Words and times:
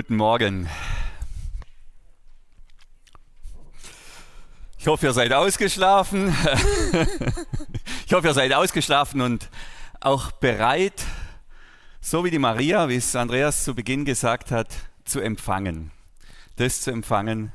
Guten 0.00 0.16
Morgen. 0.16 0.66
Ich 4.78 4.86
hoffe, 4.86 5.04
ihr 5.04 5.12
seid 5.12 5.30
ausgeschlafen. 5.34 6.34
Ich 8.06 8.14
hoffe, 8.14 8.28
ihr 8.28 8.32
seid 8.32 8.54
ausgeschlafen 8.54 9.20
und 9.20 9.50
auch 10.00 10.32
bereit, 10.32 11.04
so 12.00 12.24
wie 12.24 12.30
die 12.30 12.38
Maria, 12.38 12.88
wie 12.88 12.96
es 12.96 13.14
Andreas 13.14 13.62
zu 13.62 13.74
Beginn 13.74 14.06
gesagt 14.06 14.50
hat, 14.50 14.68
zu 15.04 15.20
empfangen. 15.20 15.90
Das 16.56 16.80
zu 16.80 16.90
empfangen, 16.90 17.52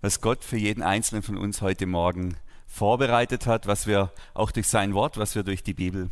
was 0.00 0.20
Gott 0.20 0.44
für 0.44 0.56
jeden 0.56 0.84
Einzelnen 0.84 1.24
von 1.24 1.36
uns 1.36 1.62
heute 1.62 1.86
Morgen 1.86 2.36
vorbereitet 2.68 3.48
hat, 3.48 3.66
was 3.66 3.88
wir 3.88 4.12
auch 4.34 4.52
durch 4.52 4.68
sein 4.68 4.94
Wort, 4.94 5.18
was 5.18 5.34
wir 5.34 5.42
durch 5.42 5.64
die 5.64 5.74
Bibel 5.74 6.10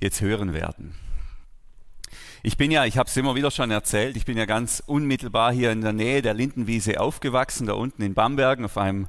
jetzt 0.00 0.20
hören 0.20 0.52
werden. 0.52 0.94
Ich 2.42 2.56
bin 2.56 2.70
ja, 2.70 2.84
ich 2.84 2.98
habe 2.98 3.08
es 3.08 3.16
immer 3.16 3.34
wieder 3.34 3.50
schon 3.50 3.70
erzählt, 3.70 4.16
ich 4.16 4.24
bin 4.24 4.36
ja 4.36 4.44
ganz 4.44 4.82
unmittelbar 4.86 5.52
hier 5.52 5.72
in 5.72 5.80
der 5.80 5.92
Nähe 5.92 6.22
der 6.22 6.34
Lindenwiese 6.34 7.00
aufgewachsen, 7.00 7.66
da 7.66 7.72
unten 7.74 8.02
in 8.02 8.14
Bambergen 8.14 8.64
auf 8.64 8.76
einem 8.76 9.08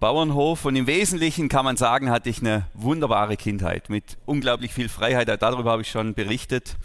Bauernhof. 0.00 0.64
Und 0.64 0.76
im 0.76 0.86
Wesentlichen 0.86 1.48
kann 1.48 1.64
man 1.64 1.76
sagen, 1.76 2.10
hatte 2.10 2.30
ich 2.30 2.40
eine 2.40 2.66
wunderbare 2.74 3.36
Kindheit 3.36 3.90
mit 3.90 4.16
unglaublich 4.24 4.72
viel 4.72 4.88
Freiheit. 4.88 5.28
Darüber 5.42 5.70
habe 5.70 5.82
ich 5.82 5.90
schon 5.90 6.14
berichtet. 6.14 6.76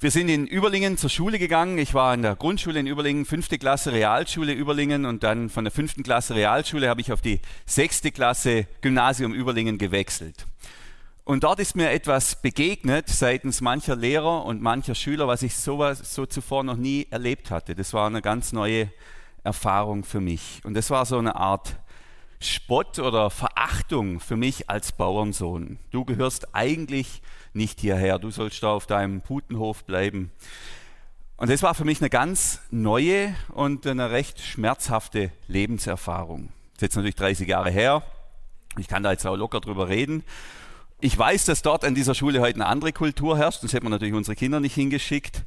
Wir 0.00 0.10
sind 0.10 0.28
in 0.28 0.48
Überlingen 0.48 0.96
zur 0.98 1.10
Schule 1.10 1.38
gegangen. 1.38 1.78
Ich 1.78 1.94
war 1.94 2.12
in 2.12 2.22
der 2.22 2.34
Grundschule 2.34 2.80
in 2.80 2.88
Überlingen, 2.88 3.24
fünfte 3.24 3.56
Klasse 3.56 3.92
Realschule 3.92 4.52
Überlingen 4.52 5.04
und 5.04 5.22
dann 5.22 5.48
von 5.48 5.62
der 5.62 5.70
fünften 5.70 6.02
Klasse 6.02 6.34
Realschule 6.34 6.88
habe 6.88 7.00
ich 7.00 7.12
auf 7.12 7.20
die 7.20 7.38
sechste 7.66 8.10
Klasse 8.10 8.66
Gymnasium 8.80 9.32
Überlingen 9.32 9.78
gewechselt. 9.78 10.46
Und 11.24 11.44
dort 11.44 11.60
ist 11.60 11.76
mir 11.76 11.90
etwas 11.90 12.42
begegnet 12.42 13.08
seitens 13.08 13.60
mancher 13.60 13.94
Lehrer 13.94 14.44
und 14.44 14.60
mancher 14.60 14.96
Schüler, 14.96 15.28
was 15.28 15.42
ich 15.42 15.54
so, 15.54 15.92
so 15.94 16.26
zuvor 16.26 16.64
noch 16.64 16.76
nie 16.76 17.06
erlebt 17.10 17.50
hatte. 17.50 17.76
Das 17.76 17.92
war 17.92 18.08
eine 18.08 18.22
ganz 18.22 18.52
neue 18.52 18.90
Erfahrung 19.44 20.02
für 20.02 20.20
mich. 20.20 20.60
Und 20.64 20.74
das 20.74 20.90
war 20.90 21.06
so 21.06 21.18
eine 21.18 21.36
Art 21.36 21.76
Spott 22.40 22.98
oder 22.98 23.30
Verachtung 23.30 24.18
für 24.18 24.36
mich 24.36 24.68
als 24.68 24.90
Bauernsohn. 24.90 25.78
Du 25.92 26.04
gehörst 26.04 26.54
eigentlich 26.56 27.22
nicht 27.52 27.78
hierher, 27.80 28.18
du 28.18 28.32
sollst 28.32 28.62
da 28.64 28.72
auf 28.72 28.86
deinem 28.86 29.20
Putenhof 29.20 29.84
bleiben. 29.84 30.32
Und 31.36 31.50
das 31.50 31.62
war 31.62 31.74
für 31.74 31.84
mich 31.84 32.00
eine 32.00 32.10
ganz 32.10 32.60
neue 32.70 33.34
und 33.52 33.86
eine 33.86 34.10
recht 34.10 34.40
schmerzhafte 34.40 35.30
Lebenserfahrung. 35.46 36.48
Das 36.74 36.78
ist 36.78 36.82
jetzt 36.82 36.96
natürlich 36.96 37.16
30 37.16 37.48
Jahre 37.48 37.70
her. 37.70 38.02
Ich 38.76 38.88
kann 38.88 39.04
da 39.04 39.12
jetzt 39.12 39.26
auch 39.26 39.36
locker 39.36 39.60
drüber 39.60 39.88
reden. 39.88 40.24
Ich 41.04 41.18
weiß, 41.18 41.46
dass 41.46 41.62
dort 41.62 41.84
an 41.84 41.96
dieser 41.96 42.14
Schule 42.14 42.40
heute 42.40 42.54
eine 42.54 42.66
andere 42.66 42.92
Kultur 42.92 43.36
herrscht, 43.36 43.62
sonst 43.62 43.72
hätten 43.72 43.86
wir 43.86 43.90
natürlich 43.90 44.14
unsere 44.14 44.36
Kinder 44.36 44.60
nicht 44.60 44.76
hingeschickt. 44.76 45.42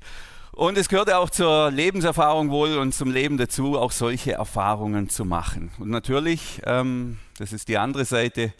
Und 0.51 0.77
es 0.77 0.89
gehört 0.89 1.09
auch 1.13 1.29
zur 1.29 1.71
Lebenserfahrung 1.71 2.49
wohl 2.49 2.77
und 2.77 2.93
zum 2.93 3.09
Leben 3.09 3.37
dazu, 3.37 3.79
auch 3.79 3.93
solche 3.93 4.33
Erfahrungen 4.33 5.07
zu 5.07 5.23
machen. 5.23 5.71
Und 5.79 5.91
natürlich, 5.91 6.61
ähm, 6.65 7.19
das 7.37 7.53
ist 7.53 7.69
die 7.69 7.77
andere 7.77 8.03
Seite, 8.03 8.51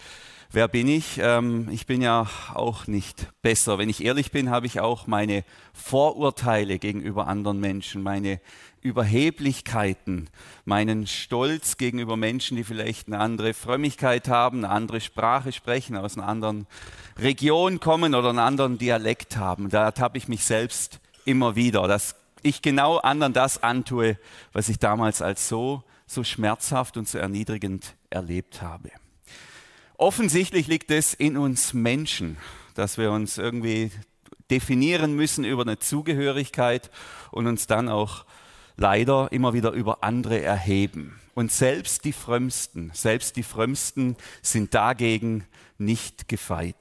wer 0.55 0.67
bin 0.69 0.87
ich? 0.87 1.19
Ähm, 1.19 1.67
ich 1.69 1.85
bin 1.85 2.01
ja 2.01 2.27
auch 2.53 2.87
nicht 2.87 3.27
besser. 3.41 3.77
Wenn 3.77 3.89
ich 3.89 4.03
ehrlich 4.03 4.31
bin, 4.31 4.49
habe 4.49 4.65
ich 4.65 4.79
auch 4.79 5.05
meine 5.05 5.43
Vorurteile 5.73 6.79
gegenüber 6.79 7.27
anderen 7.27 7.59
Menschen, 7.59 8.01
meine 8.01 8.39
Überheblichkeiten, 8.81 10.29
meinen 10.63 11.07
Stolz 11.07 11.77
gegenüber 11.77 12.15
Menschen, 12.15 12.55
die 12.55 12.63
vielleicht 12.63 13.07
eine 13.07 13.19
andere 13.19 13.53
Frömmigkeit 13.53 14.29
haben, 14.29 14.63
eine 14.63 14.73
andere 14.73 15.01
Sprache 15.01 15.51
sprechen, 15.51 15.97
aus 15.97 16.17
einer 16.17 16.27
anderen 16.27 16.67
Region 17.19 17.79
kommen 17.79 18.15
oder 18.15 18.29
einen 18.29 18.39
anderen 18.39 18.77
Dialekt 18.77 19.37
haben. 19.37 19.69
Da 19.69 19.91
habe 19.99 20.17
ich 20.17 20.27
mich 20.27 20.45
selbst 20.45 20.99
immer 21.25 21.55
wieder, 21.55 21.87
dass 21.87 22.15
ich 22.43 22.61
genau 22.61 22.97
anderen 22.97 23.33
das 23.33 23.61
antue, 23.61 24.17
was 24.53 24.69
ich 24.69 24.79
damals 24.79 25.21
als 25.21 25.49
so, 25.49 25.83
so 26.07 26.23
schmerzhaft 26.23 26.95
und 26.95 27.09
so 27.09 27.17
erniedrigend 27.17 27.95
erlebt 28.09 28.61
habe. 28.61 28.91
Offensichtlich 29.97 30.67
liegt 30.67 30.91
es 30.91 31.13
in 31.13 31.37
uns 31.37 31.73
Menschen, 31.73 32.37
dass 32.73 32.97
wir 32.97 33.11
uns 33.11 33.37
irgendwie 33.37 33.91
definieren 34.51 35.15
müssen 35.15 35.45
über 35.45 35.61
eine 35.61 35.79
Zugehörigkeit 35.79 36.91
und 37.31 37.47
uns 37.47 37.67
dann 37.67 37.87
auch 37.89 38.25
leider 38.77 39.31
immer 39.31 39.53
wieder 39.53 39.71
über 39.71 40.03
andere 40.03 40.41
erheben. 40.41 41.19
Und 41.33 41.51
selbst 41.51 42.03
die 42.05 42.13
Frömmsten, 42.13 42.91
selbst 42.93 43.35
die 43.37 43.43
Frömmsten 43.43 44.15
sind 44.41 44.73
dagegen 44.73 45.45
nicht 45.77 46.27
gefeit. 46.27 46.75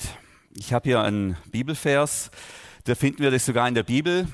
Ich 0.56 0.72
habe 0.72 0.88
hier 0.88 1.02
einen 1.02 1.36
Bibelvers, 1.50 2.30
da 2.84 2.94
finden 2.94 3.22
wir 3.22 3.30
das 3.30 3.46
sogar 3.46 3.66
in 3.68 3.74
der 3.74 3.82
Bibel. 3.82 4.28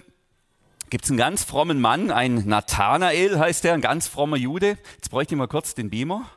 Gibt 0.89 1.05
es 1.05 1.11
einen 1.11 1.19
ganz 1.19 1.45
frommen 1.45 1.81
Mann, 1.81 2.11
ein 2.11 2.47
Nathanael 2.47 3.39
heißt 3.39 3.65
er, 3.65 3.75
ein 3.75 3.81
ganz 3.81 4.09
frommer 4.09 4.37
Jude. 4.37 4.77
Jetzt 4.97 5.11
bräuchte 5.11 5.35
ich 5.35 5.39
mal 5.39 5.49
kurz 5.49 5.75
den 5.75 5.89
Beamer. 5.89 6.29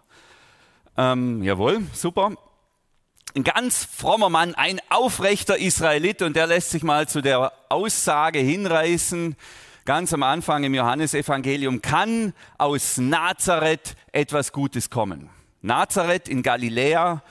Ähm, 0.96 1.42
jawohl, 1.44 1.82
super. 1.94 2.34
Ein 3.36 3.44
ganz 3.44 3.84
frommer 3.84 4.30
Mann, 4.30 4.54
ein 4.54 4.80
aufrechter 4.90 5.58
Israelit 5.58 6.22
und 6.22 6.36
der 6.36 6.46
lässt 6.46 6.70
sich 6.70 6.84
mal 6.84 7.08
zu 7.08 7.22
der 7.22 7.52
Aussage 7.70 8.38
hinreißen, 8.38 9.36
ganz 9.86 10.14
am 10.14 10.22
Anfang 10.22 10.64
im 10.64 10.76
Johannesevangelium, 10.76 11.82
kann 11.82 12.34
aus 12.60 12.98
Nazareth 12.98 13.96
etwas 14.12 14.52
Gutes 14.52 14.92
kommen. 14.92 15.32
Nazareth 15.62 16.30
in 16.30 16.44
Galiläa, 16.44 17.24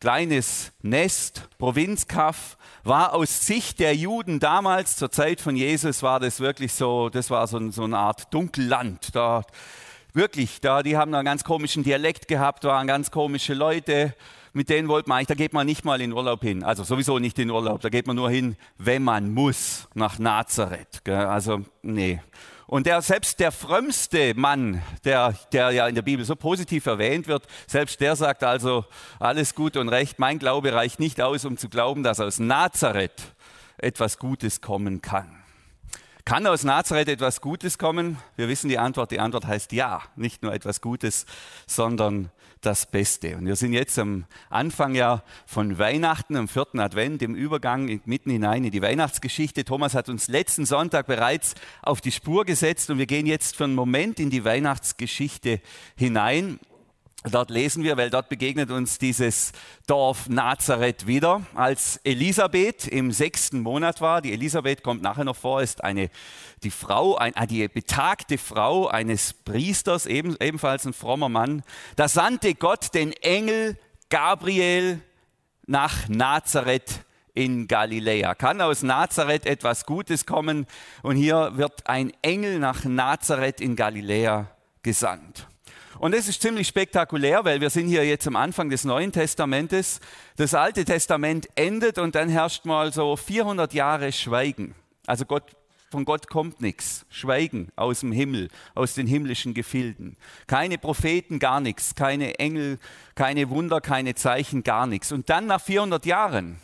kleines 0.00 0.72
Nest, 0.82 1.48
Provinzkaff, 1.58 2.56
war 2.82 3.14
aus 3.14 3.46
Sicht 3.46 3.78
der 3.78 3.94
Juden 3.94 4.40
damals, 4.40 4.96
zur 4.96 5.12
Zeit 5.12 5.40
von 5.40 5.54
Jesus, 5.54 6.02
war 6.02 6.18
das 6.18 6.40
wirklich 6.40 6.72
so, 6.72 7.10
das 7.10 7.30
war 7.30 7.46
so, 7.46 7.70
so 7.70 7.84
eine 7.84 7.98
Art 7.98 8.34
Dunkelland. 8.34 9.14
Da, 9.14 9.44
wirklich, 10.14 10.60
da, 10.60 10.82
die 10.82 10.96
haben 10.96 11.14
einen 11.14 11.24
ganz 11.24 11.44
komischen 11.44 11.84
Dialekt 11.84 12.28
gehabt, 12.28 12.64
waren 12.64 12.86
ganz 12.86 13.10
komische 13.10 13.52
Leute 13.52 14.14
mit 14.54 14.68
denen 14.68 14.88
wollte 14.88 15.08
man 15.08 15.18
eigentlich, 15.18 15.28
da 15.28 15.34
geht 15.34 15.52
man 15.52 15.66
nicht 15.66 15.84
mal 15.84 16.00
in 16.00 16.12
Urlaub 16.12 16.40
hin. 16.40 16.62
Also 16.62 16.84
sowieso 16.84 17.18
nicht 17.18 17.38
in 17.38 17.50
Urlaub, 17.50 17.80
da 17.80 17.88
geht 17.88 18.06
man 18.06 18.16
nur 18.16 18.30
hin, 18.30 18.56
wenn 18.78 19.02
man 19.02 19.34
muss, 19.34 19.88
nach 19.94 20.18
Nazareth. 20.18 21.06
Also 21.08 21.62
nee. 21.82 22.20
Und 22.66 22.86
der, 22.86 23.02
selbst 23.02 23.40
der 23.40 23.52
frömmste 23.52 24.32
Mann, 24.34 24.80
der, 25.04 25.34
der 25.52 25.72
ja 25.72 25.86
in 25.88 25.96
der 25.96 26.02
Bibel 26.02 26.24
so 26.24 26.36
positiv 26.36 26.86
erwähnt 26.86 27.26
wird, 27.26 27.46
selbst 27.66 28.00
der 28.00 28.16
sagt 28.16 28.42
also, 28.42 28.84
alles 29.18 29.54
gut 29.54 29.76
und 29.76 29.88
recht, 29.88 30.18
mein 30.18 30.38
Glaube 30.38 30.72
reicht 30.72 31.00
nicht 31.00 31.20
aus, 31.20 31.44
um 31.44 31.58
zu 31.58 31.68
glauben, 31.68 32.02
dass 32.04 32.20
aus 32.20 32.38
Nazareth 32.38 33.34
etwas 33.76 34.18
Gutes 34.18 34.60
kommen 34.60 35.02
kann. 35.02 35.43
Kann 36.26 36.46
aus 36.46 36.64
Nazareth 36.64 37.08
etwas 37.08 37.42
Gutes 37.42 37.76
kommen? 37.76 38.16
Wir 38.36 38.48
wissen 38.48 38.70
die 38.70 38.78
Antwort. 38.78 39.10
Die 39.10 39.20
Antwort 39.20 39.46
heißt 39.46 39.72
ja. 39.72 40.00
Nicht 40.16 40.42
nur 40.42 40.54
etwas 40.54 40.80
Gutes, 40.80 41.26
sondern 41.66 42.30
das 42.62 42.86
Beste. 42.86 43.36
Und 43.36 43.44
wir 43.44 43.56
sind 43.56 43.74
jetzt 43.74 43.98
am 43.98 44.24
Anfang 44.48 44.94
ja 44.94 45.22
von 45.44 45.78
Weihnachten, 45.78 46.36
am 46.36 46.48
vierten 46.48 46.80
Advent, 46.80 47.20
im 47.20 47.34
Übergang 47.34 48.00
mitten 48.06 48.30
hinein 48.30 48.64
in 48.64 48.70
die 48.70 48.80
Weihnachtsgeschichte. 48.80 49.66
Thomas 49.66 49.94
hat 49.94 50.08
uns 50.08 50.28
letzten 50.28 50.64
Sonntag 50.64 51.06
bereits 51.06 51.56
auf 51.82 52.00
die 52.00 52.12
Spur 52.12 52.46
gesetzt 52.46 52.88
und 52.88 52.96
wir 52.96 53.06
gehen 53.06 53.26
jetzt 53.26 53.54
für 53.54 53.64
einen 53.64 53.74
Moment 53.74 54.18
in 54.18 54.30
die 54.30 54.46
Weihnachtsgeschichte 54.46 55.60
hinein. 55.94 56.58
Dort 57.30 57.48
lesen 57.48 57.82
wir, 57.84 57.96
weil 57.96 58.10
dort 58.10 58.28
begegnet 58.28 58.70
uns 58.70 58.98
dieses 58.98 59.52
Dorf 59.86 60.28
Nazareth 60.28 61.06
wieder, 61.06 61.40
als 61.54 61.98
Elisabeth 62.04 62.86
im 62.86 63.12
sechsten 63.12 63.60
Monat 63.60 64.02
war. 64.02 64.20
Die 64.20 64.34
Elisabeth 64.34 64.82
kommt 64.82 65.00
nachher 65.00 65.24
noch 65.24 65.36
vor, 65.36 65.62
ist 65.62 65.82
eine, 65.82 66.10
die 66.62 66.70
Frau, 66.70 67.16
ein, 67.16 67.34
ah, 67.34 67.46
die 67.46 67.66
betagte 67.66 68.36
Frau 68.36 68.88
eines 68.88 69.32
Priesters, 69.32 70.04
eben, 70.04 70.36
ebenfalls 70.38 70.84
ein 70.84 70.92
frommer 70.92 71.30
Mann. 71.30 71.62
Da 71.96 72.08
sandte 72.08 72.54
Gott 72.54 72.92
den 72.92 73.14
Engel 73.14 73.78
Gabriel 74.10 75.00
nach 75.66 76.10
Nazareth 76.10 77.00
in 77.32 77.66
Galiläa. 77.66 78.34
Kann 78.34 78.60
aus 78.60 78.82
Nazareth 78.82 79.46
etwas 79.46 79.86
Gutes 79.86 80.26
kommen? 80.26 80.66
Und 81.02 81.16
hier 81.16 81.52
wird 81.54 81.86
ein 81.86 82.12
Engel 82.20 82.58
nach 82.58 82.84
Nazareth 82.84 83.62
in 83.62 83.76
Galiläa 83.76 84.50
gesandt. 84.82 85.48
Und 86.04 86.14
das 86.14 86.28
ist 86.28 86.42
ziemlich 86.42 86.68
spektakulär, 86.68 87.46
weil 87.46 87.62
wir 87.62 87.70
sind 87.70 87.88
hier 87.88 88.04
jetzt 88.04 88.26
am 88.26 88.36
Anfang 88.36 88.68
des 88.68 88.84
Neuen 88.84 89.10
Testamentes. 89.10 90.00
Das 90.36 90.52
Alte 90.52 90.84
Testament 90.84 91.48
endet 91.54 91.96
und 91.96 92.14
dann 92.14 92.28
herrscht 92.28 92.66
mal 92.66 92.92
so 92.92 93.16
400 93.16 93.72
Jahre 93.72 94.12
Schweigen. 94.12 94.74
Also 95.06 95.24
Gott, 95.24 95.56
von 95.90 96.04
Gott 96.04 96.28
kommt 96.28 96.60
nichts. 96.60 97.06
Schweigen 97.08 97.68
aus 97.74 98.00
dem 98.00 98.12
Himmel, 98.12 98.50
aus 98.74 98.92
den 98.92 99.06
himmlischen 99.06 99.54
Gefilden. 99.54 100.18
Keine 100.46 100.76
Propheten, 100.76 101.38
gar 101.38 101.60
nichts. 101.60 101.94
Keine 101.94 102.38
Engel, 102.38 102.78
keine 103.14 103.48
Wunder, 103.48 103.80
keine 103.80 104.14
Zeichen, 104.14 104.62
gar 104.62 104.86
nichts. 104.86 105.10
Und 105.10 105.30
dann 105.30 105.46
nach 105.46 105.62
400 105.62 106.04
Jahren, 106.04 106.60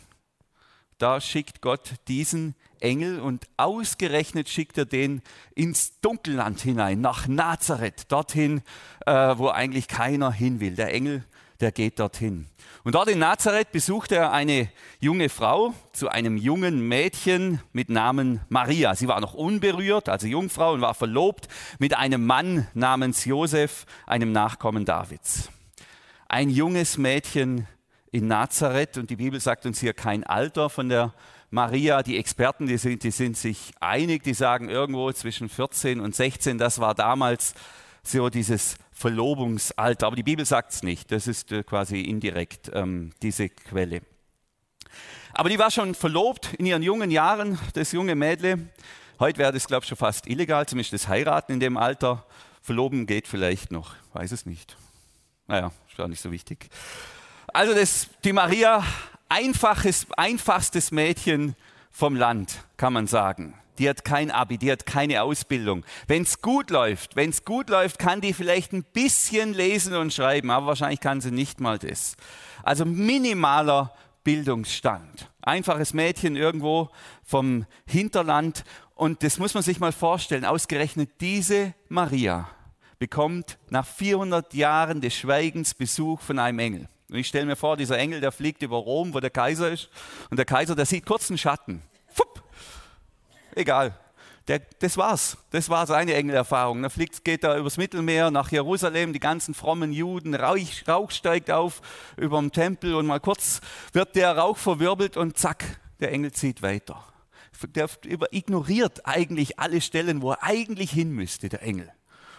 da 0.99 1.19
schickt 1.19 1.61
Gott 1.61 1.95
diesen 2.07 2.53
Engel 2.81 3.19
und 3.19 3.47
ausgerechnet 3.57 4.49
schickt 4.49 4.77
er 4.77 4.85
den 4.85 5.21
ins 5.55 5.99
Dunkelland 6.01 6.59
hinein, 6.61 7.01
nach 7.01 7.27
Nazareth, 7.27 8.11
dorthin, 8.11 8.61
äh, 9.05 9.11
wo 9.11 9.49
eigentlich 9.49 9.87
keiner 9.87 10.31
hin 10.31 10.59
will. 10.59 10.75
Der 10.75 10.93
Engel, 10.93 11.23
der 11.59 11.71
geht 11.71 11.99
dorthin. 11.99 12.47
Und 12.83 12.95
dort 12.95 13.09
in 13.09 13.19
Nazareth 13.19 13.71
besucht 13.71 14.11
er 14.11 14.31
eine 14.31 14.69
junge 14.99 15.29
Frau 15.29 15.75
zu 15.93 16.09
einem 16.09 16.35
jungen 16.35 16.87
Mädchen 16.87 17.61
mit 17.73 17.89
Namen 17.89 18.41
Maria. 18.49 18.95
Sie 18.95 19.07
war 19.07 19.21
noch 19.21 19.35
unberührt, 19.35 20.09
also 20.09 20.25
Jungfrau, 20.25 20.73
und 20.73 20.81
war 20.81 20.95
verlobt 20.95 21.47
mit 21.77 21.95
einem 21.95 22.25
Mann 22.25 22.67
namens 22.73 23.25
Josef, 23.25 23.85
einem 24.07 24.31
Nachkommen 24.31 24.85
Davids. 24.85 25.49
Ein 26.27 26.49
junges 26.49 26.97
Mädchen 26.97 27.67
in 28.11 28.27
Nazareth 28.27 28.97
und 28.97 29.09
die 29.09 29.15
Bibel 29.15 29.39
sagt 29.39 29.65
uns 29.65 29.79
hier 29.79 29.93
kein 29.93 30.23
Alter 30.23 30.69
von 30.69 30.89
der 30.89 31.13
Maria. 31.51 32.01
Die 32.01 32.17
Experten, 32.17 32.65
die 32.65 32.77
sind, 32.77 33.03
die 33.03 33.11
sind 33.11 33.37
sich 33.37 33.73
einig, 33.79 34.23
die 34.23 34.33
sagen 34.33 34.69
irgendwo 34.69 35.11
zwischen 35.11 35.49
14 35.49 35.99
und 35.99 36.15
16. 36.15 36.57
Das 36.57 36.79
war 36.79 36.95
damals 36.95 37.53
so 38.03 38.29
dieses 38.29 38.77
Verlobungsalter. 38.91 40.07
Aber 40.07 40.15
die 40.15 40.23
Bibel 40.23 40.45
sagt 40.45 40.71
es 40.71 40.81
nicht. 40.81 41.11
Das 41.11 41.27
ist 41.27 41.51
äh, 41.51 41.63
quasi 41.63 42.01
indirekt 42.01 42.71
ähm, 42.73 43.11
diese 43.21 43.49
Quelle. 43.49 44.01
Aber 45.33 45.49
die 45.49 45.59
war 45.59 45.71
schon 45.71 45.93
verlobt 45.93 46.53
in 46.55 46.65
ihren 46.65 46.83
jungen 46.83 47.11
Jahren, 47.11 47.59
das 47.73 47.91
junge 47.91 48.15
Mädle. 48.15 48.69
Heute 49.19 49.37
wäre 49.37 49.53
das, 49.53 49.67
glaube 49.67 49.83
ich, 49.83 49.89
schon 49.89 49.97
fast 49.97 50.27
illegal, 50.27 50.65
zumindest 50.65 50.93
das 50.93 51.07
Heiraten 51.07 51.53
in 51.53 51.59
dem 51.59 51.77
Alter. 51.77 52.25
Verloben 52.61 53.05
geht 53.05 53.27
vielleicht 53.27 53.71
noch, 53.71 53.95
weiß 54.13 54.31
es 54.31 54.45
nicht. 54.45 54.75
Naja, 55.47 55.71
ist 55.89 55.99
auch 55.99 56.07
nicht 56.07 56.21
so 56.21 56.31
wichtig. 56.31 56.69
Also 57.53 57.73
das, 57.73 58.07
die 58.23 58.33
Maria, 58.33 58.83
einfaches, 59.31 60.07
einfachstes 60.17 60.91
Mädchen 60.91 61.55
vom 61.89 62.15
Land, 62.15 62.63
kann 62.77 62.93
man 62.93 63.07
sagen 63.07 63.55
die 63.81 63.89
hat 63.89 64.05
kein 64.05 64.29
Abi, 64.29 64.59
die 64.59 64.71
hat 64.71 64.85
keine 64.85 65.23
Ausbildung. 65.23 65.83
Wenn 66.07 66.21
es 66.21 66.41
gut 66.41 66.69
läuft, 66.69 67.15
wenn 67.15 67.31
es 67.31 67.43
gut 67.45 67.67
läuft, 67.69 67.97
kann 67.97 68.21
die 68.21 68.33
vielleicht 68.33 68.73
ein 68.73 68.83
bisschen 68.83 69.55
lesen 69.55 69.95
und 69.95 70.13
schreiben, 70.13 70.51
aber 70.51 70.67
wahrscheinlich 70.67 70.99
kann 70.99 71.19
sie 71.19 71.31
nicht 71.31 71.59
mal 71.59 71.79
das. 71.79 72.15
Also 72.61 72.85
minimaler 72.85 73.91
Bildungsstand. 74.23 75.31
Einfaches 75.41 75.95
Mädchen 75.95 76.35
irgendwo 76.35 76.89
vom 77.23 77.65
Hinterland 77.87 78.65
und 78.93 79.23
das 79.23 79.39
muss 79.39 79.55
man 79.55 79.63
sich 79.63 79.79
mal 79.79 79.91
vorstellen. 79.91 80.45
Ausgerechnet 80.45 81.09
diese 81.19 81.73
Maria 81.89 82.47
bekommt 82.99 83.57
nach 83.71 83.87
400 83.87 84.53
Jahren 84.53 85.01
des 85.01 85.15
Schweigens 85.15 85.73
Besuch 85.73 86.21
von 86.21 86.37
einem 86.37 86.59
Engel. 86.59 86.87
Und 87.11 87.17
ich 87.17 87.27
stelle 87.27 87.45
mir 87.45 87.57
vor, 87.57 87.75
dieser 87.75 87.97
Engel, 87.97 88.21
der 88.21 88.31
fliegt 88.31 88.61
über 88.61 88.77
Rom, 88.77 89.13
wo 89.13 89.19
der 89.19 89.29
Kaiser 89.29 89.69
ist. 89.69 89.89
Und 90.29 90.37
der 90.37 90.45
Kaiser, 90.45 90.75
der 90.75 90.85
sieht 90.85 91.05
kurzen 91.05 91.37
Schatten. 91.37 91.81
Fupp, 92.07 92.41
egal. 93.53 93.99
Der, 94.47 94.59
das 94.79 94.95
war's. 94.95 95.37
Das 95.51 95.69
war 95.69 95.85
seine 95.85 96.13
Engelerfahrung. 96.13 96.81
Er 96.83 96.89
fliegt, 96.89 97.23
geht 97.25 97.43
da 97.43 97.57
übers 97.57 97.75
Mittelmeer 97.75 98.31
nach 98.31 98.49
Jerusalem, 98.49 99.11
die 99.11 99.19
ganzen 99.19 99.53
frommen 99.53 99.91
Juden, 99.91 100.33
Rauch, 100.33 100.87
Rauch 100.87 101.11
steigt 101.11 101.51
auf 101.51 101.81
über 102.15 102.39
dem 102.39 102.53
Tempel 102.53 102.95
und 102.95 103.05
mal 103.07 103.19
kurz 103.19 103.59
wird 103.91 104.15
der 104.15 104.37
Rauch 104.37 104.57
verwirbelt 104.57 105.17
und 105.17 105.37
zack, 105.37 105.81
der 105.99 106.13
Engel 106.13 106.31
zieht 106.31 106.61
weiter. 106.61 107.03
Der 107.75 107.89
ignoriert 108.31 109.05
eigentlich 109.05 109.59
alle 109.59 109.81
Stellen, 109.81 110.21
wo 110.21 110.31
er 110.31 110.43
eigentlich 110.43 110.91
hin 110.91 111.11
müsste, 111.11 111.49
der 111.49 111.61
Engel. 111.61 111.91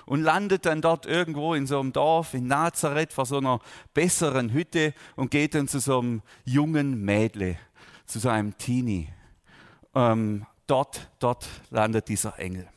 Und 0.04 0.22
landet 0.22 0.66
dann 0.66 0.80
dort 0.80 1.06
irgendwo 1.06 1.54
in 1.54 1.66
so 1.66 1.78
einem 1.78 1.92
Dorf 1.92 2.34
in 2.34 2.46
Nazareth 2.46 3.12
vor 3.12 3.26
so 3.26 3.38
einer 3.38 3.60
besseren 3.94 4.52
Hütte 4.52 4.94
und 5.16 5.30
geht 5.30 5.54
dann 5.54 5.68
zu 5.68 5.78
so 5.78 6.00
einem 6.00 6.22
jungen 6.44 7.04
Mädle, 7.04 7.56
zu 8.06 8.18
so 8.18 8.28
einem 8.28 8.56
Teenie. 8.58 9.08
Ähm, 9.94 10.46
dort, 10.66 11.08
dort 11.18 11.48
landet 11.70 12.08
dieser 12.08 12.38
Engel. 12.38 12.68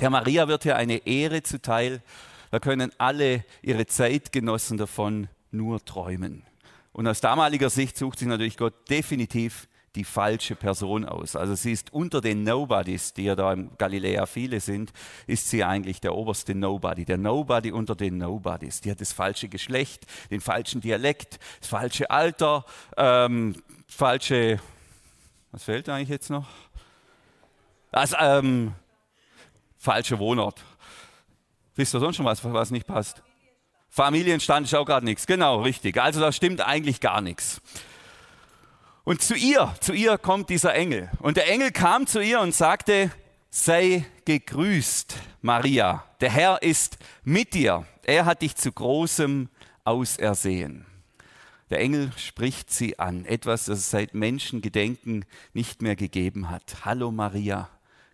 Der 0.00 0.10
Maria 0.10 0.48
wird 0.48 0.64
hier 0.64 0.76
eine 0.76 1.06
Ehre 1.06 1.42
zuteil. 1.42 2.02
Da 2.50 2.58
können 2.60 2.92
alle 2.98 3.44
ihre 3.62 3.86
Zeitgenossen 3.86 4.76
davon 4.76 5.28
nur 5.50 5.84
träumen. 5.84 6.44
Und 6.92 7.06
aus 7.08 7.20
damaliger 7.20 7.70
Sicht 7.70 7.96
sucht 7.96 8.18
sich 8.18 8.28
natürlich 8.28 8.56
Gott 8.56 8.88
definitiv 8.88 9.68
die 9.94 10.04
falsche 10.04 10.56
Person 10.56 11.04
aus. 11.04 11.36
Also 11.36 11.54
sie 11.54 11.72
ist 11.72 11.92
unter 11.92 12.20
den 12.20 12.42
Nobodies, 12.42 13.12
die 13.12 13.24
ja 13.24 13.36
da 13.36 13.52
im 13.52 13.76
Galiläa 13.78 14.26
viele 14.26 14.60
sind, 14.60 14.92
ist 15.26 15.48
sie 15.48 15.62
eigentlich 15.62 16.00
der 16.00 16.14
oberste 16.14 16.54
Nobody, 16.54 17.04
der 17.04 17.18
Nobody 17.18 17.70
unter 17.70 17.94
den 17.94 18.18
Nobodies. 18.18 18.80
Die 18.80 18.90
hat 18.90 19.00
das 19.00 19.12
falsche 19.12 19.48
Geschlecht, 19.48 20.06
den 20.30 20.40
falschen 20.40 20.80
Dialekt, 20.80 21.38
das 21.60 21.68
falsche 21.68 22.10
Alter, 22.10 22.64
ähm, 22.96 23.62
falsche, 23.86 24.60
was 25.52 25.64
fehlt 25.64 25.88
eigentlich 25.88 26.08
jetzt 26.08 26.30
noch? 26.30 26.46
Das 27.92 28.14
ähm, 28.18 28.72
falscher 29.78 30.18
Wohnort. 30.18 30.64
Wisst 31.76 31.94
ihr 31.94 32.00
sonst 32.00 32.16
schon 32.16 32.26
was, 32.26 32.44
was 32.44 32.70
nicht 32.70 32.86
passt? 32.86 33.22
Familienstand 33.90 34.66
ist 34.66 34.74
auch 34.74 34.86
gerade 34.86 35.04
nichts. 35.04 35.24
Genau, 35.28 35.62
richtig. 35.62 36.00
Also 36.00 36.18
da 36.18 36.32
stimmt 36.32 36.60
eigentlich 36.60 37.00
gar 37.00 37.20
nichts. 37.20 37.60
Und 39.04 39.20
zu 39.20 39.34
ihr, 39.34 39.74
zu 39.80 39.92
ihr 39.92 40.16
kommt 40.16 40.48
dieser 40.48 40.74
Engel. 40.74 41.10
Und 41.18 41.36
der 41.36 41.50
Engel 41.50 41.72
kam 41.72 42.06
zu 42.06 42.20
ihr 42.20 42.40
und 42.40 42.54
sagte, 42.54 43.10
sei 43.50 44.06
gegrüßt, 44.24 45.14
Maria. 45.42 46.04
Der 46.22 46.30
Herr 46.30 46.62
ist 46.62 46.96
mit 47.22 47.52
dir. 47.52 47.86
Er 48.04 48.24
hat 48.24 48.40
dich 48.40 48.56
zu 48.56 48.72
großem 48.72 49.50
ausersehen. 49.84 50.86
Der 51.68 51.80
Engel 51.80 52.12
spricht 52.16 52.70
sie 52.70 52.98
an, 52.98 53.26
etwas, 53.26 53.66
das 53.66 53.80
es 53.80 53.90
seit 53.90 54.14
Menschengedenken 54.14 55.26
nicht 55.52 55.82
mehr 55.82 55.96
gegeben 55.96 56.48
hat. 56.48 56.86
Hallo 56.86 57.10
Maria, 57.10 57.68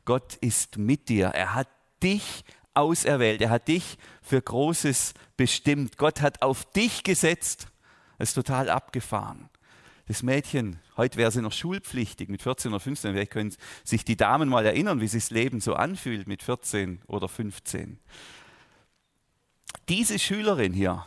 Gott 0.04 0.36
ist 0.40 0.76
mit 0.76 1.08
dir. 1.08 1.28
Er 1.28 1.54
hat 1.54 1.69
dich 2.02 2.44
auserwählt. 2.75 3.43
Er 3.43 3.50
hat 3.50 3.69
dich 3.69 3.96
für 4.22 4.43
Großes 4.43 5.14
bestimmt. 5.36 5.98
Gott 5.98 6.20
hat 6.20 6.43
auf 6.43 6.64
dich 6.72 7.04
gesetzt. 7.04 7.69
Das 8.19 8.31
ist 8.31 8.34
total 8.34 8.69
abgefahren. 8.69 9.50
Das 10.10 10.24
Mädchen, 10.24 10.80
heute 10.96 11.18
wäre 11.18 11.30
sie 11.30 11.40
noch 11.40 11.52
schulpflichtig 11.52 12.28
mit 12.28 12.42
14 12.42 12.72
oder 12.72 12.80
15. 12.80 13.12
Vielleicht 13.12 13.30
können 13.30 13.54
sich 13.84 14.04
die 14.04 14.16
Damen 14.16 14.48
mal 14.48 14.66
erinnern, 14.66 15.00
wie 15.00 15.06
sich 15.06 15.22
das 15.22 15.30
Leben 15.30 15.60
so 15.60 15.74
anfühlt 15.74 16.26
mit 16.26 16.42
14 16.42 17.00
oder 17.06 17.28
15. 17.28 17.96
Diese 19.88 20.18
Schülerin 20.18 20.72
hier, 20.72 21.06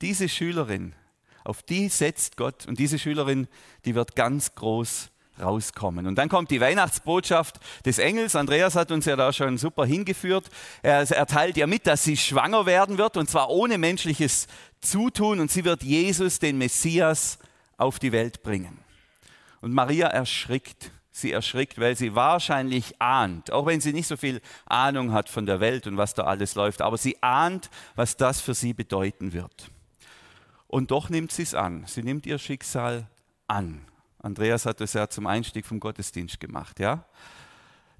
diese 0.00 0.28
Schülerin, 0.28 0.94
auf 1.42 1.64
die 1.64 1.88
setzt 1.88 2.36
Gott 2.36 2.64
und 2.68 2.78
diese 2.78 3.00
Schülerin, 3.00 3.48
die 3.84 3.96
wird 3.96 4.14
ganz 4.14 4.54
groß 4.54 5.10
rauskommen. 5.40 6.06
Und 6.06 6.14
dann 6.14 6.28
kommt 6.28 6.52
die 6.52 6.60
Weihnachtsbotschaft 6.60 7.58
des 7.86 7.98
Engels. 7.98 8.36
Andreas 8.36 8.76
hat 8.76 8.92
uns 8.92 9.06
ja 9.06 9.16
da 9.16 9.32
schon 9.32 9.58
super 9.58 9.84
hingeführt. 9.84 10.48
Er, 10.82 11.00
er 11.10 11.26
teilt 11.26 11.56
ihr 11.56 11.66
mit, 11.66 11.88
dass 11.88 12.04
sie 12.04 12.16
schwanger 12.16 12.66
werden 12.66 12.98
wird 12.98 13.16
und 13.16 13.28
zwar 13.28 13.50
ohne 13.50 13.78
menschliches 13.78 14.46
Zutun 14.80 15.40
und 15.40 15.50
sie 15.50 15.64
wird 15.64 15.82
Jesus, 15.82 16.38
den 16.38 16.56
Messias, 16.56 17.40
auf 17.78 17.98
die 17.98 18.12
Welt 18.12 18.42
bringen. 18.42 18.78
Und 19.60 19.72
Maria 19.72 20.08
erschrickt. 20.08 20.90
Sie 21.10 21.32
erschrickt, 21.32 21.80
weil 21.80 21.96
sie 21.96 22.14
wahrscheinlich 22.14 23.00
ahnt, 23.00 23.50
auch 23.50 23.66
wenn 23.66 23.80
sie 23.80 23.92
nicht 23.92 24.06
so 24.06 24.16
viel 24.16 24.40
Ahnung 24.66 25.12
hat 25.12 25.28
von 25.28 25.46
der 25.46 25.58
Welt 25.58 25.88
und 25.88 25.96
was 25.96 26.14
da 26.14 26.24
alles 26.24 26.54
läuft, 26.54 26.80
aber 26.80 26.96
sie 26.96 27.20
ahnt, 27.22 27.70
was 27.96 28.16
das 28.16 28.40
für 28.40 28.54
sie 28.54 28.72
bedeuten 28.72 29.32
wird. 29.32 29.70
Und 30.68 30.92
doch 30.92 31.08
nimmt 31.08 31.32
sie 31.32 31.42
es 31.42 31.54
an. 31.54 31.84
Sie 31.86 32.04
nimmt 32.04 32.24
ihr 32.26 32.38
Schicksal 32.38 33.08
an. 33.48 33.80
Andreas 34.20 34.66
hat 34.66 34.80
das 34.80 34.92
ja 34.92 35.08
zum 35.08 35.26
Einstieg 35.26 35.66
vom 35.66 35.80
Gottesdienst 35.80 36.38
gemacht, 36.38 36.78
ja? 36.78 37.04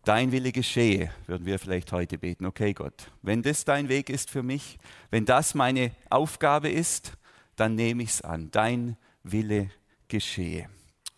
Dein 0.05 0.31
Wille 0.33 0.53
geschehe, 0.53 1.11
würden 1.27 1.45
wir 1.45 1.59
vielleicht 1.59 1.93
heute 1.93 2.19
beten. 2.19 2.47
Okay, 2.47 2.73
Gott, 2.73 3.11
wenn 3.23 3.43
das 3.43 3.65
dein 3.65 3.89
Weg 3.89 4.11
ist 4.11 4.31
für 4.31 4.43
mich, 4.43 4.79
wenn 5.11 5.25
das 5.25 5.55
meine 5.55 5.91
Aufgabe 6.09 6.71
ist, 6.71 7.13
dann 7.57 7.75
nehme 7.75 8.05
ich 8.05 8.11
es 8.11 8.23
an. 8.23 8.51
Dein 8.51 8.97
Wille 9.33 9.71
geschehe. 10.09 10.69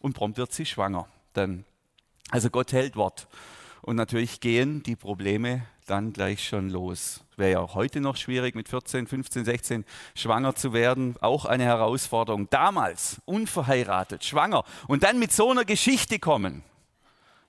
Und 0.01 0.15
prompt 0.15 0.39
wird 0.39 0.53
sie 0.53 0.67
schwanger. 0.67 1.09
Dann, 1.33 1.65
also 2.31 2.51
Gott 2.51 2.73
hält 2.73 2.97
Wort. 2.97 3.29
Und 3.83 3.97
natürlich 3.97 4.41
gehen 4.41 4.83
die 4.83 4.97
Probleme 4.97 5.67
dann 5.87 6.13
gleich 6.13 6.47
schon 6.47 6.71
los. 6.71 7.25
Wäre 7.37 7.53
ja 7.53 7.61
auch 7.61 7.75
heute 7.75 8.01
noch 8.01 8.17
schwierig, 8.17 8.55
mit 8.55 8.69
14, 8.69 9.07
15, 9.07 9.45
16 9.45 9.85
schwanger 10.15 10.55
zu 10.55 10.73
werden. 10.73 11.17
Auch 11.21 11.45
eine 11.45 11.65
Herausforderung. 11.65 12.49
Damals 12.51 13.21
unverheiratet, 13.25 14.25
schwanger 14.25 14.65
und 14.87 15.03
dann 15.03 15.19
mit 15.19 15.33
so 15.33 15.51
einer 15.51 15.65
Geschichte 15.65 16.19
kommen. 16.19 16.63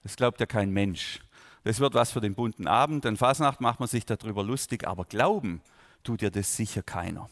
Das 0.03 0.15
glaubt 0.15 0.39
ja 0.39 0.45
kein 0.45 0.71
Mensch. 0.71 1.19
Das 1.63 1.79
wird 1.79 1.93
was 1.93 2.11
für 2.11 2.21
den 2.21 2.33
bunten 2.33 2.67
Abend. 2.67 3.05
An 3.05 3.17
Fasnacht 3.17 3.61
macht 3.61 3.79
man 3.79 3.87
sich 3.87 4.05
darüber 4.05 4.43
lustig, 4.43 4.87
aber 4.87 5.05
glauben 5.05 5.61
tut 6.03 6.23
ja 6.23 6.31
das 6.31 6.55
sicher 6.55 6.81
keiner. 6.81 7.29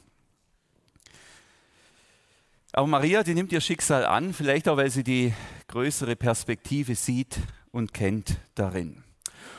Aber 2.71 2.85
Maria, 2.85 3.23
die 3.23 3.33
nimmt 3.33 3.51
ihr 3.51 3.61
Schicksal 3.61 4.05
an, 4.05 4.31
vielleicht 4.33 4.67
auch, 4.67 4.77
weil 4.77 4.91
sie 4.91 5.03
die 5.03 5.33
größere 5.67 6.15
Perspektive 6.15 6.93
sieht 6.93 7.39
und 7.71 7.93
kennt 7.93 8.37
darin. 8.53 9.03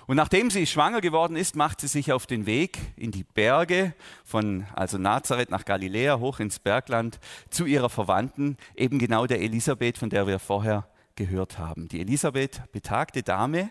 Und 0.07 0.17
nachdem 0.17 0.51
sie 0.51 0.67
schwanger 0.67 1.01
geworden 1.01 1.37
ist, 1.37 1.57
macht 1.57 1.81
sie 1.81 1.89
sich 1.89 2.13
auf 2.13 2.27
den 2.27 2.47
Weg 2.47 2.79
in 2.97 3.11
die 3.11 3.25
Berge 3.25 3.95
von 4.25 4.67
also 4.75 4.99
Nazareth 4.99 5.51
nach 5.51 5.65
Galiläa 5.65 6.19
hoch 6.19 6.41
ins 6.41 6.59
Bergland 6.59 7.19
zu 7.49 7.65
ihrer 7.65 7.91
Verwandten, 7.91 8.57
eben 8.77 8.99
genau 8.99 9.27
der 9.27 9.41
Elisabeth, 9.41 9.99
von 9.99 10.11
der 10.11 10.27
wir 10.27 10.39
vorher 10.39 10.87
gehört 11.17 11.59
haben. 11.59 11.89
Die 11.89 12.01
Elisabeth, 12.01 12.63
betagte 12.73 13.23
Dame, 13.23 13.71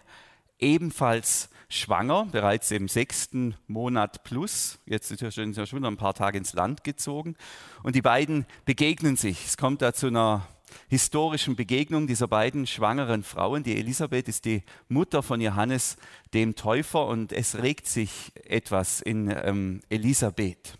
ebenfalls 0.59 1.49
schwanger, 1.69 2.27
bereits 2.31 2.71
im 2.71 2.87
sechsten 2.87 3.55
Monat 3.67 4.23
plus. 4.23 4.79
Jetzt 4.85 5.11
ist 5.11 5.21
er 5.21 5.31
schon, 5.31 5.53
schon 5.53 5.85
ein 5.85 5.97
paar 5.97 6.15
Tage 6.15 6.37
ins 6.37 6.53
Land 6.53 6.83
gezogen. 6.83 7.35
Und 7.83 7.95
die 7.95 8.01
beiden 8.01 8.45
begegnen 8.65 9.15
sich. 9.15 9.45
Es 9.45 9.57
kommt 9.57 9.81
da 9.81 9.93
zu 9.93 10.07
einer 10.07 10.47
historischen 10.87 11.55
Begegnung 11.55 12.07
dieser 12.07 12.27
beiden 12.27 12.67
schwangeren 12.67 13.23
Frauen. 13.23 13.63
Die 13.63 13.77
Elisabeth 13.77 14.27
ist 14.27 14.45
die 14.45 14.63
Mutter 14.87 15.23
von 15.23 15.41
Johannes 15.41 15.97
dem 16.33 16.55
Täufer 16.55 17.05
und 17.07 17.31
es 17.31 17.61
regt 17.61 17.87
sich 17.87 18.31
etwas 18.45 19.01
in 19.01 19.33
ähm, 19.43 19.81
Elisabeth. 19.89 20.77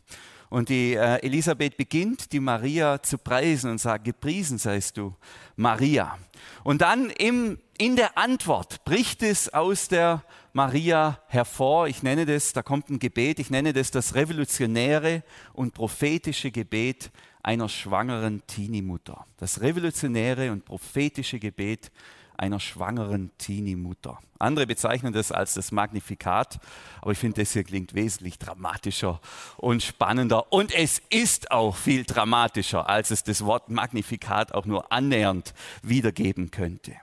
Und 0.49 0.69
die 0.69 0.95
äh, 0.95 1.17
Elisabeth 1.21 1.77
beginnt, 1.77 2.31
die 2.31 2.39
Maria 2.39 3.03
zu 3.03 3.19
preisen 3.19 3.69
und 3.69 3.77
sagt, 3.77 4.05
gepriesen 4.05 4.57
seist 4.57 4.97
du, 4.97 5.15
Maria. 5.55 6.17
Und 6.63 6.81
dann 6.81 7.11
im, 7.11 7.59
in 7.77 7.95
der 7.95 8.17
Antwort 8.17 8.83
bricht 8.83 9.21
es 9.21 9.53
aus 9.53 9.89
der 9.89 10.23
Maria 10.53 11.19
hervor. 11.27 11.87
Ich 11.87 12.03
nenne 12.03 12.25
das, 12.25 12.53
da 12.53 12.63
kommt 12.63 12.89
ein 12.89 12.99
Gebet, 12.99 13.39
ich 13.39 13.49
nenne 13.49 13.73
das 13.73 13.91
das 13.91 14.15
revolutionäre 14.15 15.23
und 15.53 15.73
prophetische 15.73 16.51
Gebet 16.51 17.11
einer 17.43 17.69
schwangeren 17.69 18.41
Teenie-Mutter. 18.47 19.25
Das 19.37 19.61
revolutionäre 19.61 20.51
und 20.51 20.65
prophetische 20.65 21.39
Gebet 21.39 21.91
einer 22.39 22.59
schwangeren 22.59 23.31
Teenie-Mutter. 23.37 24.19
Andere 24.39 24.65
bezeichnen 24.65 25.11
das 25.11 25.31
als 25.31 25.53
das 25.55 25.71
Magnifikat, 25.71 26.59
aber 27.01 27.11
ich 27.11 27.17
finde, 27.17 27.41
das 27.41 27.51
hier 27.51 27.65
klingt 27.65 27.93
wesentlich 27.93 28.39
dramatischer 28.39 29.19
und 29.57 29.83
spannender. 29.83 30.51
Und 30.51 30.73
es 30.73 31.01
ist 31.09 31.51
auch 31.51 31.75
viel 31.75 32.05
dramatischer, 32.05 32.87
als 32.87 33.11
es 33.11 33.23
das 33.23 33.43
Wort 33.43 33.69
Magnifikat 33.69 34.53
auch 34.53 34.65
nur 34.65 34.91
annähernd 34.91 35.53
wiedergeben 35.83 36.49
könnte. 36.49 36.93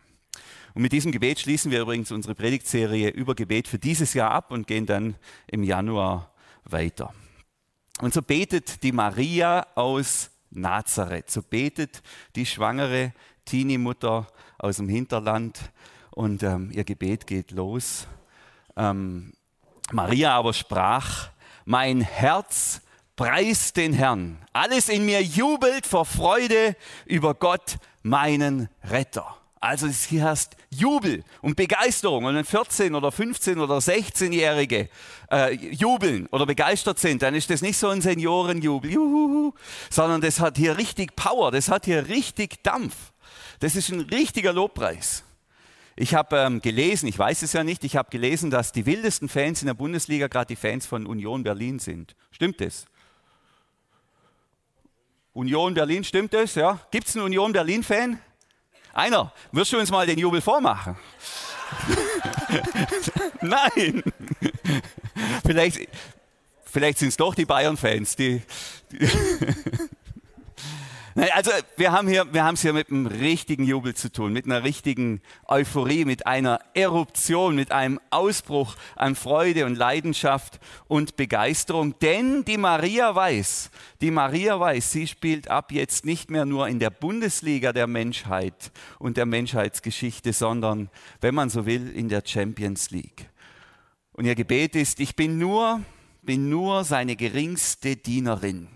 Und 0.76 0.83
mit 0.83 0.92
diesem 0.92 1.11
Gebet 1.11 1.40
schließen 1.40 1.71
wir 1.71 1.80
übrigens 1.80 2.12
unsere 2.12 2.35
Predigtserie 2.35 3.09
über 3.09 3.35
Gebet 3.35 3.66
für 3.66 3.78
dieses 3.78 4.12
Jahr 4.12 4.30
ab 4.30 4.50
und 4.50 4.66
gehen 4.66 4.85
dann 4.85 5.14
im 5.47 5.62
Januar 5.62 6.35
weiter. 6.64 7.14
Und 8.02 8.12
so 8.12 8.21
betet 8.21 8.83
die 8.83 8.92
Maria 8.92 9.66
aus 9.75 10.30
Nazareth, 10.50 11.30
so 11.30 11.40
betet 11.40 12.02
die 12.35 12.45
schwangere 12.45 13.14
Teenie-Mutter 13.47 14.26
aus 14.59 14.76
dem 14.76 14.90
Hinterland 14.90 15.59
und 16.11 16.42
ähm, 16.42 16.71
ihr 16.71 16.85
Gebet 16.85 17.26
geht 17.26 17.52
los. 17.52 18.06
Ähm, 18.76 19.33
Maria 19.92 20.35
aber 20.35 20.52
sprach, 20.52 21.30
mein 21.64 22.02
Herz 22.02 22.83
preist 23.16 23.78
den 23.78 23.95
Herrn, 23.95 24.37
alles 24.52 24.90
in 24.90 25.06
mir 25.06 25.23
jubelt 25.23 25.87
vor 25.87 26.04
Freude 26.04 26.76
über 27.06 27.33
Gott, 27.33 27.78
meinen 28.02 28.68
Retter. 28.85 29.38
Also 29.66 29.88
hier 29.88 30.23
hast 30.23 30.56
Jubel 30.70 31.25
und 31.42 31.56
Begeisterung. 31.56 32.25
Und 32.25 32.37
wenn 32.37 32.44
14 32.44 32.94
oder 32.94 33.11
15 33.11 33.58
oder 33.58 33.78
16-Jährige 33.78 34.88
äh, 35.28 35.54
jubeln 35.54 36.28
oder 36.28 36.46
begeistert 36.46 37.00
sind, 37.00 37.23
dann 37.23 37.35
ist 37.35 37.50
das 37.50 37.62
nicht 37.62 37.76
so 37.76 37.88
ein 37.88 38.00
Seniorenjubel, 38.00 38.92
juhu, 38.92 39.54
sondern 39.90 40.20
das 40.20 40.38
hat 40.38 40.56
hier 40.56 40.78
richtig 40.78 41.16
Power, 41.16 41.50
das 41.50 41.68
hat 41.68 41.87
hier 41.87 42.06
richtig 42.06 42.62
Dampf. 42.62 42.94
Das 43.58 43.75
ist 43.75 43.88
ein 43.88 44.02
richtiger 44.02 44.52
Lobpreis. 44.52 45.25
Ich 45.96 46.14
habe 46.14 46.37
ähm, 46.37 46.61
gelesen, 46.61 47.08
ich 47.08 47.18
weiß 47.18 47.42
es 47.42 47.52
ja 47.52 47.64
nicht, 47.64 47.82
ich 47.82 47.96
habe 47.96 48.11
gelesen, 48.11 48.52
dass 48.52 48.70
die 48.70 48.87
wildesten 48.87 49.28
Fans 49.28 49.62
in 49.62 49.66
der 49.66 49.75
Bundesliga 49.75 50.28
gerade 50.28 50.46
die 50.46 50.56
Fans 50.56 50.87
von 50.87 51.06
Union 51.06 51.42
Berlin 51.42 51.80
sind. 51.80 52.14
Stimmt 52.30 52.61
das? 52.61 52.85
Union 55.32 55.75
Berlin, 55.75 56.04
stimmt 56.04 56.35
das? 56.35 56.54
Ja? 56.54 56.78
Gibt 56.92 57.08
es 57.08 57.16
einen 57.16 57.25
Union 57.25 57.52
Berlin-Fan? 57.52 58.20
Einer, 58.97 59.31
wirst 59.53 59.75
du 59.75 59.79
uns 59.79 59.91
mal 59.91 60.07
den 60.07 60.19
Jubel 60.19 60.41
vormachen? 60.41 60.97
Nein. 63.43 64.03
vielleicht 65.45 65.81
vielleicht 66.65 66.99
sind 66.99 67.09
es 67.09 67.17
doch 67.19 67.35
die 67.35 67.45
Bayern-Fans, 67.45 68.17
die, 68.17 68.41
die 68.91 69.07
also 71.32 71.50
wir 71.78 71.92
haben 71.92 72.08
hier, 72.08 72.30
wir 72.35 72.44
haben 72.44 72.54
es 72.54 72.61
hier 72.61 72.75
mit 72.75 72.90
einem 72.90 73.06
richtigen 73.06 73.64
Jubel 73.64 73.94
zu 73.94 74.12
tun, 74.12 74.35
mit 74.35 74.44
einer 74.44 74.64
richtigen 74.64 75.23
Euphorie, 75.46 76.04
mit 76.04 76.26
einer 76.26 76.61
Eruption, 76.75 77.56
mit 77.56 77.73
einem 77.73 77.99
Ausbruch 78.11 78.76
an 78.96 79.14
Freude 79.14 79.64
und 79.64 79.76
Leidenschaft 79.76 80.61
und 80.88 81.16
Begeisterung. 81.16 81.99
Denn 82.00 82.44
die 82.44 82.58
Maria 82.58 83.14
weiß, 83.14 83.70
die 84.02 84.11
Maria 84.11 84.61
weiß, 84.61 84.92
sie 84.92 85.06
spielt 85.06 85.49
ab 85.49 85.73
jetzt 85.73 86.04
nicht 86.04 86.30
mehr 86.30 86.44
nur 86.44 86.68
in 86.68 86.80
der 86.80 86.90
Bundesliga 86.90 87.73
der 87.73 87.87
Menschheit 87.87 88.70
und 88.99 89.16
der 89.16 89.25
Menschheitsgeschichte, 89.25 90.35
sondern, 90.35 90.90
wenn 91.23 91.35
man 91.35 91.49
so 91.49 91.64
will, 91.64 91.88
in 91.96 92.11
der 92.11 92.23
Champions 92.26 92.90
League. 92.90 93.30
Und 94.12 94.26
ihr 94.26 94.35
Gebet 94.35 94.76
ist, 94.76 95.00
ich 95.00 95.16
bin 95.16 95.38
nur, 95.38 95.80
bin 96.20 96.50
nur 96.50 96.85
seine 96.85 97.16
geringste 97.16 97.96
Dienerin. 97.96 98.75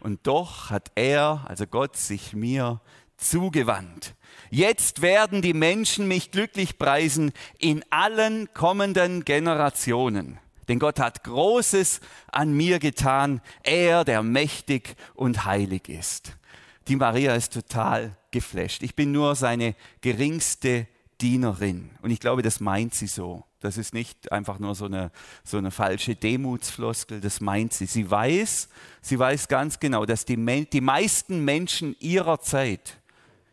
Und 0.00 0.26
doch 0.26 0.70
hat 0.70 0.90
er, 0.94 1.44
also 1.46 1.66
Gott, 1.66 1.96
sich 1.96 2.34
mir 2.34 2.80
zugewandt. 3.16 4.14
Jetzt 4.50 5.02
werden 5.02 5.42
die 5.42 5.54
Menschen 5.54 6.08
mich 6.08 6.30
glücklich 6.30 6.78
preisen 6.78 7.32
in 7.58 7.84
allen 7.90 8.52
kommenden 8.54 9.24
Generationen. 9.24 10.38
Denn 10.68 10.78
Gott 10.78 11.00
hat 11.00 11.24
Großes 11.24 12.00
an 12.30 12.52
mir 12.52 12.78
getan, 12.78 13.40
er, 13.62 14.04
der 14.04 14.22
mächtig 14.22 14.96
und 15.14 15.44
heilig 15.44 15.88
ist. 15.88 16.36
Die 16.88 16.96
Maria 16.96 17.34
ist 17.34 17.52
total 17.52 18.16
geflasht. 18.30 18.82
Ich 18.82 18.94
bin 18.94 19.12
nur 19.12 19.34
seine 19.34 19.74
geringste 20.00 20.86
Dienerin. 21.20 21.90
Und 22.02 22.10
ich 22.10 22.20
glaube, 22.20 22.42
das 22.42 22.60
meint 22.60 22.94
sie 22.94 23.06
so. 23.06 23.44
Das 23.60 23.76
ist 23.76 23.92
nicht 23.92 24.30
einfach 24.30 24.58
nur 24.58 24.74
so 24.74 24.84
eine, 24.84 25.10
so 25.42 25.58
eine 25.58 25.70
falsche 25.70 26.14
Demutsfloskel, 26.14 27.20
das 27.20 27.40
meint 27.40 27.72
sie. 27.72 27.86
Sie 27.86 28.08
weiß, 28.08 28.68
sie 29.00 29.18
weiß 29.18 29.48
ganz 29.48 29.80
genau, 29.80 30.06
dass 30.06 30.24
die, 30.24 30.36
die 30.72 30.80
meisten 30.80 31.44
Menschen 31.44 31.96
ihrer 31.98 32.40
Zeit 32.40 32.98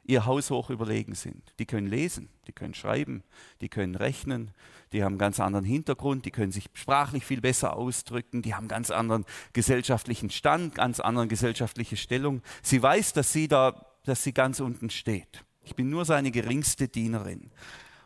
ihr 0.03 0.25
Haus 0.25 0.51
hoch 0.51 0.69
überlegen 0.69 1.15
sind. 1.15 1.53
Die 1.57 1.65
können 1.65 1.87
lesen, 1.87 2.29
die 2.47 2.51
können 2.51 2.75
schreiben, 2.75 3.23
die 3.61 3.69
können 3.69 3.95
rechnen, 3.95 4.51
die 4.91 5.03
haben 5.03 5.13
einen 5.13 5.19
ganz 5.19 5.39
anderen 5.39 5.65
Hintergrund, 5.65 6.25
die 6.25 6.31
können 6.31 6.51
sich 6.51 6.69
sprachlich 6.73 7.25
viel 7.25 7.41
besser 7.41 7.75
ausdrücken, 7.75 8.41
die 8.41 8.53
haben 8.53 8.63
einen 8.63 8.67
ganz 8.69 8.91
anderen 8.91 9.25
gesellschaftlichen 9.53 10.29
Stand, 10.29 10.75
ganz 10.75 10.99
andere 10.99 11.27
gesellschaftliche 11.27 11.97
Stellung. 11.97 12.41
Sie 12.61 12.81
weiß, 12.81 13.13
dass 13.13 13.33
sie 13.33 13.47
da, 13.47 13.87
dass 14.05 14.23
sie 14.23 14.33
ganz 14.33 14.59
unten 14.59 14.91
steht. 14.91 15.43
Ich 15.63 15.75
bin 15.75 15.89
nur 15.89 16.05
seine 16.05 16.29
geringste 16.29 16.87
Dienerin. 16.87 17.49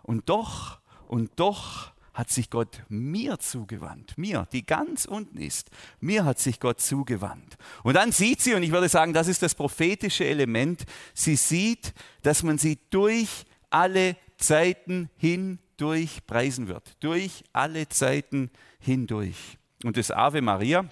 Und 0.02 0.30
doch 0.30 0.80
und 1.10 1.32
doch 1.38 1.92
hat 2.14 2.30
sich 2.30 2.50
Gott 2.50 2.84
mir 2.88 3.40
zugewandt, 3.40 4.18
mir, 4.18 4.48
die 4.52 4.66
ganz 4.66 5.06
unten 5.06 5.40
ist, 5.40 5.70
mir 6.00 6.24
hat 6.24 6.38
sich 6.38 6.60
Gott 6.60 6.80
zugewandt. 6.80 7.58
Und 7.84 7.96
dann 7.96 8.12
sieht 8.12 8.42
sie, 8.42 8.54
und 8.54 8.64
ich 8.64 8.72
würde 8.72 8.90
sagen, 8.90 9.14
das 9.14 9.28
ist 9.28 9.42
das 9.42 9.56
prophetische 9.56 10.26
Element, 10.26 10.86
sie 11.14 11.36
sieht, 11.36 11.94
dass 12.22 12.44
man 12.44 12.58
sie 12.58 12.78
durch 12.90 13.46
alle 13.70 14.18
Zeiten 14.38 15.10
hindurch 15.18 16.26
preisen 16.28 16.68
wird, 16.68 16.96
durch 17.00 17.44
alle 17.54 17.90
Zeiten 17.90 18.52
hindurch. 18.80 19.58
Und 19.84 19.98
das 19.98 20.12
Ave 20.12 20.42
Maria 20.42 20.90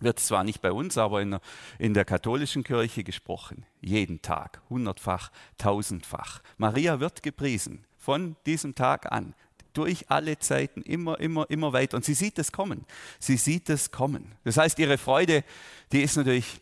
wird 0.00 0.18
zwar 0.18 0.44
nicht 0.44 0.60
bei 0.60 0.72
uns, 0.72 0.98
aber 0.98 1.22
in 1.22 1.32
der, 1.32 1.40
in 1.78 1.94
der 1.94 2.04
katholischen 2.04 2.64
Kirche 2.64 3.04
gesprochen, 3.04 3.64
jeden 3.80 4.22
Tag, 4.22 4.62
hundertfach, 4.68 5.30
tausendfach. 5.58 6.42
Maria 6.58 7.00
wird 7.00 7.22
gepriesen 7.22 7.84
von 7.98 8.36
diesem 8.46 8.74
Tag 8.74 9.12
an, 9.12 9.34
durch 9.72 10.10
alle 10.10 10.38
Zeiten, 10.38 10.82
immer, 10.82 11.20
immer, 11.20 11.48
immer 11.48 11.72
weiter. 11.72 11.96
Und 11.96 12.04
sie 12.04 12.14
sieht 12.14 12.38
es 12.38 12.50
kommen. 12.50 12.84
Sie 13.18 13.36
sieht 13.36 13.70
es 13.70 13.90
kommen. 13.90 14.34
Das 14.44 14.56
heißt, 14.56 14.78
ihre 14.78 14.98
Freude, 14.98 15.44
die 15.92 16.02
ist 16.02 16.16
natürlich 16.16 16.60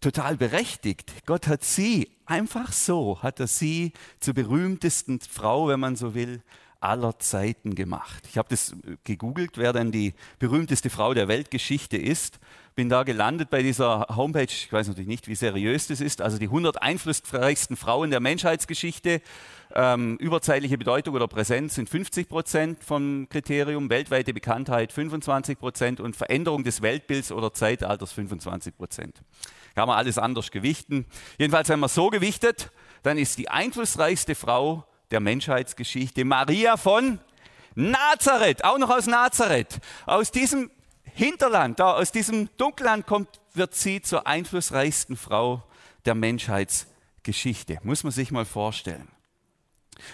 total 0.00 0.36
berechtigt. 0.36 1.12
Gott 1.26 1.48
hat 1.48 1.64
sie, 1.64 2.10
einfach 2.26 2.72
so, 2.72 3.22
hat 3.22 3.40
er 3.40 3.46
sie 3.46 3.92
zur 4.20 4.34
berühmtesten 4.34 5.20
Frau, 5.20 5.68
wenn 5.68 5.80
man 5.80 5.96
so 5.96 6.14
will, 6.14 6.42
aller 6.80 7.18
Zeiten 7.18 7.74
gemacht. 7.74 8.24
Ich 8.28 8.38
habe 8.38 8.48
das 8.48 8.76
gegoogelt, 9.04 9.56
wer 9.56 9.72
denn 9.72 9.90
die 9.90 10.14
berühmteste 10.38 10.90
Frau 10.90 11.14
der 11.14 11.26
Weltgeschichte 11.26 11.96
ist 11.96 12.38
bin 12.76 12.90
da 12.90 13.04
gelandet 13.04 13.48
bei 13.48 13.62
dieser 13.62 14.06
Homepage. 14.14 14.44
Ich 14.44 14.70
weiß 14.70 14.86
natürlich 14.86 15.08
nicht, 15.08 15.28
wie 15.28 15.34
seriös 15.34 15.88
das 15.88 16.02
ist. 16.02 16.20
Also 16.20 16.38
die 16.38 16.44
100 16.44 16.80
einflussreichsten 16.80 17.74
Frauen 17.74 18.10
der 18.10 18.20
Menschheitsgeschichte. 18.20 19.22
Ähm, 19.74 20.18
überzeitliche 20.18 20.76
Bedeutung 20.76 21.14
oder 21.14 21.26
Präsenz 21.26 21.74
sind 21.74 21.88
50 21.88 22.28
Prozent 22.28 22.84
vom 22.84 23.28
Kriterium, 23.30 23.88
weltweite 23.88 24.34
Bekanntheit 24.34 24.92
25 24.92 25.58
Prozent 25.58 26.00
und 26.00 26.16
Veränderung 26.16 26.64
des 26.64 26.82
Weltbilds 26.82 27.32
oder 27.32 27.52
Zeitalters 27.54 28.12
25 28.12 28.76
Prozent. 28.76 29.22
Kann 29.74 29.88
man 29.88 29.96
alles 29.96 30.18
anders 30.18 30.50
gewichten. 30.50 31.06
Jedenfalls, 31.38 31.70
wenn 31.70 31.80
man 31.80 31.88
so 31.88 32.10
gewichtet, 32.10 32.70
dann 33.02 33.16
ist 33.16 33.38
die 33.38 33.48
einflussreichste 33.48 34.34
Frau 34.34 34.84
der 35.10 35.20
Menschheitsgeschichte 35.20 36.26
Maria 36.26 36.76
von 36.76 37.20
Nazareth, 37.74 38.64
auch 38.64 38.78
noch 38.78 38.90
aus 38.90 39.06
Nazareth. 39.06 39.80
Aus 40.04 40.30
diesem 40.30 40.70
Hinterland, 41.16 41.80
da 41.80 41.94
aus 41.94 42.12
diesem 42.12 42.50
Dunkelland 42.58 43.06
kommt, 43.06 43.40
wird 43.54 43.74
sie 43.74 44.02
zur 44.02 44.26
einflussreichsten 44.26 45.16
Frau 45.16 45.62
der 46.04 46.14
Menschheitsgeschichte. 46.14 47.78
Muss 47.84 48.04
man 48.04 48.12
sich 48.12 48.30
mal 48.30 48.44
vorstellen. 48.44 49.08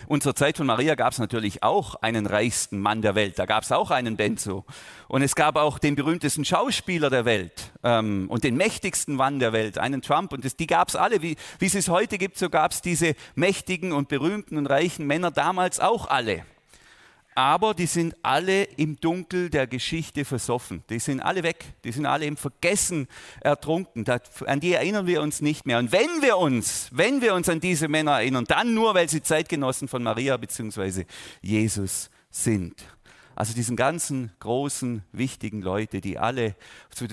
Und 0.07 0.23
zur 0.23 0.37
Zeit 0.37 0.59
von 0.59 0.67
Maria 0.69 0.95
gab 0.95 1.13
es 1.13 1.19
natürlich 1.19 1.65
auch 1.65 1.97
einen 1.97 2.27
reichsten 2.27 2.79
Mann 2.79 3.03
der 3.03 3.17
Welt. 3.17 3.37
Da 3.41 3.47
gab 3.47 3.65
es 3.65 3.73
auch 3.73 3.91
einen 3.91 4.17
Benzo. 4.17 4.65
Und 5.09 5.23
es 5.23 5.35
gab 5.35 5.57
auch 5.57 5.81
den 5.81 5.97
berühmtesten 5.97 6.45
Schauspieler 6.45 7.11
der 7.11 7.25
Welt 7.25 7.73
ähm, 7.83 8.27
und 8.31 8.45
den 8.45 8.57
mächtigsten 8.57 9.17
Mann 9.17 9.41
der 9.41 9.53
Welt, 9.53 9.79
einen 9.79 10.03
Trump. 10.03 10.33
Und 10.33 10.45
das, 10.45 10.55
die 10.55 10.69
gab 10.69 10.89
es 10.89 10.95
alle. 10.95 11.21
Wie, 11.21 11.35
wie 11.59 11.67
es 11.67 11.75
es 11.75 11.89
heute 11.89 12.17
gibt, 12.17 12.39
so 12.39 12.49
gab 12.49 12.71
es 12.71 12.81
diese 12.81 13.17
mächtigen 13.35 13.91
und 13.91 14.07
berühmten 14.07 14.57
und 14.57 14.67
reichen 14.67 15.09
Männer 15.09 15.33
damals 15.33 15.81
auch 15.81 16.07
alle 16.07 16.45
aber 17.35 17.75
die 17.75 17.87
sind 17.87 18.15
alle 18.23 18.65
im 18.65 19.01
Dunkel 19.01 19.51
der 19.51 19.67
Geschichte 19.67 20.25
versoffen. 20.25 20.83
Die 20.91 20.99
sind 20.99 21.21
alle 21.21 21.43
weg, 21.43 21.65
die 21.85 21.93
sind 21.93 22.07
alle 22.07 22.27
im 22.27 22.37
Vergessen 22.37 23.09
ertrunken. 23.41 24.05
an 24.47 24.61
die 24.61 24.73
erinnern 24.73 25.07
wir 25.07 25.23
uns 25.23 25.41
nicht 25.41 25.67
mehr. 25.67 25.79
Und 25.79 25.93
wenn 25.93 26.23
wir 26.23 26.37
uns, 26.37 26.89
wenn 26.93 27.23
wir 27.23 27.35
uns 27.35 27.49
an 27.49 27.61
diese 27.61 27.89
Männer 27.89 28.13
erinnern, 28.13 28.45
dann 28.47 28.75
nur, 28.75 28.95
weil 28.95 29.09
sie 29.09 29.23
Zeitgenossen 29.23 29.89
von 29.89 30.03
Maria 30.03 30.37
bzw. 30.37 31.05
Jesus 31.41 32.11
sind. 32.31 32.85
Also 33.35 33.55
diesen 33.55 33.77
ganzen 33.77 34.31
großen, 34.41 35.03
wichtigen 35.13 35.63
Leute, 35.63 36.01
die 36.01 36.19
alle, 36.19 36.55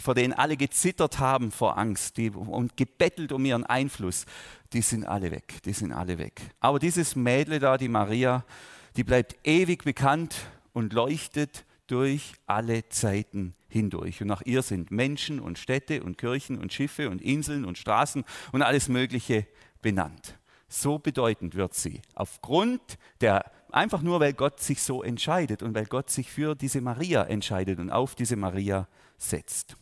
vor 0.02 0.16
denen 0.16 0.34
alle 0.34 0.58
gezittert 0.58 1.20
haben 1.20 1.52
vor 1.52 1.78
Angst 1.78 2.18
die, 2.18 2.30
und 2.32 2.76
gebettelt 2.76 3.32
um 3.32 3.46
ihren 3.46 3.66
Einfluss, 3.66 4.26
die 4.74 4.82
sind 4.82 5.06
alle 5.06 5.32
weg, 5.32 5.62
die 5.64 5.74
sind 5.74 5.94
alle 5.94 6.18
weg. 6.18 6.42
Aber 6.60 6.80
dieses 6.80 7.16
Mädle 7.16 7.60
da, 7.60 7.78
die 7.78 7.88
Maria, 7.88 8.44
die 8.96 9.04
bleibt 9.04 9.36
ewig 9.44 9.84
bekannt 9.84 10.36
und 10.74 10.94
leuchtet 10.94 11.66
durch 11.88 12.34
alle 12.46 12.88
Zeiten 12.90 13.56
hindurch. 13.68 14.22
Und 14.22 14.28
nach 14.28 14.42
ihr 14.44 14.62
sind 14.62 14.92
Menschen 14.92 15.40
und 15.40 15.58
Städte 15.58 16.04
und 16.04 16.18
Kirchen 16.18 16.58
und 16.58 16.74
Schiffe 16.74 17.10
und 17.10 17.22
Inseln 17.22 17.66
und 17.66 17.78
Straßen 17.78 18.24
und 18.52 18.62
alles 18.62 18.90
Mögliche 18.90 19.48
benannt. 19.82 20.38
So 20.68 21.00
bedeutend 21.00 21.56
wird 21.56 21.74
sie. 21.74 22.02
Aufgrund 22.14 22.82
der, 23.22 23.52
einfach 23.72 24.02
nur 24.02 24.20
weil 24.20 24.34
Gott 24.34 24.60
sich 24.60 24.84
so 24.84 25.02
entscheidet 25.02 25.64
und 25.64 25.74
weil 25.74 25.86
Gott 25.86 26.10
sich 26.10 26.30
für 26.30 26.56
diese 26.56 26.82
Maria 26.82 27.24
entscheidet 27.24 27.80
und 27.80 27.90
auf 27.90 28.14
diese 28.16 28.36
Maria 28.36 28.88
setzt. 29.18 29.76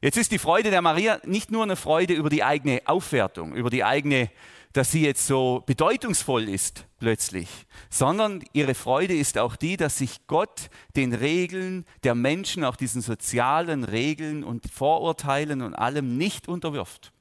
Jetzt 0.00 0.16
ist 0.18 0.32
die 0.32 0.38
Freude 0.38 0.70
der 0.70 0.82
Maria 0.82 1.20
nicht 1.24 1.50
nur 1.50 1.62
eine 1.62 1.76
Freude 1.76 2.14
über 2.14 2.30
die 2.30 2.44
eigene 2.44 2.82
Aufwertung, 2.84 3.54
über 3.54 3.70
die 3.70 3.84
eigene 3.84 4.30
dass 4.76 4.90
sie 4.90 5.02
jetzt 5.02 5.26
so 5.26 5.62
bedeutungsvoll 5.64 6.50
ist 6.50 6.86
plötzlich, 6.98 7.48
sondern 7.88 8.44
ihre 8.52 8.74
Freude 8.74 9.16
ist 9.16 9.38
auch 9.38 9.56
die, 9.56 9.78
dass 9.78 9.96
sich 9.96 10.26
Gott 10.26 10.68
den 10.96 11.14
Regeln 11.14 11.86
der 12.04 12.14
Menschen, 12.14 12.62
auch 12.62 12.76
diesen 12.76 13.00
sozialen 13.00 13.84
Regeln 13.84 14.44
und 14.44 14.70
Vorurteilen 14.70 15.62
und 15.62 15.74
allem 15.74 16.18
nicht 16.18 16.46
unterwirft. 16.46 17.12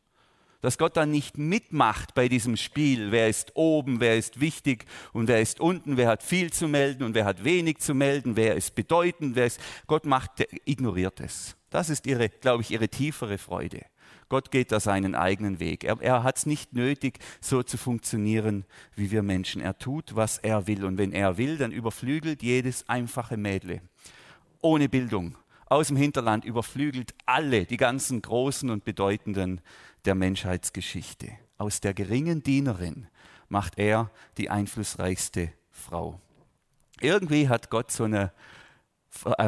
Dass 0.60 0.78
Gott 0.78 0.98
dann 0.98 1.12
nicht 1.12 1.38
mitmacht 1.38 2.14
bei 2.14 2.28
diesem 2.28 2.58
Spiel, 2.58 3.12
wer 3.12 3.30
ist 3.30 3.56
oben, 3.56 4.02
wer 4.02 4.18
ist 4.18 4.42
wichtig 4.42 4.86
und 5.14 5.30
wer 5.30 5.40
ist 5.40 5.62
unten, 5.62 5.96
wer 5.96 6.10
hat 6.10 6.24
viel 6.24 6.52
zu 6.52 6.68
melden 6.68 7.04
und 7.04 7.16
wer 7.16 7.24
hat 7.24 7.46
wenig 7.46 7.78
zu 7.78 7.94
melden, 7.94 8.36
wer 8.36 8.56
ist 8.56 8.76
bedeutend, 8.76 9.38
wer 9.38 9.46
ist. 9.46 9.62
Gott 9.88 10.06
macht, 10.06 10.46
ignoriert 10.66 11.22
es. 11.22 11.56
Das 11.70 11.90
ist 11.90 12.06
ihre, 12.06 12.28
glaube 12.28 12.64
ich, 12.64 12.72
ihre 12.72 12.90
tiefere 12.90 13.38
Freude. 13.38 13.86
Gott 14.30 14.52
geht 14.52 14.72
da 14.72 14.80
seinen 14.80 15.16
eigenen 15.16 15.60
Weg. 15.60 15.84
Er, 15.84 16.02
er 16.02 16.24
hat 16.24 16.38
es 16.38 16.46
nicht 16.46 16.74
nötig, 16.74 17.20
so 17.42 17.64
zu 17.64 17.78
funktionieren 17.78 18.66
wie 18.96 19.12
wir 19.12 19.24
Menschen. 19.24 19.62
Er 19.62 19.78
tut, 19.78 20.16
was 20.16 20.38
er 20.38 20.68
will. 20.68 20.84
Und 20.86 20.98
wenn 20.98 21.12
er 21.12 21.38
will, 21.38 21.58
dann 21.58 21.72
überflügelt 21.72 22.42
jedes 22.42 22.90
einfache 22.90 23.38
Mädle 23.38 23.82
ohne 24.66 24.90
Bildung 24.90 25.38
aus 25.68 25.88
dem 25.88 25.98
Hinterland, 25.98 26.44
überflügelt 26.44 27.14
alle, 27.26 27.66
die 27.66 27.78
ganzen 27.78 28.22
Großen 28.22 28.70
und 28.70 28.84
Bedeutenden 28.84 29.62
der 30.06 30.16
Menschheitsgeschichte. 30.16 31.32
Aus 31.58 31.82
der 31.82 31.94
geringen 31.94 32.42
Dienerin 32.44 33.08
macht 33.48 33.78
er 33.78 34.12
die 34.38 34.50
einflussreichste 34.50 35.52
Frau. 35.72 36.20
Irgendwie 37.00 37.48
hat 37.50 37.70
Gott 37.70 37.92
so 37.92 38.06
eine 38.06 38.32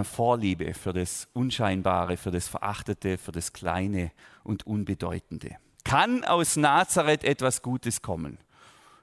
Vorliebe 0.04 0.74
für 0.74 0.94
das 0.94 1.28
Unscheinbare, 1.34 2.18
für 2.18 2.32
das 2.32 2.48
Verachtete, 2.48 3.18
für 3.18 3.32
das 3.32 3.54
Kleine 3.54 4.12
und 4.44 4.66
Unbedeutende. 4.66 5.58
Kann 5.84 6.24
aus 6.24 6.56
Nazareth 6.56 7.24
etwas 7.24 7.62
Gutes 7.62 8.02
kommen? 8.02 8.38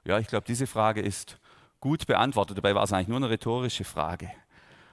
Ja, 0.03 0.19
ich 0.19 0.27
glaube, 0.27 0.45
diese 0.47 0.67
Frage 0.67 1.01
ist 1.01 1.39
gut 1.79 2.05
beantwortet. 2.07 2.57
Dabei 2.57 2.75
war 2.75 2.83
es 2.83 2.93
eigentlich 2.93 3.07
nur 3.07 3.17
eine 3.17 3.29
rhetorische 3.29 3.83
Frage. 3.83 4.31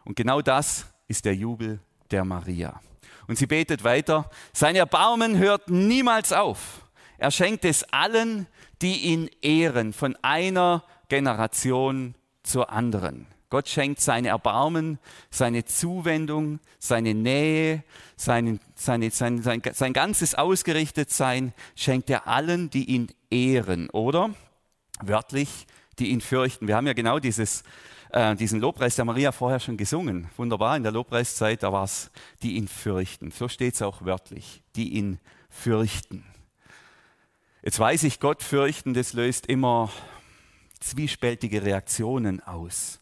Und 0.04 0.16
genau 0.16 0.40
das 0.40 0.86
ist 1.08 1.24
der 1.24 1.34
Jubel 1.34 1.80
der 2.10 2.24
Maria. 2.24 2.80
Und 3.26 3.38
sie 3.38 3.46
betet 3.46 3.84
weiter, 3.84 4.28
sein 4.52 4.76
Erbarmen 4.76 5.38
hört 5.38 5.68
niemals 5.68 6.32
auf. 6.32 6.82
Er 7.18 7.30
schenkt 7.30 7.64
es 7.64 7.84
allen, 7.92 8.46
die 8.80 8.96
ihn 9.02 9.30
ehren, 9.42 9.92
von 9.92 10.16
einer 10.22 10.82
Generation 11.08 12.14
zur 12.42 12.70
anderen. 12.70 13.26
Gott 13.52 13.68
schenkt 13.68 14.00
sein 14.00 14.24
Erbarmen, 14.24 14.98
seine 15.28 15.66
Zuwendung, 15.66 16.58
seine 16.78 17.12
Nähe, 17.12 17.84
seine, 18.16 18.58
seine, 18.74 19.10
sein, 19.10 19.42
sein, 19.42 19.60
sein 19.74 19.92
ganzes 19.92 20.34
Ausgerichtetsein 20.34 21.52
schenkt 21.76 22.08
er 22.08 22.26
allen, 22.26 22.70
die 22.70 22.86
ihn 22.86 23.08
ehren, 23.30 23.90
oder? 23.90 24.30
Wörtlich, 25.02 25.66
die 25.98 26.12
ihn 26.12 26.22
fürchten. 26.22 26.66
Wir 26.66 26.76
haben 26.76 26.86
ja 26.86 26.94
genau 26.94 27.18
dieses, 27.18 27.62
äh, 28.08 28.34
diesen 28.36 28.58
Lobpreis 28.58 28.96
der 28.96 29.04
Maria 29.04 29.32
vorher 29.32 29.60
schon 29.60 29.76
gesungen. 29.76 30.30
Wunderbar, 30.38 30.78
in 30.78 30.82
der 30.82 30.92
Lobpreiszeit, 30.92 31.62
da 31.62 31.74
war 31.74 31.84
es, 31.84 32.10
die 32.42 32.56
ihn 32.56 32.68
fürchten. 32.68 33.32
So 33.32 33.48
steht 33.48 33.74
es 33.74 33.82
auch 33.82 34.02
wörtlich, 34.02 34.62
die 34.76 34.94
ihn 34.94 35.20
fürchten. 35.50 36.24
Jetzt 37.62 37.78
weiß 37.78 38.04
ich, 38.04 38.18
Gott 38.18 38.42
fürchten, 38.42 38.94
das 38.94 39.12
löst 39.12 39.44
immer 39.44 39.90
zwiespältige 40.80 41.62
Reaktionen 41.62 42.40
aus. 42.40 43.01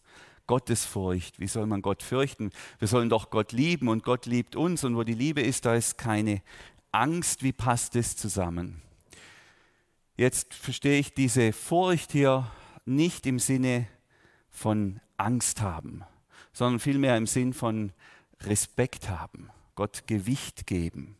Gottesfurcht. 0.50 1.38
Wie 1.38 1.46
soll 1.46 1.66
man 1.66 1.80
Gott 1.80 2.02
fürchten? 2.02 2.50
Wir 2.80 2.88
sollen 2.88 3.08
doch 3.08 3.30
Gott 3.30 3.52
lieben 3.52 3.86
und 3.86 4.02
Gott 4.02 4.26
liebt 4.26 4.56
uns. 4.56 4.82
Und 4.82 4.96
wo 4.96 5.04
die 5.04 5.14
Liebe 5.14 5.40
ist, 5.40 5.64
da 5.64 5.76
ist 5.76 5.96
keine 5.96 6.42
Angst. 6.90 7.44
Wie 7.44 7.52
passt 7.52 7.94
das 7.94 8.16
zusammen? 8.16 8.82
Jetzt 10.16 10.52
verstehe 10.52 10.98
ich 10.98 11.14
diese 11.14 11.52
Furcht 11.52 12.10
hier 12.10 12.50
nicht 12.84 13.26
im 13.26 13.38
Sinne 13.38 13.86
von 14.50 14.98
Angst 15.18 15.60
haben, 15.60 16.02
sondern 16.52 16.80
vielmehr 16.80 17.16
im 17.16 17.28
Sinn 17.28 17.52
von 17.52 17.92
Respekt 18.40 19.08
haben, 19.08 19.50
Gott 19.76 20.08
Gewicht 20.08 20.66
geben. 20.66 21.16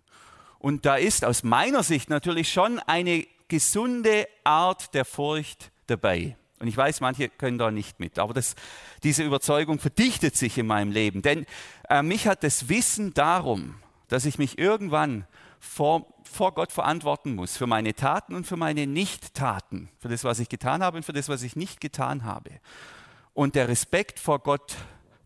Und 0.59 0.87
da 0.87 0.97
ist 0.97 1.25
aus 1.25 1.45
meiner 1.45 1.85
Sicht 1.85 2.11
natürlich 2.11 2.53
schon 2.53 2.81
eine 2.81 3.29
gesunde 3.47 4.27
Art 4.43 4.93
der 4.93 5.05
Furcht 5.05 5.71
dabei. 5.87 6.37
Und 6.61 6.69
ich 6.69 6.77
weiß, 6.77 7.01
manche 7.01 7.31
können 7.31 7.57
da 7.57 7.71
nicht 7.71 8.01
mit, 8.01 8.19
aber 8.19 8.35
das, 8.35 8.55
diese 9.03 9.25
Überzeugung 9.25 9.79
verdichtet 9.79 10.37
sich 10.37 10.59
in 10.59 10.67
meinem 10.67 10.93
Leben. 10.93 11.23
Denn 11.23 11.47
äh, 11.89 12.03
mich 12.03 12.29
hat 12.29 12.45
das 12.45 12.69
Wissen 12.69 13.15
darum, 13.15 13.77
dass 14.09 14.27
ich 14.27 14.39
mich 14.39 14.59
irgendwann 14.59 15.25
vor, 15.59 16.07
vor 16.23 16.53
Gott 16.53 16.71
verantworten 16.71 17.35
muss 17.35 17.57
für 17.57 17.67
meine 17.67 17.95
Taten 17.95 18.35
und 18.35 18.47
für 18.47 18.59
meine 18.59 18.87
Nicht-Taten, 18.87 19.89
für 19.99 20.09
das, 20.09 20.23
was 20.23 20.39
ich 20.39 20.51
getan 20.51 20.83
habe 20.83 20.99
und 20.99 21.03
für 21.03 21.15
das, 21.15 21.31
was 21.31 21.43
ich 21.43 21.57
nicht 21.57 21.81
getan 21.81 22.25
habe. 22.25 22.51
Und 23.33 23.55
der 23.55 23.69
Respekt 23.69 24.21
vor 24.21 24.41
Gott, 24.41 24.77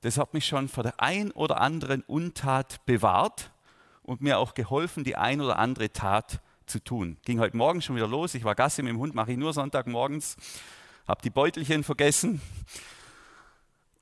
das 0.02 0.18
hat 0.18 0.34
mich 0.34 0.46
schon 0.46 0.68
vor 0.68 0.84
der 0.84 1.00
ein 1.00 1.32
oder 1.32 1.60
anderen 1.60 2.02
Untat 2.02 2.84
bewahrt 2.86 3.50
und 4.04 4.20
mir 4.20 4.38
auch 4.38 4.54
geholfen, 4.54 5.02
die 5.02 5.16
ein 5.16 5.40
oder 5.40 5.58
andere 5.58 5.90
Tat 5.90 6.40
zu 6.66 6.78
tun. 6.78 7.16
Ging 7.24 7.40
heute 7.40 7.56
Morgen 7.56 7.82
schon 7.82 7.96
wieder 7.96 8.06
los. 8.06 8.34
Ich 8.34 8.44
war 8.44 8.54
Gassi 8.54 8.82
mit 8.82 8.90
dem 8.90 8.98
Hund, 8.98 9.16
mache 9.16 9.32
ich 9.32 9.38
nur 9.38 9.52
Sonntagmorgens 9.52 10.36
habe 11.06 11.22
die 11.22 11.30
Beutelchen 11.30 11.84
vergessen. 11.84 12.40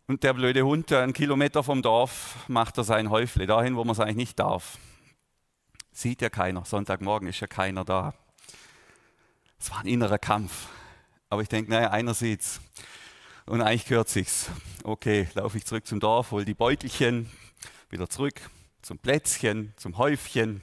Und 0.06 0.22
der 0.24 0.34
blöde 0.34 0.64
Hund, 0.64 0.92
einen 0.92 1.12
Kilometer 1.12 1.62
vom 1.62 1.82
Dorf, 1.82 2.36
macht 2.48 2.76
er 2.78 2.84
sein 2.84 3.10
Häufle 3.10 3.46
dahin, 3.46 3.76
wo 3.76 3.84
man 3.84 3.92
es 3.92 4.00
eigentlich 4.00 4.16
nicht 4.16 4.38
darf. 4.38 4.78
Sieht 5.92 6.22
ja 6.22 6.28
keiner. 6.28 6.64
Sonntagmorgen 6.64 7.28
ist 7.28 7.40
ja 7.40 7.46
keiner 7.46 7.84
da. 7.84 8.14
Es 9.58 9.70
war 9.70 9.80
ein 9.80 9.86
innerer 9.86 10.18
Kampf. 10.18 10.68
Aber 11.28 11.42
ich 11.42 11.48
denke, 11.48 11.70
naja, 11.70 11.90
einer 11.90 12.14
sieht's. 12.14 12.60
Und 13.46 13.62
eigentlich 13.62 13.86
gehört 13.86 14.08
sich's. 14.08 14.50
Okay, 14.84 15.28
laufe 15.34 15.56
ich 15.56 15.64
zurück 15.64 15.86
zum 15.86 16.00
Dorf, 16.00 16.30
hole 16.30 16.44
die 16.44 16.54
Beutelchen, 16.54 17.30
wieder 17.90 18.08
zurück 18.08 18.40
zum 18.82 18.98
Plätzchen, 18.98 19.72
zum 19.76 19.98
Häufchen. 19.98 20.62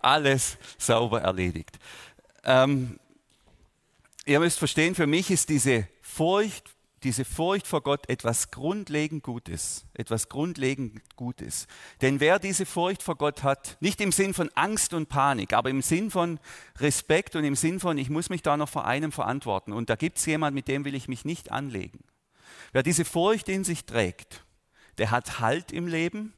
Alles 0.00 0.58
sauber 0.78 1.22
erledigt. 1.22 1.78
Ähm, 2.44 2.98
ihr 4.26 4.40
müsst 4.40 4.58
verstehen, 4.58 4.94
für 4.94 5.06
mich 5.06 5.30
ist 5.30 5.48
diese 5.48 5.88
Furcht, 6.00 6.74
diese 7.02 7.24
Furcht 7.24 7.66
vor 7.66 7.82
Gott 7.82 8.08
etwas 8.08 8.50
grundlegend 8.50 9.24
Gutes, 9.24 9.86
etwas 9.94 10.28
grundlegend 10.28 11.00
Gutes. 11.16 11.66
Denn 12.00 12.20
wer 12.20 12.38
diese 12.38 12.64
Furcht 12.64 13.02
vor 13.02 13.16
Gott 13.16 13.42
hat, 13.42 13.76
nicht 13.80 14.00
im 14.00 14.12
Sinn 14.12 14.34
von 14.34 14.50
Angst 14.54 14.94
und 14.94 15.08
Panik, 15.08 15.52
aber 15.52 15.70
im 15.70 15.82
Sinn 15.82 16.10
von 16.10 16.38
Respekt 16.78 17.34
und 17.34 17.44
im 17.44 17.56
Sinn 17.56 17.80
von, 17.80 17.98
ich 17.98 18.08
muss 18.08 18.30
mich 18.30 18.42
da 18.42 18.56
noch 18.56 18.68
vor 18.68 18.86
einem 18.86 19.10
verantworten 19.10 19.72
und 19.72 19.90
da 19.90 19.96
gibt 19.96 20.18
es 20.18 20.26
jemand, 20.26 20.54
mit 20.54 20.68
dem 20.68 20.84
will 20.84 20.94
ich 20.94 21.08
mich 21.08 21.24
nicht 21.24 21.50
anlegen. 21.50 22.04
Wer 22.72 22.82
diese 22.82 23.04
Furcht 23.04 23.48
in 23.48 23.64
sich 23.64 23.84
trägt, 23.84 24.44
der 24.98 25.10
hat 25.10 25.40
Halt 25.40 25.72
im 25.72 25.88
Leben, 25.88 26.34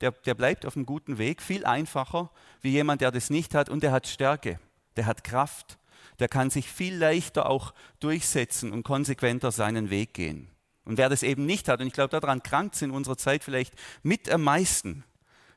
der, 0.00 0.10
der 0.12 0.34
bleibt 0.34 0.66
auf 0.66 0.76
einem 0.76 0.84
guten 0.84 1.16
Weg, 1.16 1.40
viel 1.40 1.64
einfacher 1.64 2.30
wie 2.60 2.70
jemand, 2.70 3.00
der 3.00 3.10
das 3.10 3.30
nicht 3.30 3.54
hat 3.54 3.70
und 3.70 3.82
der 3.82 3.92
hat 3.92 4.06
Stärke, 4.06 4.60
der 4.96 5.06
hat 5.06 5.24
Kraft, 5.24 5.78
der 6.22 6.28
kann 6.28 6.50
sich 6.50 6.68
viel 6.68 6.94
leichter 6.94 7.50
auch 7.50 7.74
durchsetzen 7.98 8.70
und 8.70 8.84
konsequenter 8.84 9.50
seinen 9.50 9.90
Weg 9.90 10.14
gehen. 10.14 10.48
Und 10.84 10.96
wer 10.96 11.08
das 11.08 11.24
eben 11.24 11.46
nicht 11.46 11.68
hat, 11.68 11.80
und 11.80 11.88
ich 11.88 11.92
glaube, 11.92 12.10
daran 12.10 12.44
krankt 12.44 12.76
es 12.76 12.82
in 12.82 12.92
unserer 12.92 13.16
Zeit 13.16 13.42
vielleicht 13.42 13.74
mit 14.04 14.30
am 14.30 14.42
meisten, 14.42 15.02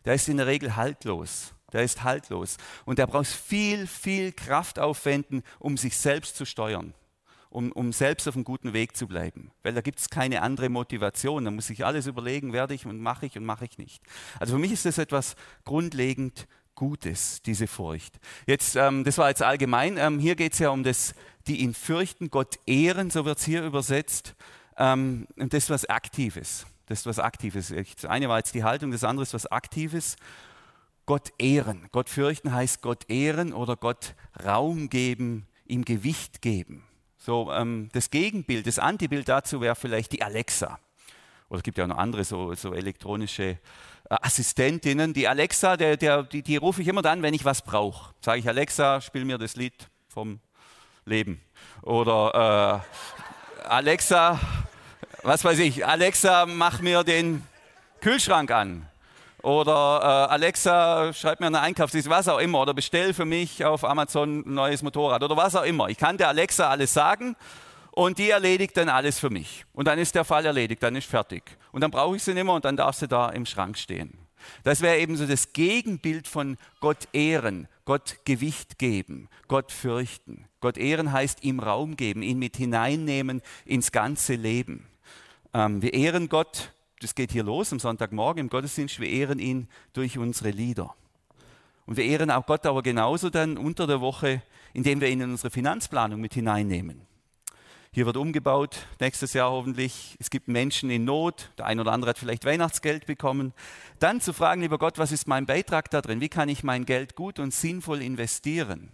der 0.05 0.15
ist 0.15 0.27
in 0.27 0.37
der 0.37 0.47
Regel 0.47 0.75
haltlos. 0.75 1.53
Der 1.71 1.83
ist 1.83 2.03
haltlos. 2.03 2.57
Und 2.85 2.97
der 2.97 3.05
braucht 3.05 3.27
viel, 3.27 3.85
viel 3.85 4.31
Kraft 4.31 4.79
aufwenden, 4.79 5.43
um 5.59 5.77
sich 5.77 5.97
selbst 5.97 6.35
zu 6.35 6.45
steuern 6.45 6.95
um, 7.51 7.71
um 7.71 7.93
selbst 7.93 8.27
auf 8.27 8.35
einem 8.35 8.43
guten 8.43 8.73
Weg 8.73 8.97
zu 8.97 9.07
bleiben. 9.07 9.51
Weil 9.63 9.73
da 9.73 9.81
gibt 9.81 9.99
es 9.99 10.09
keine 10.09 10.41
andere 10.41 10.67
Motivation. 10.67 11.45
Da 11.45 11.51
muss 11.51 11.69
ich 11.69 11.85
alles 11.85 12.05
überlegen, 12.05 12.51
werde 12.51 12.73
ich 12.73 12.85
und 12.85 12.99
mache 12.99 13.27
ich 13.27 13.37
und 13.37 13.45
mache 13.45 13.63
ich 13.63 13.77
nicht. 13.77 14.03
Also 14.39 14.55
für 14.55 14.59
mich 14.59 14.73
ist 14.73 14.85
das 14.85 14.97
etwas 14.97 15.35
grundlegend 15.63 16.47
Gutes, 16.75 17.41
diese 17.41 17.67
Furcht. 17.67 18.19
Jetzt, 18.45 18.75
ähm, 18.75 19.03
das 19.03 19.17
war 19.17 19.29
jetzt 19.29 19.41
allgemein. 19.41 19.97
Ähm, 19.97 20.19
hier 20.19 20.35
geht 20.35 20.53
es 20.53 20.59
ja 20.59 20.69
um 20.69 20.83
das, 20.83 21.15
die 21.47 21.61
ihn 21.61 21.73
fürchten, 21.73 22.29
Gott 22.29 22.59
ehren, 22.65 23.09
so 23.09 23.25
wird 23.25 23.39
es 23.39 23.45
hier 23.45 23.63
übersetzt. 23.63 24.35
Ähm, 24.77 25.27
und 25.37 25.53
das 25.53 25.63
ist 25.63 25.69
was 25.69 25.85
Aktives. 25.85 26.65
Das 26.87 26.99
ist 26.99 27.05
was 27.05 27.19
Aktives. 27.19 27.73
Das 27.95 28.05
eine 28.05 28.29
war 28.29 28.37
jetzt 28.37 28.53
die 28.53 28.63
Haltung, 28.63 28.91
das 28.91 29.03
andere 29.03 29.23
ist 29.23 29.33
was 29.33 29.47
Aktives. 29.47 30.17
Gott 31.05 31.31
ehren. 31.37 31.87
Gott 31.91 32.09
fürchten 32.09 32.53
heißt 32.53 32.81
Gott 32.81 33.09
ehren 33.09 33.53
oder 33.53 33.75
Gott 33.75 34.15
Raum 34.43 34.89
geben, 34.89 35.47
ihm 35.65 35.85
Gewicht 35.85 36.41
geben. 36.41 36.83
So, 37.17 37.51
ähm, 37.51 37.89
das 37.93 38.11
Gegenbild, 38.11 38.67
das 38.67 38.79
Antibild 38.79 39.29
dazu 39.29 39.61
wäre 39.61 39.75
vielleicht 39.75 40.11
die 40.11 40.21
Alexa. 40.21 40.79
Oder 41.49 41.57
es 41.57 41.63
gibt 41.63 41.77
ja 41.77 41.85
auch 41.85 41.89
noch 41.89 41.97
andere 41.97 42.23
so, 42.23 42.53
so 42.55 42.73
elektronische 42.73 43.59
Assistentinnen. 44.09 45.13
Die 45.13 45.27
Alexa, 45.27 45.77
der, 45.77 45.97
der, 45.97 46.23
die, 46.23 46.41
die 46.41 46.57
rufe 46.57 46.81
ich 46.81 46.87
immer 46.87 47.01
dann, 47.01 47.21
wenn 47.21 47.33
ich 47.33 47.45
was 47.45 47.61
brauche. 47.61 48.13
Sage 48.21 48.39
ich, 48.39 48.47
Alexa, 48.47 49.01
spiel 49.01 49.25
mir 49.25 49.37
das 49.37 49.55
Lied 49.55 49.89
vom 50.07 50.39
Leben. 51.05 51.41
Oder 51.81 52.83
äh, 53.63 53.67
Alexa, 53.67 54.39
was 55.23 55.43
weiß 55.43 55.59
ich, 55.59 55.85
Alexa, 55.85 56.45
mach 56.45 56.81
mir 56.81 57.03
den 57.03 57.43
Kühlschrank 58.01 58.51
an. 58.51 58.87
Oder 59.41 59.99
äh, 60.01 60.33
Alexa, 60.33 61.13
schreib 61.13 61.39
mir 61.39 61.47
eine 61.47 61.61
Einkaufsliste, 61.61 62.09
was 62.09 62.27
auch 62.27 62.39
immer. 62.39 62.61
Oder 62.61 62.73
bestell 62.73 63.13
für 63.13 63.25
mich 63.25 63.63
auf 63.63 63.83
Amazon 63.83 64.39
ein 64.39 64.53
neues 64.53 64.81
Motorrad 64.81 65.21
oder 65.21 65.37
was 65.37 65.55
auch 65.55 65.63
immer. 65.63 65.89
Ich 65.89 65.97
kann 65.97 66.17
der 66.17 66.29
Alexa 66.29 66.69
alles 66.69 66.93
sagen 66.93 67.35
und 67.95 68.17
die 68.17 68.29
erledigt 68.29 68.77
dann 68.77 68.89
alles 68.89 69.19
für 69.19 69.29
mich. 69.29 69.65
Und 69.73 69.87
dann 69.87 69.97
ist 69.97 70.15
der 70.15 70.23
Fall 70.23 70.45
erledigt, 70.45 70.83
dann 70.83 70.95
ist 70.95 71.09
fertig. 71.09 71.43
Und 71.71 71.81
dann 71.81 71.91
brauche 71.91 72.15
ich 72.15 72.23
sie 72.23 72.33
nicht 72.33 72.43
mehr 72.43 72.53
und 72.53 72.65
dann 72.65 72.77
darf 72.77 72.95
sie 72.95 73.07
da 73.07 73.29
im 73.29 73.45
Schrank 73.45 73.77
stehen. 73.77 74.17
Das 74.63 74.81
wäre 74.81 74.99
eben 74.99 75.17
so 75.17 75.25
das 75.25 75.53
Gegenbild 75.53 76.27
von 76.27 76.57
Gott 76.79 77.07
ehren, 77.13 77.67
Gott 77.85 78.17
Gewicht 78.25 78.77
geben, 78.77 79.27
Gott 79.47 79.71
fürchten. 79.71 80.45
Gott 80.59 80.77
ehren 80.77 81.11
heißt 81.11 81.43
ihm 81.43 81.59
Raum 81.59 81.97
geben, 81.97 82.21
ihn 82.21 82.37
mit 82.37 82.57
hineinnehmen 82.57 83.41
ins 83.65 83.91
ganze 83.91 84.35
Leben. 84.35 84.85
Ähm, 85.53 85.81
wir 85.81 85.93
ehren 85.93 86.29
Gott 86.29 86.75
das 87.05 87.13
geht 87.13 87.31
hier 87.31 87.43
los 87.43 87.71
am 87.71 87.79
Sonntagmorgen 87.79 88.41
im 88.41 88.49
Gottesdienst. 88.49 88.99
Wir 88.99 89.09
ehren 89.09 89.39
ihn 89.39 89.67
durch 89.93 90.17
unsere 90.17 90.51
Lieder. 90.51 90.95
Und 91.85 91.97
wir 91.97 92.05
ehren 92.05 92.31
auch 92.31 92.45
Gott 92.45 92.65
aber 92.65 92.81
genauso 92.81 93.29
dann 93.29 93.57
unter 93.57 93.85
der 93.85 94.01
Woche, 94.01 94.41
indem 94.73 95.01
wir 95.01 95.09
ihn 95.09 95.21
in 95.21 95.31
unsere 95.31 95.51
Finanzplanung 95.51 96.19
mit 96.19 96.33
hineinnehmen. 96.33 97.01
Hier 97.95 98.05
wird 98.05 98.17
umgebaut, 98.17 98.87
nächstes 98.99 99.31
Jahr 99.31 99.51
hoffentlich. 99.51 100.17
Es 100.19 100.29
gibt 100.29 100.49
Menschen 100.49 100.89
in 100.89 101.05
Not, 101.05 101.51
der 101.57 101.65
ein 101.65 101.79
oder 101.79 101.93
andere 101.93 102.09
hat 102.09 102.17
vielleicht 102.17 102.43
Weihnachtsgeld 102.43 103.05
bekommen. 103.05 103.53
Dann 103.99 104.19
zu 104.19 104.33
fragen, 104.33 104.59
lieber 104.59 104.77
Gott, 104.77 104.97
was 104.97 105.13
ist 105.13 105.29
mein 105.29 105.45
Beitrag 105.45 105.89
da 105.91 106.01
drin? 106.01 106.19
Wie 106.19 106.27
kann 106.27 106.49
ich 106.49 106.61
mein 106.61 106.83
Geld 106.83 107.15
gut 107.15 107.39
und 107.39 107.53
sinnvoll 107.53 108.01
investieren? 108.01 108.91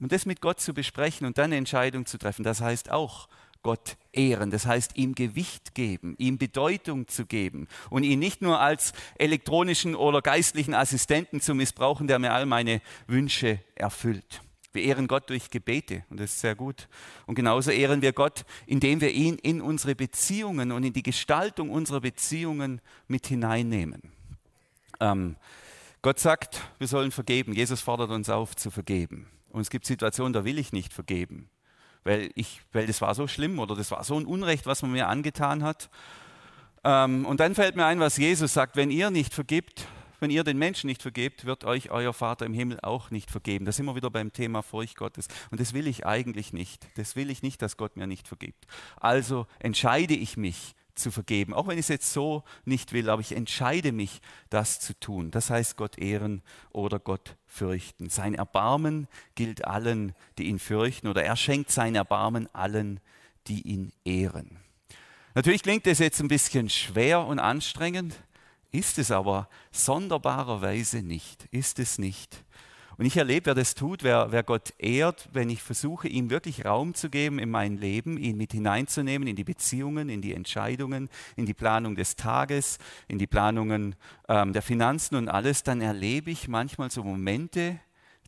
Und 0.00 0.10
das 0.10 0.26
mit 0.26 0.40
Gott 0.40 0.58
zu 0.58 0.74
besprechen 0.74 1.24
und 1.24 1.38
dann 1.38 1.44
eine 1.44 1.56
Entscheidung 1.58 2.04
zu 2.04 2.18
treffen, 2.18 2.42
das 2.42 2.60
heißt 2.60 2.90
auch 2.90 3.28
Gott 3.62 3.96
ehren, 4.12 4.50
das 4.50 4.66
heißt 4.66 4.96
ihm 4.96 5.14
Gewicht 5.14 5.76
geben, 5.76 6.16
ihm 6.18 6.36
Bedeutung 6.36 7.06
zu 7.06 7.26
geben 7.26 7.68
und 7.90 8.02
ihn 8.02 8.18
nicht 8.18 8.42
nur 8.42 8.58
als 8.58 8.92
elektronischen 9.18 9.94
oder 9.94 10.20
geistlichen 10.20 10.74
Assistenten 10.74 11.40
zu 11.40 11.54
missbrauchen, 11.54 12.08
der 12.08 12.18
mir 12.18 12.32
all 12.32 12.46
meine 12.46 12.82
Wünsche 13.06 13.60
erfüllt. 13.76 14.42
Wir 14.76 14.84
ehren 14.84 15.08
Gott 15.08 15.28
durch 15.28 15.50
Gebete 15.50 16.04
und 16.10 16.20
das 16.20 16.32
ist 16.32 16.40
sehr 16.40 16.54
gut. 16.54 16.88
Und 17.26 17.34
genauso 17.34 17.72
ehren 17.72 18.02
wir 18.02 18.12
Gott, 18.12 18.44
indem 18.66 19.00
wir 19.00 19.10
ihn 19.10 19.36
in 19.36 19.60
unsere 19.60 19.96
Beziehungen 19.96 20.70
und 20.70 20.84
in 20.84 20.92
die 20.92 21.02
Gestaltung 21.02 21.70
unserer 21.70 22.00
Beziehungen 22.00 22.80
mit 23.08 23.26
hineinnehmen. 23.26 24.02
Ähm, 25.00 25.36
Gott 26.02 26.20
sagt, 26.20 26.62
wir 26.78 26.86
sollen 26.86 27.10
vergeben. 27.10 27.52
Jesus 27.52 27.80
fordert 27.80 28.10
uns 28.10 28.30
auf 28.30 28.54
zu 28.54 28.70
vergeben. 28.70 29.26
Und 29.50 29.62
es 29.62 29.70
gibt 29.70 29.86
Situationen, 29.86 30.32
da 30.32 30.44
will 30.44 30.58
ich 30.58 30.72
nicht 30.72 30.92
vergeben 30.92 31.50
weil, 32.06 32.30
ich, 32.36 32.62
weil 32.72 32.86
das 32.86 33.00
war 33.00 33.14
so 33.14 33.26
schlimm 33.26 33.58
oder 33.58 33.74
das 33.74 33.90
war 33.90 34.02
so 34.04 34.16
ein 34.16 34.26
Unrecht, 34.26 34.64
was 34.64 34.82
man 34.82 34.92
mir 34.92 35.08
angetan 35.08 35.64
hat. 35.64 35.90
Ähm, 36.84 37.26
und 37.26 37.40
dann 37.40 37.54
fällt 37.54 37.74
mir 37.74 37.84
ein, 37.84 37.98
was 37.98 38.16
Jesus 38.16 38.54
sagt, 38.54 38.76
wenn 38.76 38.90
ihr 38.90 39.10
nicht 39.10 39.34
vergibt, 39.34 39.88
wenn 40.20 40.30
ihr 40.30 40.44
den 40.44 40.58
Menschen 40.58 40.86
nicht 40.88 41.02
vergebt, 41.02 41.44
wird 41.44 41.64
euch 41.64 41.90
euer 41.90 42.12
Vater 42.12 42.46
im 42.46 42.54
Himmel 42.54 42.80
auch 42.80 43.10
nicht 43.10 43.30
vergeben. 43.30 43.64
Da 43.64 43.72
sind 43.72 43.86
wir 43.86 43.96
wieder 43.96 44.10
beim 44.10 44.32
Thema 44.32 44.62
Furcht 44.62 44.96
Gottes. 44.96 45.28
Und 45.50 45.60
das 45.60 45.72
will 45.74 45.86
ich 45.86 46.06
eigentlich 46.06 46.52
nicht. 46.52 46.86
Das 46.96 47.16
will 47.16 47.30
ich 47.30 47.42
nicht, 47.42 47.62
dass 47.62 47.76
Gott 47.76 47.96
mir 47.96 48.06
nicht 48.06 48.28
vergibt. 48.28 48.66
Also 48.96 49.46
entscheide 49.58 50.14
ich 50.14 50.36
mich 50.36 50.74
zu 50.94 51.10
vergeben, 51.10 51.52
auch 51.52 51.66
wenn 51.66 51.78
ich 51.78 51.84
es 51.84 51.88
jetzt 51.88 52.12
so 52.12 52.42
nicht 52.64 52.92
will, 52.92 53.10
aber 53.10 53.20
ich 53.20 53.32
entscheide 53.32 53.92
mich, 53.92 54.20
das 54.50 54.80
zu 54.80 54.98
tun. 54.98 55.30
Das 55.30 55.50
heißt 55.50 55.76
Gott 55.76 55.98
ehren 55.98 56.42
oder 56.70 56.98
Gott 56.98 57.36
fürchten. 57.46 58.08
Sein 58.08 58.34
Erbarmen 58.34 59.06
gilt 59.34 59.66
allen, 59.66 60.14
die 60.38 60.44
ihn 60.44 60.58
fürchten, 60.58 61.08
oder 61.08 61.22
er 61.22 61.36
schenkt 61.36 61.70
sein 61.70 61.94
Erbarmen 61.94 62.48
allen, 62.54 63.00
die 63.46 63.62
ihn 63.62 63.92
ehren. 64.04 64.58
Natürlich 65.34 65.62
klingt 65.62 65.86
das 65.86 65.98
jetzt 65.98 66.20
ein 66.20 66.28
bisschen 66.28 66.70
schwer 66.70 67.26
und 67.26 67.38
anstrengend, 67.38 68.14
ist 68.76 68.98
es 68.98 69.10
aber 69.10 69.48
sonderbarerweise 69.72 71.02
nicht, 71.02 71.46
ist 71.50 71.78
es 71.78 71.98
nicht. 71.98 72.44
Und 72.98 73.06
ich 73.06 73.16
erlebe, 73.16 73.46
wer 73.46 73.54
das 73.54 73.74
tut, 73.74 74.02
wer, 74.02 74.32
wer 74.32 74.42
Gott 74.42 74.72
ehrt, 74.78 75.28
wenn 75.32 75.50
ich 75.50 75.62
versuche, 75.62 76.08
ihm 76.08 76.30
wirklich 76.30 76.64
Raum 76.64 76.94
zu 76.94 77.10
geben 77.10 77.38
in 77.38 77.50
mein 77.50 77.76
Leben, 77.76 78.16
ihn 78.16 78.36
mit 78.36 78.52
hineinzunehmen 78.52 79.28
in 79.28 79.36
die 79.36 79.44
Beziehungen, 79.44 80.08
in 80.08 80.22
die 80.22 80.32
Entscheidungen, 80.32 81.10
in 81.36 81.46
die 81.46 81.54
Planung 81.54 81.94
des 81.94 82.16
Tages, 82.16 82.78
in 83.08 83.18
die 83.18 83.26
Planungen 83.26 83.96
ähm, 84.28 84.52
der 84.52 84.62
Finanzen 84.62 85.16
und 85.16 85.28
alles, 85.28 85.62
dann 85.62 85.80
erlebe 85.80 86.30
ich 86.30 86.48
manchmal 86.48 86.90
so 86.90 87.02
Momente 87.02 87.80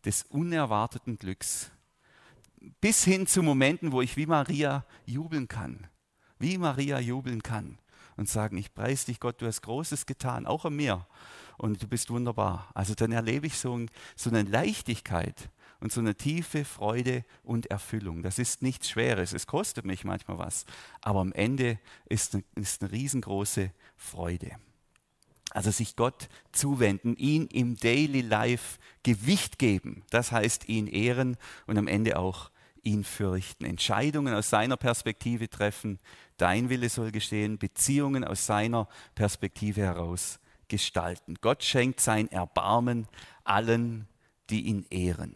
des 0.04 0.22
unerwarteten 0.24 1.18
Glücks. 1.18 1.70
Bis 2.80 3.04
hin 3.04 3.26
zu 3.26 3.42
Momenten, 3.42 3.92
wo 3.92 4.02
ich 4.02 4.16
wie 4.16 4.26
Maria 4.26 4.84
jubeln 5.06 5.48
kann. 5.48 5.86
Wie 6.38 6.58
Maria 6.58 6.98
jubeln 7.00 7.42
kann 7.42 7.78
und 8.18 8.28
sagen, 8.28 8.58
ich 8.58 8.74
preise 8.74 9.06
dich 9.06 9.20
Gott, 9.20 9.40
du 9.40 9.46
hast 9.46 9.62
Großes 9.62 10.04
getan, 10.04 10.46
auch 10.46 10.64
an 10.64 10.74
mir 10.74 11.06
und 11.56 11.82
du 11.82 11.86
bist 11.86 12.10
wunderbar. 12.10 12.68
Also 12.74 12.94
dann 12.94 13.12
erlebe 13.12 13.46
ich 13.46 13.56
so, 13.56 13.76
ein, 13.76 13.90
so 14.16 14.28
eine 14.28 14.42
Leichtigkeit 14.42 15.50
und 15.80 15.92
so 15.92 16.00
eine 16.00 16.16
tiefe 16.16 16.64
Freude 16.64 17.24
und 17.44 17.66
Erfüllung. 17.66 18.22
Das 18.22 18.38
ist 18.38 18.60
nichts 18.60 18.90
Schweres. 18.90 19.32
Es 19.32 19.46
kostet 19.46 19.84
mich 19.84 20.04
manchmal 20.04 20.38
was, 20.38 20.66
aber 21.00 21.20
am 21.20 21.32
Ende 21.32 21.78
ist 22.06 22.34
eine, 22.34 22.44
ist 22.56 22.82
eine 22.82 22.90
riesengroße 22.90 23.70
Freude. 23.96 24.50
Also 25.50 25.70
sich 25.70 25.96
Gott 25.96 26.28
zuwenden, 26.52 27.16
ihn 27.16 27.46
im 27.46 27.76
Daily 27.76 28.20
Life 28.20 28.78
Gewicht 29.02 29.58
geben, 29.58 30.02
das 30.10 30.32
heißt 30.32 30.68
ihn 30.68 30.88
ehren 30.88 31.36
und 31.66 31.78
am 31.78 31.86
Ende 31.86 32.18
auch 32.18 32.50
ihn 32.82 33.04
fürchten. 33.04 33.64
Entscheidungen 33.64 34.34
aus 34.34 34.50
seiner 34.50 34.76
Perspektive 34.76 35.48
treffen, 35.48 35.98
dein 36.38 36.70
Wille 36.70 36.88
soll 36.88 37.10
geschehen, 37.10 37.58
Beziehungen 37.58 38.24
aus 38.24 38.46
seiner 38.46 38.88
Perspektive 39.14 39.82
heraus 39.82 40.40
gestalten. 40.68 41.36
Gott 41.40 41.62
schenkt 41.62 42.00
sein 42.00 42.30
Erbarmen 42.30 43.06
allen, 43.44 44.06
die 44.50 44.62
ihn 44.62 44.86
ehren. 44.90 45.34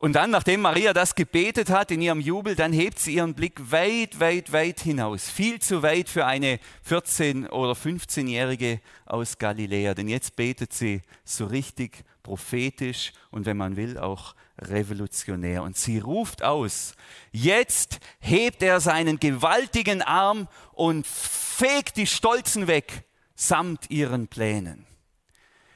Und 0.00 0.12
dann, 0.12 0.30
nachdem 0.30 0.60
Maria 0.60 0.92
das 0.92 1.16
gebetet 1.16 1.70
hat 1.70 1.90
in 1.90 2.00
ihrem 2.00 2.20
Jubel, 2.20 2.54
dann 2.54 2.72
hebt 2.72 3.00
sie 3.00 3.14
ihren 3.14 3.34
Blick 3.34 3.72
weit, 3.72 4.20
weit, 4.20 4.52
weit 4.52 4.78
hinaus. 4.80 5.28
Viel 5.28 5.60
zu 5.60 5.82
weit 5.82 6.08
für 6.08 6.24
eine 6.24 6.60
14- 6.88 7.48
oder 7.48 7.72
15-Jährige 7.72 8.80
aus 9.06 9.38
Galiläa. 9.38 9.94
Denn 9.94 10.06
jetzt 10.06 10.36
betet 10.36 10.72
sie 10.72 11.02
so 11.24 11.46
richtig 11.46 12.04
prophetisch 12.22 13.12
und 13.32 13.44
wenn 13.44 13.56
man 13.56 13.76
will 13.76 13.98
auch 13.98 14.36
revolutionär. 14.58 15.62
Und 15.62 15.76
sie 15.76 15.98
ruft 15.98 16.42
aus, 16.42 16.94
jetzt 17.32 18.00
hebt 18.20 18.62
er 18.62 18.80
seinen 18.80 19.18
gewaltigen 19.18 20.02
Arm 20.02 20.48
und 20.72 21.06
fegt 21.06 21.96
die 21.96 22.06
Stolzen 22.06 22.66
weg 22.66 23.04
samt 23.34 23.90
ihren 23.90 24.28
Plänen. 24.28 24.86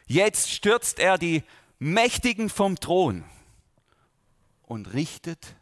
Jetzt 0.07 0.51
stürzt 0.51 0.99
er 0.99 1.17
die 1.17 1.43
Mächtigen 1.79 2.49
vom 2.49 2.77
Thron 2.79 3.25
und 4.63 4.93
richtet 4.93 5.57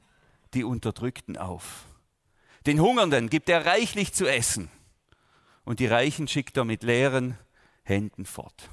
die 0.54 0.64
Unterdrückten 0.64 1.36
auf. 1.36 1.86
Den 2.66 2.80
Hungernden 2.80 3.30
gibt 3.30 3.48
er 3.48 3.64
reichlich 3.64 4.12
zu 4.12 4.26
essen 4.26 4.70
und 5.64 5.78
die 5.78 5.86
Reichen 5.86 6.28
schickt 6.28 6.56
er 6.56 6.64
mit 6.64 6.82
leeren 6.82 7.38
Händen 7.82 8.26
fort. 8.26 8.70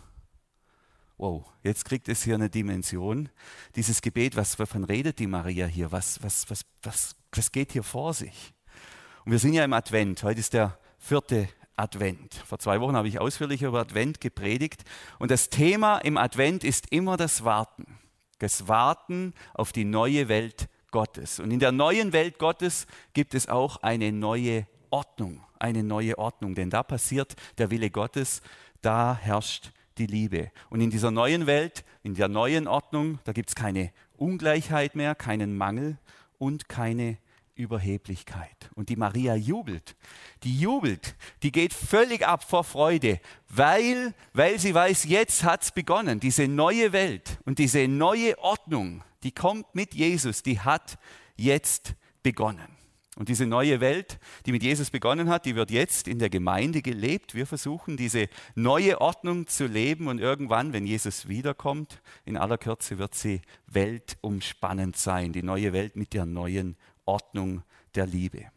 Wow, 1.17 1.45
jetzt 1.63 1.85
kriegt 1.85 2.07
es 2.09 2.23
hier 2.23 2.35
eine 2.35 2.49
Dimension. 2.49 3.29
Dieses 3.75 4.01
Gebet, 4.01 4.35
was, 4.35 4.59
wovon 4.59 4.83
redet 4.83 5.19
die 5.19 5.27
Maria 5.27 5.65
hier? 5.65 5.91
Was, 5.91 6.21
was, 6.23 6.49
was, 6.49 6.65
was, 6.83 7.15
was 7.31 7.51
geht 7.51 7.71
hier 7.71 7.83
vor 7.83 8.13
sich? 8.13 8.53
Und 9.25 9.31
wir 9.31 9.39
sind 9.39 9.53
ja 9.53 9.65
im 9.65 9.73
Advent. 9.73 10.23
Heute 10.23 10.39
ist 10.39 10.53
der 10.53 10.77
vierte 10.99 11.49
Advent. 11.75 12.33
Vor 12.33 12.59
zwei 12.59 12.79
Wochen 12.81 12.95
habe 12.95 13.07
ich 13.07 13.19
ausführlich 13.19 13.63
über 13.63 13.79
Advent 13.79 14.21
gepredigt. 14.21 14.83
Und 15.19 15.31
das 15.31 15.49
Thema 15.49 15.97
im 15.99 16.17
Advent 16.17 16.63
ist 16.63 16.91
immer 16.91 17.17
das 17.17 17.43
Warten. 17.43 17.99
Das 18.39 18.67
Warten 18.67 19.33
auf 19.53 19.71
die 19.71 19.85
neue 19.85 20.27
Welt 20.27 20.69
Gottes. 20.91 21.39
Und 21.39 21.51
in 21.51 21.59
der 21.59 21.71
neuen 21.71 22.13
Welt 22.13 22.39
Gottes 22.39 22.87
gibt 23.13 23.33
es 23.33 23.49
auch 23.49 23.77
eine 23.77 24.11
neue 24.11 24.67
Ordnung. 24.91 25.43
Eine 25.59 25.83
neue 25.83 26.17
Ordnung. 26.17 26.55
Denn 26.55 26.69
da 26.69 26.83
passiert 26.83 27.35
der 27.57 27.71
Wille 27.71 27.89
Gottes. 27.89 28.41
Da 28.81 29.17
herrscht 29.19 29.71
die 29.97 30.07
Liebe. 30.07 30.51
Und 30.69 30.81
in 30.81 30.89
dieser 30.89 31.11
neuen 31.11 31.47
Welt, 31.47 31.83
in 32.03 32.15
der 32.15 32.27
neuen 32.27 32.67
Ordnung, 32.67 33.19
da 33.23 33.33
gibt 33.33 33.49
es 33.49 33.55
keine 33.55 33.91
Ungleichheit 34.15 34.95
mehr, 34.95 35.15
keinen 35.15 35.57
Mangel 35.57 35.97
und 36.37 36.69
keine 36.69 37.17
Überheblichkeit. 37.55 38.69
Und 38.75 38.89
die 38.89 38.95
Maria 38.95 39.35
jubelt. 39.35 39.95
Die 40.43 40.57
jubelt. 40.57 41.15
Die 41.43 41.51
geht 41.51 41.73
völlig 41.73 42.25
ab 42.25 42.43
vor 42.43 42.63
Freude, 42.63 43.19
weil, 43.49 44.13
weil 44.33 44.59
sie 44.59 44.73
weiß, 44.73 45.05
jetzt 45.05 45.43
hat 45.43 45.63
es 45.63 45.71
begonnen. 45.71 46.19
Diese 46.19 46.47
neue 46.47 46.93
Welt 46.93 47.39
und 47.45 47.59
diese 47.59 47.87
neue 47.87 48.37
Ordnung, 48.39 49.03
die 49.23 49.31
kommt 49.31 49.73
mit 49.73 49.93
Jesus, 49.93 50.43
die 50.43 50.59
hat 50.59 50.99
jetzt 51.35 51.95
begonnen. 52.21 52.76
Und 53.17 53.29
diese 53.29 53.47
neue 53.47 53.81
Welt, 53.81 54.19
die 54.45 54.51
mit 54.51 54.61
Jesus 54.61 54.91
begonnen 54.91 55.27
hat, 55.27 55.45
die 55.45 55.55
wird 55.55 55.71
jetzt 55.71 56.07
in 56.07 56.19
der 56.19 56.29
Gemeinde 56.29 56.83
gelebt. 56.83 57.33
Wir 57.33 57.47
versuchen 57.47 57.97
diese 57.97 58.29
neue 58.53 59.01
Ordnung 59.01 59.47
zu 59.47 59.65
leben 59.65 60.07
und 60.07 60.19
irgendwann, 60.19 60.71
wenn 60.71 60.85
Jesus 60.85 61.27
wiederkommt, 61.27 61.99
in 62.25 62.37
aller 62.37 62.59
Kürze 62.59 62.99
wird 62.99 63.15
sie 63.15 63.41
weltumspannend 63.65 64.97
sein, 64.97 65.33
die 65.33 65.41
neue 65.41 65.73
Welt 65.73 65.95
mit 65.95 66.13
der 66.13 66.27
neuen 66.27 66.77
Ordnung 67.05 67.63
der 67.95 68.05
Liebe. 68.05 68.51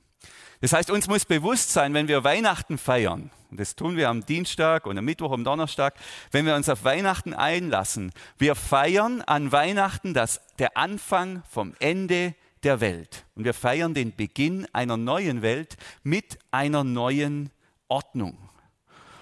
Das 0.60 0.74
heißt, 0.74 0.90
uns 0.90 1.08
muss 1.08 1.24
bewusst 1.24 1.72
sein, 1.72 1.94
wenn 1.94 2.06
wir 2.06 2.22
Weihnachten 2.22 2.76
feiern, 2.76 3.30
und 3.50 3.58
das 3.58 3.76
tun 3.76 3.96
wir 3.96 4.10
am 4.10 4.26
Dienstag 4.26 4.86
und 4.86 4.98
am 4.98 5.06
Mittwoch, 5.06 5.32
am 5.32 5.42
Donnerstag, 5.42 5.94
wenn 6.32 6.44
wir 6.44 6.54
uns 6.54 6.68
auf 6.68 6.84
Weihnachten 6.84 7.32
einlassen, 7.32 8.12
wir 8.36 8.54
feiern 8.54 9.22
an 9.22 9.52
Weihnachten 9.52 10.12
das, 10.12 10.42
der 10.58 10.76
Anfang 10.76 11.42
vom 11.48 11.74
Ende 11.80 12.34
der 12.62 12.80
Welt. 12.80 13.24
Und 13.34 13.44
wir 13.44 13.54
feiern 13.54 13.94
den 13.94 14.14
Beginn 14.14 14.66
einer 14.72 14.96
neuen 14.96 15.42
Welt 15.42 15.76
mit 16.02 16.38
einer 16.50 16.84
neuen 16.84 17.50
Ordnung. 17.88 18.36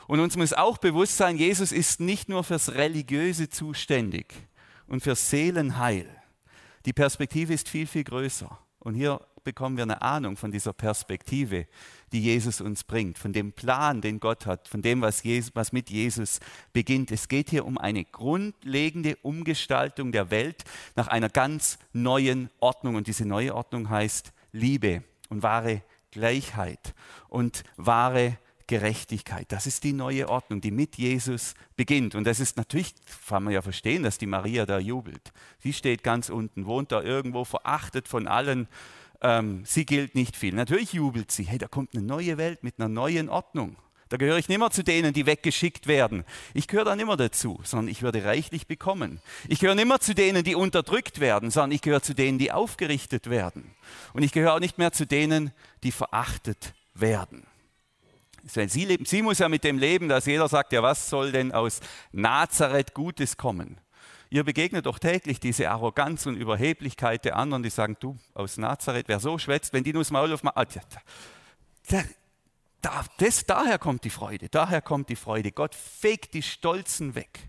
Und 0.07 0.21
uns 0.21 0.37
muss 0.37 0.53
auch 0.55 0.79
bewusst 0.79 1.17
sein, 1.17 1.37
Jesus 1.37 1.71
ist 1.71 2.01
nicht 2.01 2.29
nur 2.29 2.43
fürs 2.43 2.75
Religiöse 2.75 3.51
zuständig 3.51 4.35
und 4.87 5.03
für 5.03 5.15
Seelenheil. 5.15 6.09
Die 6.87 6.95
Perspektive 6.95 7.53
ist 7.53 7.69
viel, 7.69 7.87
viel 7.87 8.05
größer. 8.05 8.59
Und 8.79 8.95
hier 8.95 9.21
bekommen 9.49 9.79
wir 9.79 9.85
eine 9.85 10.03
Ahnung 10.03 10.37
von 10.37 10.53
dieser 10.53 10.75
Perspektive, 10.75 11.67
die 12.13 12.21
Jesus 12.21 12.61
uns 12.61 12.85
bringt, 12.85 13.17
von 13.17 13.33
dem 13.33 13.53
Plan, 13.53 14.03
den 14.03 14.21
Gott 14.21 14.45
hat, 14.45 14.69
von 14.69 14.83
dem, 14.83 15.01
was, 15.01 15.23
Jesus, 15.23 15.53
was 15.55 15.73
mit 15.73 15.89
Jesus 15.89 16.41
beginnt. 16.75 17.11
Es 17.11 17.29
geht 17.29 17.49
hier 17.49 17.65
um 17.65 17.79
eine 17.79 18.05
grundlegende 18.05 19.17
Umgestaltung 19.23 20.13
der 20.13 20.31
Welt 20.31 20.65
nach 20.97 21.09
einer 21.09 21.31
ganz 21.31 21.79
neuen 21.95 22.51
Ordnung. 22.61 22.97
Und 22.97 23.07
diese 23.07 23.25
neue 23.25 23.55
Ordnung 23.55 23.89
heißt 23.89 24.35
Liebe 24.53 25.03
und 25.31 25.43
wahre 25.43 25.81
Gleichheit 26.11 26.95
und 27.31 27.65
wahre 27.79 28.37
Gerechtigkeit. 28.67 29.51
Das 29.51 29.67
ist 29.67 29.83
die 29.83 29.95
neue 29.95 30.29
Ordnung, 30.29 30.61
die 30.61 30.71
mit 30.71 30.99
Jesus 30.99 31.55
beginnt. 31.75 32.15
Und 32.15 32.25
das 32.25 32.39
ist 32.39 32.59
natürlich, 32.59 32.95
kann 33.27 33.45
man 33.45 33.55
ja 33.55 33.63
verstehen, 33.63 34.03
dass 34.03 34.19
die 34.19 34.27
Maria 34.27 34.67
da 34.67 34.79
jubelt. 34.79 35.33
Sie 35.59 35.73
steht 35.73 36.03
ganz 36.03 36.29
unten, 36.29 36.67
wohnt 36.67 36.93
da 36.93 37.01
irgendwo, 37.01 37.45
verachtet 37.45 38.09
von 38.09 38.29
allen 38.29 38.69
ähm, 39.21 39.63
sie 39.65 39.85
gilt 39.85 40.15
nicht 40.15 40.37
viel. 40.37 40.55
Natürlich 40.55 40.93
jubelt 40.93 41.31
sie, 41.31 41.45
hey, 41.45 41.59
da 41.59 41.69
kommt 41.69 41.95
eine 41.95 42.05
neue 42.05 42.39
Welt 42.39 42.63
mit 42.63 42.79
einer 42.79 42.89
neuen 42.89 43.29
Ordnung. 43.29 43.77
Da 44.09 44.17
gehöre 44.17 44.39
ich 44.39 44.49
nicht 44.49 44.59
mehr 44.59 44.71
zu 44.71 44.83
denen, 44.83 45.13
die 45.13 45.27
weggeschickt 45.27 45.87
werden. 45.87 46.25
Ich 46.55 46.67
gehöre 46.67 46.87
da 46.87 46.97
nicht 46.97 47.07
mehr 47.07 47.17
dazu, 47.17 47.61
sondern 47.63 47.89
ich 47.89 48.03
würde 48.03 48.25
reichlich 48.25 48.67
bekommen. 48.67 49.21
Ich 49.49 49.59
gehöre 49.59 49.75
nicht 49.75 49.89
mehr 49.89 50.01
zu 50.01 50.15
denen, 50.15 50.45
die 50.45 50.55
unterdrückt 50.55 51.21
werden, 51.21 51.51
sondern 51.51 51.73
ich 51.73 51.83
gehöre 51.83 52.03
zu 52.03 52.15
denen, 52.15 52.39
die 52.39 52.51
aufgerichtet 52.51 53.29
werden. 53.29 53.71
Und 54.15 54.23
ich 54.23 54.33
gehöre 54.33 54.55
auch 54.55 54.61
nicht 54.61 54.79
mehr 54.79 54.93
zu 54.93 55.07
denen, 55.07 55.53
die 55.83 55.93
verachtet 55.93 56.73
werden. 56.95 57.47
Sie, 58.45 58.99
sie 59.05 59.23
muss 59.23 59.41
ja 59.41 59.49
mit 59.51 59.63
dem 59.63 59.79
leben, 59.79 60.09
dass 60.09 60.25
jeder 60.25 60.49
sagt, 60.49 60.73
ja, 60.73 60.83
was 60.83 61.11
soll 61.11 61.33
denn 61.33 61.53
aus 61.53 61.81
Nazareth 62.13 62.95
Gutes 62.95 63.37
kommen? 63.37 63.79
Ihr 64.31 64.45
begegnet 64.45 64.87
doch 64.87 64.99
täglich 64.99 65.41
diese 65.41 65.71
Arroganz 65.71 66.27
und 66.27 66.37
Überheblichkeit 66.37 67.25
der 67.25 67.37
anderen, 67.37 67.63
die 67.63 67.71
sagen, 67.71 67.97
du 67.99 68.19
aus 68.35 68.59
Nazareth, 68.59 69.09
wer 69.09 69.21
so 69.21 69.39
schwätzt, 69.39 69.73
wenn 69.73 69.85
die 69.85 69.93
nur 69.93 70.03
das 70.03 70.11
Maul 70.11 70.33
aufmachen. 70.33 70.67
Da, 71.89 72.03
da, 72.83 73.05
das, 73.17 73.47
daher 73.47 73.79
kommt 73.79 74.05
die 74.05 74.11
Freude, 74.11 74.49
daher 74.51 74.83
kommt 74.83 75.09
die 75.09 75.17
Freude. 75.17 75.51
Gott 75.51 75.75
fegt 75.75 76.35
die 76.35 76.43
Stolzen 76.43 77.15
weg. 77.15 77.49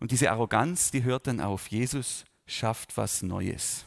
Und 0.00 0.10
diese 0.10 0.30
Arroganz, 0.30 0.90
die 0.90 1.04
hört 1.04 1.28
dann 1.28 1.40
auf. 1.40 1.68
Jesus 1.68 2.24
schafft 2.46 2.96
was 2.96 3.22
Neues. 3.22 3.84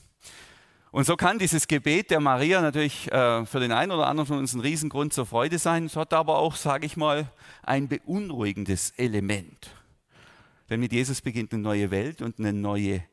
Und 0.92 1.06
so 1.06 1.18
kann 1.18 1.40
dieses 1.40 1.68
Gebet 1.68 2.12
der 2.12 2.20
Maria 2.20 2.62
natürlich 2.62 3.12
äh, 3.12 3.46
für 3.48 3.60
den 3.60 3.72
einen 3.72 3.92
oder 3.92 4.08
anderen 4.08 4.28
von 4.28 4.38
uns 4.38 4.54
ein 4.54 4.62
Riesengrund 4.62 5.12
zur 5.12 5.26
Freude 5.26 5.58
sein. 5.58 5.86
Es 5.86 5.96
hat 5.96 6.14
aber 6.14 6.38
auch, 6.38 6.56
sage 6.56 6.86
ich 6.86 6.96
mal, 6.96 7.28
ein 7.64 7.88
beunruhigendes 7.88 8.92
Element. 8.92 9.72
Denn 10.74 10.80
mit 10.80 10.92
Jesus 10.92 11.22
beginnt 11.22 11.54
eine 11.54 11.62
neue 11.62 11.92
Welt 11.92 12.24
und 12.24 12.40
eine 12.40 12.52
neue 12.52 13.04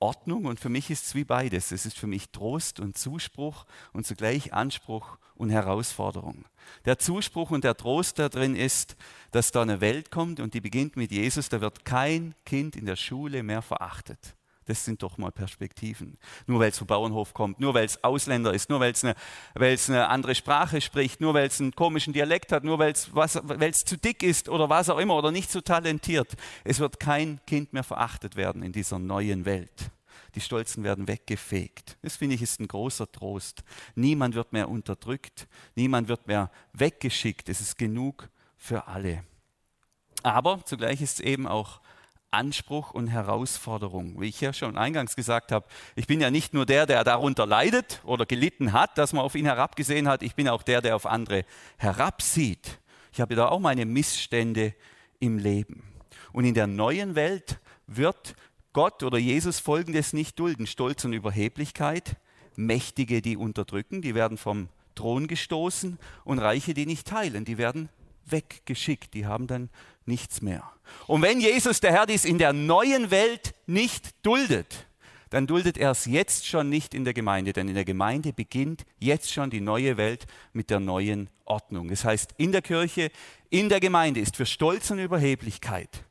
Ordnung. 0.00 0.44
Und 0.44 0.60
für 0.60 0.68
mich 0.68 0.90
ist 0.90 1.06
es 1.06 1.14
wie 1.14 1.24
beides. 1.24 1.72
Es 1.72 1.86
ist 1.86 1.96
für 1.96 2.06
mich 2.06 2.28
Trost 2.28 2.78
und 2.78 2.98
Zuspruch 2.98 3.64
und 3.94 4.06
zugleich 4.06 4.52
Anspruch 4.52 5.16
und 5.34 5.48
Herausforderung. 5.48 6.44
Der 6.84 6.98
Zuspruch 6.98 7.50
und 7.52 7.64
der 7.64 7.74
Trost 7.74 8.18
da 8.18 8.28
drin 8.28 8.54
ist, 8.54 8.96
dass 9.30 9.50
da 9.50 9.62
eine 9.62 9.80
Welt 9.80 10.10
kommt 10.10 10.40
und 10.40 10.52
die 10.52 10.60
beginnt 10.60 10.98
mit 10.98 11.10
Jesus. 11.10 11.48
Da 11.48 11.62
wird 11.62 11.86
kein 11.86 12.34
Kind 12.44 12.76
in 12.76 12.84
der 12.84 12.96
Schule 12.96 13.42
mehr 13.42 13.62
verachtet. 13.62 14.35
Das 14.66 14.84
sind 14.84 15.02
doch 15.02 15.16
mal 15.16 15.30
Perspektiven. 15.30 16.18
Nur 16.46 16.60
weil 16.60 16.70
es 16.70 16.78
vom 16.78 16.88
Bauernhof 16.88 17.32
kommt, 17.34 17.60
nur 17.60 17.72
weil 17.74 17.84
es 17.84 18.02
Ausländer 18.02 18.52
ist, 18.52 18.68
nur 18.68 18.80
weil 18.80 18.92
es 18.92 19.04
eine, 19.04 19.14
eine 19.54 20.08
andere 20.08 20.34
Sprache 20.34 20.80
spricht, 20.80 21.20
nur 21.20 21.34
weil 21.34 21.46
es 21.46 21.60
einen 21.60 21.74
komischen 21.74 22.12
Dialekt 22.12 22.50
hat, 22.50 22.64
nur 22.64 22.80
weil 22.80 22.92
es 22.92 23.84
zu 23.84 23.96
dick 23.96 24.24
ist 24.24 24.48
oder 24.48 24.68
was 24.68 24.90
auch 24.90 24.98
immer 24.98 25.14
oder 25.16 25.30
nicht 25.30 25.50
so 25.52 25.60
talentiert. 25.60 26.34
Es 26.64 26.80
wird 26.80 26.98
kein 26.98 27.40
Kind 27.46 27.72
mehr 27.72 27.84
verachtet 27.84 28.34
werden 28.34 28.62
in 28.62 28.72
dieser 28.72 28.98
neuen 28.98 29.44
Welt. 29.44 29.90
Die 30.34 30.40
Stolzen 30.40 30.82
werden 30.82 31.06
weggefegt. 31.06 31.96
Das 32.02 32.16
finde 32.16 32.34
ich 32.34 32.42
ist 32.42 32.60
ein 32.60 32.68
großer 32.68 33.10
Trost. 33.10 33.62
Niemand 33.94 34.34
wird 34.34 34.52
mehr 34.52 34.68
unterdrückt, 34.68 35.46
niemand 35.76 36.08
wird 36.08 36.26
mehr 36.26 36.50
weggeschickt. 36.72 37.48
Es 37.48 37.60
ist 37.60 37.78
genug 37.78 38.28
für 38.56 38.88
alle. 38.88 39.22
Aber 40.22 40.64
zugleich 40.64 41.00
ist 41.00 41.20
es 41.20 41.20
eben 41.20 41.46
auch 41.46 41.80
Anspruch 42.30 42.90
und 42.90 43.08
Herausforderung. 43.08 44.20
Wie 44.20 44.28
ich 44.28 44.40
ja 44.40 44.52
schon 44.52 44.76
eingangs 44.76 45.16
gesagt 45.16 45.52
habe, 45.52 45.66
ich 45.94 46.06
bin 46.06 46.20
ja 46.20 46.30
nicht 46.30 46.54
nur 46.54 46.66
der, 46.66 46.86
der 46.86 47.04
darunter 47.04 47.46
leidet 47.46 48.00
oder 48.04 48.26
gelitten 48.26 48.72
hat, 48.72 48.98
dass 48.98 49.12
man 49.12 49.24
auf 49.24 49.34
ihn 49.34 49.46
herabgesehen 49.46 50.08
hat, 50.08 50.22
ich 50.22 50.34
bin 50.34 50.48
auch 50.48 50.62
der, 50.62 50.82
der 50.82 50.96
auf 50.96 51.06
andere 51.06 51.44
herabsieht. 51.78 52.80
Ich 53.12 53.20
habe 53.20 53.34
da 53.34 53.48
auch 53.48 53.60
meine 53.60 53.86
Missstände 53.86 54.74
im 55.18 55.38
Leben. 55.38 55.82
Und 56.32 56.44
in 56.44 56.54
der 56.54 56.66
neuen 56.66 57.14
Welt 57.14 57.60
wird 57.86 58.34
Gott 58.72 59.02
oder 59.02 59.16
Jesus 59.16 59.58
Folgendes 59.58 60.12
nicht 60.12 60.38
dulden. 60.38 60.66
Stolz 60.66 61.04
und 61.04 61.14
Überheblichkeit, 61.14 62.16
Mächtige, 62.56 63.22
die 63.22 63.36
unterdrücken, 63.36 64.02
die 64.02 64.14
werden 64.14 64.36
vom 64.36 64.68
Thron 64.94 65.28
gestoßen 65.28 65.98
und 66.24 66.38
Reiche, 66.38 66.74
die 66.74 66.84
nicht 66.84 67.06
teilen, 67.06 67.44
die 67.44 67.58
werden 67.58 67.88
weggeschickt, 68.26 69.14
die 69.14 69.26
haben 69.26 69.46
dann 69.46 69.70
nichts 70.06 70.42
mehr. 70.42 70.62
Und 71.06 71.22
wenn 71.22 71.40
Jesus 71.40 71.80
der 71.80 71.92
Herr 71.92 72.06
dies 72.06 72.24
in 72.24 72.38
der 72.38 72.52
neuen 72.52 73.10
Welt 73.10 73.54
nicht 73.66 74.14
duldet, 74.24 74.86
dann 75.30 75.46
duldet 75.46 75.76
er 75.76 75.90
es 75.90 76.04
jetzt 76.06 76.46
schon 76.46 76.68
nicht 76.68 76.94
in 76.94 77.04
der 77.04 77.14
Gemeinde, 77.14 77.52
denn 77.52 77.68
in 77.68 77.74
der 77.74 77.84
Gemeinde 77.84 78.32
beginnt 78.32 78.84
jetzt 78.98 79.32
schon 79.32 79.50
die 79.50 79.60
neue 79.60 79.96
Welt 79.96 80.26
mit 80.52 80.70
der 80.70 80.80
neuen 80.80 81.28
Ordnung. 81.44 81.88
Das 81.88 82.04
heißt, 82.04 82.34
in 82.36 82.52
der 82.52 82.62
Kirche, 82.62 83.10
in 83.50 83.68
der 83.68 83.80
Gemeinde 83.80 84.20
ist 84.20 84.36
für 84.36 84.46
Stolz 84.46 84.90
und 84.90 84.98
Überheblichkeit, 84.98 86.04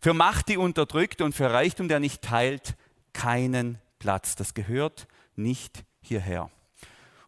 für 0.00 0.14
Macht, 0.14 0.48
die 0.48 0.56
unterdrückt 0.56 1.20
und 1.20 1.34
für 1.34 1.52
Reichtum, 1.52 1.88
der 1.88 2.00
nicht 2.00 2.22
teilt, 2.22 2.76
keinen 3.12 3.78
Platz. 3.98 4.34
Das 4.34 4.52
gehört 4.52 5.06
nicht 5.36 5.84
hierher. 6.02 6.50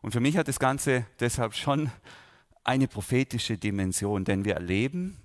Und 0.02 0.12
für 0.12 0.20
mich 0.20 0.36
hat 0.36 0.48
das 0.48 0.58
Ganze 0.58 1.06
deshalb 1.20 1.54
schon 1.54 1.90
eine 2.64 2.88
prophetische 2.88 3.56
Dimension, 3.56 4.24
denn 4.24 4.44
wir 4.44 4.54
erleben 4.54 5.16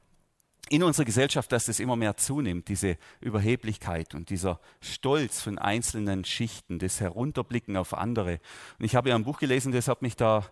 in 0.69 0.83
unserer 0.83 1.05
Gesellschaft, 1.05 1.51
dass 1.51 1.65
das 1.65 1.79
immer 1.79 1.95
mehr 1.95 2.17
zunimmt, 2.17 2.67
diese 2.67 2.97
Überheblichkeit 3.19 4.15
und 4.15 4.29
dieser 4.29 4.59
Stolz 4.81 5.41
von 5.41 5.57
einzelnen 5.57 6.25
Schichten, 6.25 6.79
das 6.79 6.99
Herunterblicken 7.01 7.77
auf 7.77 7.93
andere. 7.93 8.39
Und 8.79 8.85
ich 8.85 8.95
habe 8.95 9.09
ja 9.09 9.15
ein 9.15 9.25
Buch 9.25 9.39
gelesen, 9.39 9.71
das 9.71 9.87
hat 9.87 10.01
mich 10.01 10.15
da 10.15 10.45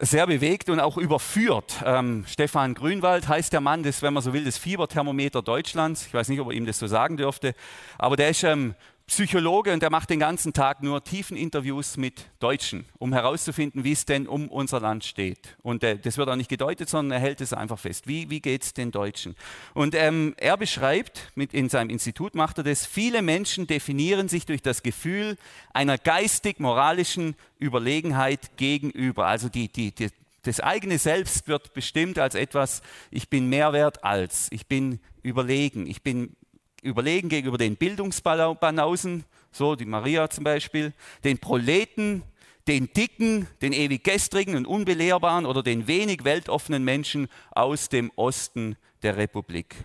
sehr 0.00 0.26
bewegt 0.26 0.68
und 0.68 0.80
auch 0.80 0.96
überführt. 0.96 1.82
Ähm, 1.84 2.24
Stefan 2.26 2.74
Grünwald 2.74 3.28
heißt 3.28 3.52
der 3.52 3.60
Mann, 3.60 3.82
das, 3.82 4.02
wenn 4.02 4.12
man 4.12 4.22
so 4.22 4.32
will, 4.32 4.44
das 4.44 4.58
Fieberthermometer 4.58 5.42
Deutschlands. 5.42 6.06
Ich 6.06 6.14
weiß 6.14 6.28
nicht, 6.28 6.40
ob 6.40 6.48
er 6.48 6.54
ihm 6.54 6.66
das 6.66 6.78
so 6.78 6.86
sagen 6.86 7.16
dürfte, 7.16 7.54
aber 7.98 8.16
der 8.16 8.30
ist 8.30 8.42
ähm, 8.42 8.74
Psychologe 9.06 9.72
und 9.72 9.82
der 9.82 9.90
macht 9.90 10.08
den 10.08 10.18
ganzen 10.18 10.54
Tag 10.54 10.82
nur 10.82 11.04
tiefen 11.04 11.36
Interviews 11.36 11.98
mit 11.98 12.24
Deutschen, 12.40 12.86
um 12.98 13.12
herauszufinden, 13.12 13.84
wie 13.84 13.92
es 13.92 14.06
denn 14.06 14.26
um 14.26 14.48
unser 14.48 14.80
Land 14.80 15.04
steht. 15.04 15.56
Und 15.62 15.84
äh, 15.84 15.98
das 15.98 16.16
wird 16.16 16.30
auch 16.30 16.36
nicht 16.36 16.48
gedeutet, 16.48 16.88
sondern 16.88 17.18
er 17.18 17.20
hält 17.20 17.42
es 17.42 17.52
einfach 17.52 17.78
fest. 17.78 18.08
Wie, 18.08 18.30
wie 18.30 18.40
geht 18.40 18.62
es 18.62 18.72
den 18.72 18.92
Deutschen? 18.92 19.36
Und 19.74 19.94
ähm, 19.94 20.34
er 20.38 20.56
beschreibt, 20.56 21.32
mit, 21.34 21.52
in 21.52 21.68
seinem 21.68 21.90
Institut 21.90 22.34
macht 22.34 22.56
er 22.58 22.64
das, 22.64 22.86
viele 22.86 23.20
Menschen 23.20 23.66
definieren 23.66 24.28
sich 24.28 24.46
durch 24.46 24.62
das 24.62 24.82
Gefühl 24.82 25.36
einer 25.74 25.98
geistig-moralischen 25.98 27.36
Überlegenheit 27.58 28.56
gegenüber. 28.56 29.26
Also 29.26 29.50
die, 29.50 29.68
die, 29.68 29.92
die, 29.92 30.08
das 30.44 30.60
eigene 30.60 30.98
Selbst 30.98 31.46
wird 31.46 31.74
bestimmt 31.74 32.18
als 32.18 32.34
etwas, 32.34 32.80
ich 33.10 33.28
bin 33.28 33.50
mehr 33.50 33.74
wert 33.74 34.02
als, 34.02 34.48
ich 34.50 34.66
bin 34.66 34.98
überlegen, 35.22 35.86
ich 35.86 36.02
bin 36.02 36.36
überlegen 36.84 37.28
gegenüber 37.28 37.58
den 37.58 37.76
Bildungsbanausen, 37.76 39.24
so 39.50 39.74
die 39.74 39.86
Maria 39.86 40.28
zum 40.30 40.44
Beispiel, 40.44 40.92
den 41.24 41.38
Proleten, 41.38 42.22
den 42.66 42.92
Dicken, 42.92 43.46
den 43.62 43.72
ewig 43.72 44.04
Gestrigen 44.04 44.56
und 44.56 44.66
Unbelehrbaren 44.66 45.46
oder 45.46 45.62
den 45.62 45.86
wenig 45.86 46.24
weltoffenen 46.24 46.84
Menschen 46.84 47.28
aus 47.50 47.88
dem 47.88 48.10
Osten 48.16 48.76
der 49.02 49.16
Republik. 49.16 49.76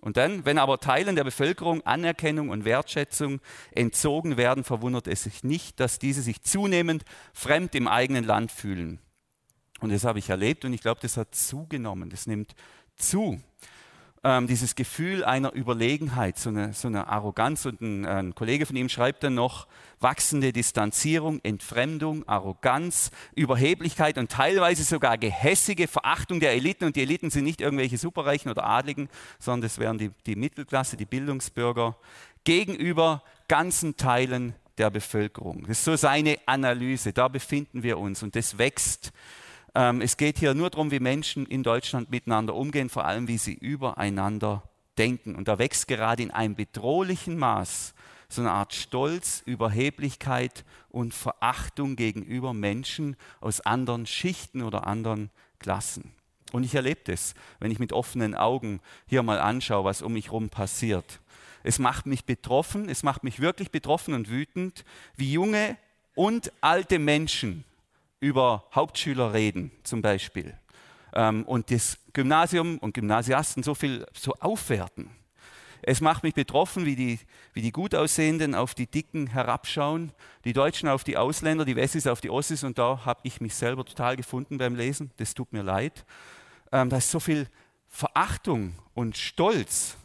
Und 0.00 0.16
dann, 0.16 0.44
wenn 0.44 0.58
aber 0.58 0.78
Teilen 0.78 1.14
der 1.14 1.24
Bevölkerung 1.24 1.86
Anerkennung 1.86 2.48
und 2.48 2.64
Wertschätzung 2.64 3.40
entzogen 3.70 4.36
werden, 4.36 4.64
verwundert 4.64 5.06
es 5.06 5.24
sich 5.24 5.44
nicht, 5.44 5.78
dass 5.78 6.00
diese 6.00 6.22
sich 6.22 6.42
zunehmend 6.42 7.04
fremd 7.32 7.74
im 7.76 7.86
eigenen 7.86 8.24
Land 8.24 8.50
fühlen. 8.50 8.98
Und 9.80 9.92
das 9.92 10.04
habe 10.04 10.18
ich 10.18 10.28
erlebt 10.28 10.64
und 10.64 10.72
ich 10.72 10.80
glaube, 10.80 11.00
das 11.00 11.16
hat 11.16 11.34
zugenommen, 11.34 12.10
das 12.10 12.26
nimmt 12.26 12.54
zu 12.96 13.40
ähm, 14.24 14.46
dieses 14.46 14.74
Gefühl 14.74 15.24
einer 15.24 15.52
Überlegenheit, 15.52 16.38
so 16.38 16.50
eine, 16.50 16.72
so 16.72 16.88
eine 16.88 17.08
Arroganz. 17.08 17.66
Und 17.66 17.80
ein, 17.80 18.06
ein, 18.06 18.34
Kollege 18.34 18.66
von 18.66 18.76
ihm 18.76 18.88
schreibt 18.88 19.24
dann 19.24 19.34
noch, 19.34 19.66
wachsende 20.00 20.52
Distanzierung, 20.52 21.40
Entfremdung, 21.42 22.26
Arroganz, 22.28 23.10
Überheblichkeit 23.34 24.18
und 24.18 24.30
teilweise 24.30 24.84
sogar 24.84 25.18
gehässige 25.18 25.88
Verachtung 25.88 26.40
der 26.40 26.52
Eliten. 26.52 26.84
Und 26.84 26.96
die 26.96 27.02
Eliten 27.02 27.30
sind 27.30 27.44
nicht 27.44 27.60
irgendwelche 27.60 27.98
Superreichen 27.98 28.50
oder 28.50 28.64
Adligen, 28.64 29.08
sondern 29.38 29.62
das 29.62 29.78
wären 29.78 29.98
die, 29.98 30.10
die 30.26 30.36
Mittelklasse, 30.36 30.96
die 30.96 31.06
Bildungsbürger, 31.06 31.96
gegenüber 32.44 33.22
ganzen 33.48 33.96
Teilen 33.96 34.54
der 34.78 34.90
Bevölkerung. 34.90 35.62
Das 35.62 35.78
ist 35.78 35.84
so 35.84 35.96
seine 35.96 36.38
Analyse, 36.46 37.12
da 37.12 37.28
befinden 37.28 37.82
wir 37.82 37.98
uns 37.98 38.22
und 38.22 38.34
das 38.34 38.58
wächst 38.58 39.12
ähm, 39.74 40.00
es 40.00 40.16
geht 40.16 40.38
hier 40.38 40.54
nur 40.54 40.70
darum, 40.70 40.90
wie 40.90 41.00
Menschen 41.00 41.46
in 41.46 41.62
Deutschland 41.62 42.10
miteinander 42.10 42.54
umgehen, 42.54 42.90
vor 42.90 43.04
allem 43.04 43.28
wie 43.28 43.38
sie 43.38 43.54
übereinander 43.54 44.62
denken. 44.98 45.34
Und 45.34 45.48
da 45.48 45.58
wächst 45.58 45.88
gerade 45.88 46.22
in 46.22 46.30
einem 46.30 46.54
bedrohlichen 46.54 47.38
Maß 47.38 47.94
so 48.28 48.40
eine 48.40 48.50
Art 48.50 48.74
Stolz, 48.74 49.42
Überheblichkeit 49.44 50.64
und 50.88 51.14
Verachtung 51.14 51.96
gegenüber 51.96 52.54
Menschen 52.54 53.16
aus 53.40 53.60
anderen 53.60 54.06
Schichten 54.06 54.62
oder 54.62 54.86
anderen 54.86 55.30
Klassen. 55.58 56.12
Und 56.52 56.64
ich 56.64 56.74
erlebe 56.74 57.00
das, 57.04 57.34
wenn 57.60 57.70
ich 57.70 57.78
mit 57.78 57.92
offenen 57.92 58.34
Augen 58.34 58.80
hier 59.06 59.22
mal 59.22 59.38
anschaue, 59.38 59.84
was 59.84 60.02
um 60.02 60.14
mich 60.14 60.26
herum 60.26 60.50
passiert. 60.50 61.20
Es 61.62 61.78
macht 61.78 62.06
mich 62.06 62.24
betroffen, 62.24 62.88
es 62.88 63.02
macht 63.02 63.24
mich 63.24 63.40
wirklich 63.40 63.70
betroffen 63.70 64.14
und 64.14 64.28
wütend, 64.28 64.84
wie 65.16 65.32
junge 65.32 65.76
und 66.14 66.52
alte 66.60 66.98
Menschen 66.98 67.64
über 68.22 68.64
Hauptschüler 68.72 69.32
reden, 69.34 69.72
zum 69.82 70.00
Beispiel, 70.00 70.56
ähm, 71.12 71.44
und 71.44 71.72
das 71.72 71.98
Gymnasium 72.12 72.78
und 72.78 72.94
Gymnasiasten 72.94 73.64
so 73.64 73.74
viel 73.74 74.06
so 74.14 74.32
aufwerten. 74.38 75.10
Es 75.82 76.00
macht 76.00 76.22
mich 76.22 76.32
betroffen, 76.32 76.86
wie 76.86 76.94
die, 76.94 77.18
wie 77.52 77.62
die 77.62 77.72
gut 77.72 77.96
aussehenden 77.96 78.54
auf 78.54 78.74
die 78.74 78.86
Dicken 78.86 79.26
herabschauen, 79.26 80.12
die 80.44 80.52
Deutschen 80.52 80.88
auf 80.88 81.02
die 81.02 81.16
Ausländer, 81.16 81.64
die 81.64 81.74
Wessis 81.74 82.06
auf 82.06 82.20
die 82.20 82.30
Ossis 82.30 82.62
und 82.62 82.78
da 82.78 83.04
habe 83.04 83.20
ich 83.24 83.40
mich 83.40 83.56
selber 83.56 83.84
total 83.84 84.16
gefunden 84.16 84.56
beim 84.56 84.76
Lesen. 84.76 85.10
Das 85.16 85.34
tut 85.34 85.52
mir 85.52 85.62
leid. 85.62 86.04
Ähm, 86.70 86.88
da 86.88 86.98
ist 86.98 87.10
so 87.10 87.18
viel 87.18 87.48
Verachtung 87.88 88.74
und 88.94 89.16
Stolz. 89.16 89.96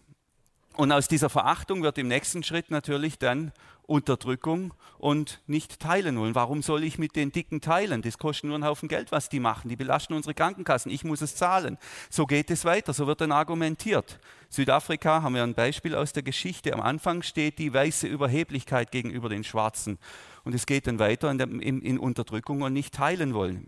Und 0.78 0.92
aus 0.92 1.08
dieser 1.08 1.30
Verachtung 1.30 1.82
wird 1.82 1.98
im 1.98 2.08
nächsten 2.08 2.44
Schritt 2.44 2.70
natürlich 2.70 3.18
dann 3.18 3.52
Unterdrückung 3.88 4.76
und 5.00 5.42
nicht 5.48 5.80
teilen 5.80 6.20
wollen. 6.20 6.36
Warum 6.36 6.62
soll 6.62 6.84
ich 6.84 7.00
mit 7.00 7.16
den 7.16 7.32
Dicken 7.32 7.62
teilen? 7.62 8.04
Das 8.04 8.20
kostet 8.20 8.44
nur 8.44 8.54
einen 8.54 8.66
Haufen 8.66 8.88
Geld, 8.88 9.12
was 9.12 9.28
die 9.28 9.40
machen. 9.40 9.70
Die 9.70 9.76
belasten 9.76 10.14
unsere 10.14 10.36
Krankenkassen. 10.36 10.92
Ich 10.92 11.04
muss 11.04 11.22
es 11.22 11.36
zahlen. 11.36 11.80
So 12.12 12.28
geht 12.28 12.52
es 12.52 12.64
weiter. 12.64 12.94
So 12.94 13.08
wird 13.08 13.22
dann 13.22 13.32
argumentiert. 13.32 14.20
Südafrika 14.50 15.24
haben 15.24 15.34
wir 15.34 15.42
ein 15.42 15.56
Beispiel 15.56 15.96
aus 15.96 16.14
der 16.14 16.22
Geschichte. 16.22 16.72
Am 16.74 16.82
Anfang 16.82 17.24
steht 17.24 17.58
die 17.58 17.74
weiße 17.74 18.06
Überheblichkeit 18.06 18.92
gegenüber 18.92 19.30
den 19.30 19.44
Schwarzen. 19.44 19.98
Und 20.44 20.54
es 20.54 20.68
geht 20.68 20.86
dann 20.86 21.00
weiter 21.00 21.32
in, 21.32 21.40
der, 21.40 21.48
in, 21.48 21.82
in 21.82 21.98
Unterdrückung 21.98 22.62
und 22.62 22.74
nicht 22.74 22.94
teilen 22.94 23.34
wollen. 23.34 23.68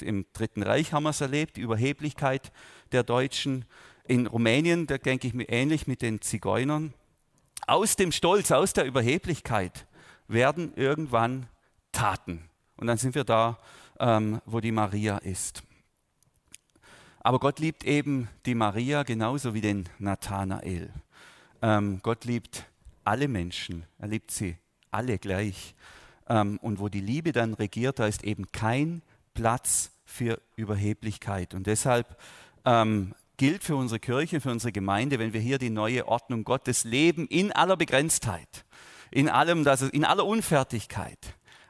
Im 0.00 0.26
Dritten 0.32 0.64
Reich 0.64 0.92
haben 0.92 1.04
wir 1.04 1.10
es 1.10 1.20
erlebt, 1.20 1.56
die 1.56 1.60
Überheblichkeit 1.60 2.50
der 2.90 3.04
Deutschen. 3.04 3.64
In 4.08 4.26
Rumänien, 4.26 4.86
da 4.86 4.96
denke 4.96 5.26
ich 5.26 5.34
mir 5.34 5.50
ähnlich 5.50 5.86
mit 5.86 6.00
den 6.00 6.22
Zigeunern. 6.22 6.94
Aus 7.66 7.94
dem 7.94 8.10
Stolz, 8.10 8.50
aus 8.50 8.72
der 8.72 8.86
Überheblichkeit 8.86 9.86
werden 10.28 10.72
irgendwann 10.76 11.46
Taten. 11.92 12.48
Und 12.78 12.86
dann 12.86 12.96
sind 12.96 13.14
wir 13.14 13.24
da, 13.24 13.58
ähm, 14.00 14.40
wo 14.46 14.60
die 14.60 14.72
Maria 14.72 15.18
ist. 15.18 15.62
Aber 17.20 17.38
Gott 17.38 17.58
liebt 17.58 17.84
eben 17.84 18.30
die 18.46 18.54
Maria 18.54 19.02
genauso 19.02 19.52
wie 19.52 19.60
den 19.60 19.86
Nathanael. 19.98 20.90
Ähm, 21.60 22.00
Gott 22.02 22.24
liebt 22.24 22.64
alle 23.04 23.28
Menschen, 23.28 23.84
er 23.98 24.08
liebt 24.08 24.30
sie 24.30 24.56
alle 24.90 25.18
gleich. 25.18 25.74
Ähm, 26.30 26.56
und 26.62 26.78
wo 26.78 26.88
die 26.88 27.02
Liebe 27.02 27.32
dann 27.32 27.52
regiert, 27.52 27.98
da 27.98 28.06
ist 28.06 28.24
eben 28.24 28.50
kein 28.52 29.02
Platz 29.34 29.90
für 30.06 30.40
Überheblichkeit. 30.56 31.52
Und 31.52 31.66
deshalb 31.66 32.18
ähm, 32.64 33.12
gilt 33.38 33.64
für 33.64 33.76
unsere 33.76 34.00
Kirche, 34.00 34.40
für 34.40 34.50
unsere 34.50 34.72
Gemeinde, 34.72 35.18
wenn 35.18 35.32
wir 35.32 35.40
hier 35.40 35.58
die 35.58 35.70
neue 35.70 36.06
Ordnung 36.06 36.44
Gottes 36.44 36.84
leben, 36.84 37.26
in 37.28 37.52
aller 37.52 37.76
Begrenztheit, 37.78 38.64
in 39.10 39.30
allem, 39.30 39.64
dass 39.64 39.80
es, 39.80 39.90
in 39.90 40.04
aller 40.04 40.26
Unfertigkeit. 40.26 41.18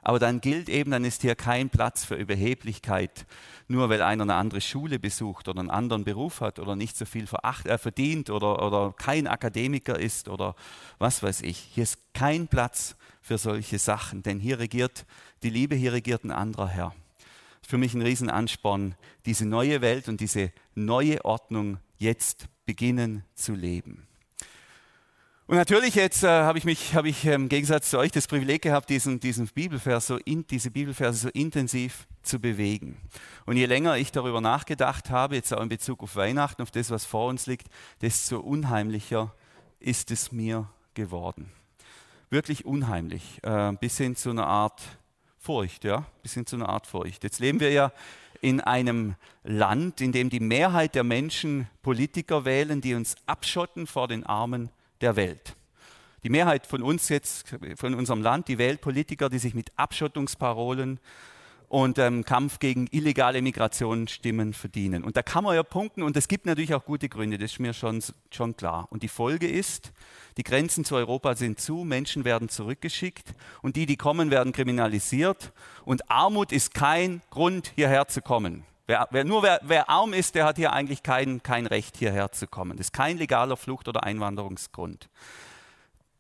Aber 0.02 0.18
dann 0.18 0.40
gilt 0.40 0.68
eben, 0.70 0.90
dann 0.90 1.04
ist 1.04 1.22
hier 1.22 1.34
kein 1.34 1.68
Platz 1.68 2.04
für 2.04 2.14
Überheblichkeit, 2.14 3.26
nur 3.66 3.90
weil 3.90 4.00
einer 4.00 4.22
eine 4.22 4.36
andere 4.36 4.62
Schule 4.62 4.98
besucht 4.98 5.48
oder 5.48 5.60
einen 5.60 5.70
anderen 5.70 6.04
Beruf 6.04 6.40
hat 6.40 6.58
oder 6.58 6.74
nicht 6.74 6.96
so 6.96 7.04
viel 7.04 7.26
äh, 7.64 7.78
verdient 7.78 8.30
oder, 8.30 8.64
oder 8.66 8.94
kein 8.96 9.26
Akademiker 9.26 9.98
ist 9.98 10.28
oder 10.28 10.54
was 10.98 11.22
weiß 11.22 11.42
ich. 11.42 11.58
Hier 11.58 11.82
ist 11.82 11.98
kein 12.14 12.48
Platz 12.48 12.96
für 13.20 13.36
solche 13.36 13.78
Sachen, 13.78 14.22
denn 14.22 14.40
hier 14.40 14.58
regiert 14.58 15.04
die 15.42 15.50
Liebe, 15.50 15.74
hier 15.74 15.92
regiert 15.92 16.24
ein 16.24 16.30
anderer 16.30 16.68
Herr 16.68 16.94
für 17.68 17.76
mich 17.76 17.92
ein 17.92 18.00
Riesenansporn, 18.00 18.94
diese 19.26 19.44
neue 19.44 19.82
Welt 19.82 20.08
und 20.08 20.22
diese 20.22 20.52
neue 20.78 21.24
Ordnung 21.24 21.78
jetzt 21.96 22.46
beginnen 22.66 23.24
zu 23.34 23.54
leben. 23.54 24.08
Und 25.48 25.56
natürlich 25.56 25.94
jetzt 25.94 26.24
äh, 26.24 26.28
habe 26.28 26.58
ich 26.58 26.66
mich, 26.66 26.94
habe 26.94 27.08
ich 27.08 27.24
im 27.24 27.48
Gegensatz 27.48 27.88
zu 27.88 27.98
euch 27.98 28.12
das 28.12 28.26
Privileg 28.26 28.60
gehabt, 28.60 28.90
diesen, 28.90 29.18
diesen 29.18 29.46
Bibelvers 29.46 30.06
so 30.06 30.18
in, 30.18 30.46
diese 30.46 30.70
Bibelverse 30.70 31.18
so 31.18 31.28
intensiv 31.30 32.06
zu 32.22 32.38
bewegen. 32.38 32.98
Und 33.46 33.56
je 33.56 33.64
länger 33.64 33.96
ich 33.96 34.12
darüber 34.12 34.42
nachgedacht 34.42 35.08
habe, 35.08 35.36
jetzt 35.36 35.54
auch 35.54 35.62
in 35.62 35.70
Bezug 35.70 36.02
auf 36.02 36.16
Weihnachten, 36.16 36.60
auf 36.60 36.70
das, 36.70 36.90
was 36.90 37.06
vor 37.06 37.28
uns 37.28 37.46
liegt, 37.46 37.68
desto 38.02 38.40
unheimlicher 38.40 39.34
ist 39.80 40.10
es 40.10 40.32
mir 40.32 40.68
geworden. 40.92 41.50
Wirklich 42.28 42.66
unheimlich, 42.66 43.40
äh, 43.42 43.72
bis 43.80 43.96
hin 43.96 44.16
zu 44.16 44.28
einer 44.28 44.46
Art 44.46 44.82
Furcht, 45.38 45.84
ja, 45.84 46.04
bis 46.22 46.34
hin 46.34 46.44
zu 46.44 46.56
einer 46.56 46.68
Art 46.68 46.86
Furcht. 46.86 47.24
Jetzt 47.24 47.38
leben 47.38 47.58
wir 47.58 47.70
ja 47.70 47.90
in 48.40 48.60
einem 48.60 49.14
Land, 49.44 50.00
in 50.00 50.12
dem 50.12 50.30
die 50.30 50.40
Mehrheit 50.40 50.94
der 50.94 51.04
Menschen 51.04 51.68
Politiker 51.82 52.44
wählen, 52.44 52.80
die 52.80 52.94
uns 52.94 53.16
abschotten 53.26 53.86
vor 53.86 54.08
den 54.08 54.24
Armen 54.24 54.70
der 55.00 55.16
Welt. 55.16 55.56
Die 56.24 56.30
Mehrheit 56.30 56.66
von 56.66 56.82
uns 56.82 57.08
jetzt, 57.08 57.54
von 57.76 57.94
unserem 57.94 58.22
Land, 58.22 58.48
die 58.48 58.58
wählt 58.58 58.80
Politiker, 58.80 59.28
die 59.28 59.38
sich 59.38 59.54
mit 59.54 59.70
Abschottungsparolen 59.76 60.98
und 61.68 61.98
ähm, 61.98 62.24
Kampf 62.24 62.58
gegen 62.58 62.86
illegale 62.90 63.42
Migration 63.42 64.08
Stimmen 64.08 64.52
verdienen. 64.54 65.04
Und 65.04 65.16
da 65.16 65.22
kann 65.22 65.44
man 65.44 65.54
ja 65.54 65.62
punkten 65.62 66.02
und 66.02 66.16
es 66.16 66.28
gibt 66.28 66.46
natürlich 66.46 66.74
auch 66.74 66.84
gute 66.84 67.08
Gründe, 67.08 67.38
das 67.38 67.52
ist 67.52 67.58
mir 67.58 67.74
schon, 67.74 68.02
schon 68.30 68.56
klar. 68.56 68.88
Und 68.90 69.02
die 69.02 69.08
Folge 69.08 69.48
ist, 69.48 69.92
die 70.38 70.44
Grenzen 70.44 70.84
zu 70.84 70.96
Europa 70.96 71.34
sind 71.34 71.60
zu, 71.60 71.84
Menschen 71.84 72.24
werden 72.24 72.48
zurückgeschickt 72.48 73.34
und 73.60 73.76
die, 73.76 73.86
die 73.86 73.96
kommen, 73.96 74.30
werden 74.30 74.52
kriminalisiert. 74.52 75.52
Und 75.84 76.10
Armut 76.10 76.52
ist 76.52 76.74
kein 76.74 77.22
Grund, 77.30 77.72
hierher 77.74 78.08
zu 78.08 78.22
kommen. 78.22 78.64
Wer, 78.86 79.06
wer, 79.10 79.24
nur 79.24 79.42
wer, 79.42 79.60
wer, 79.64 79.90
arm 79.90 80.14
ist, 80.14 80.34
der 80.34 80.46
hat 80.46 80.56
hier 80.56 80.72
eigentlich 80.72 81.02
kein, 81.02 81.42
kein 81.42 81.66
Recht, 81.66 81.98
hierher 81.98 82.32
zu 82.32 82.46
kommen. 82.46 82.78
Das 82.78 82.86
ist 82.86 82.92
kein 82.94 83.18
legaler 83.18 83.58
Flucht- 83.58 83.86
oder 83.86 84.04
Einwanderungsgrund. 84.04 85.10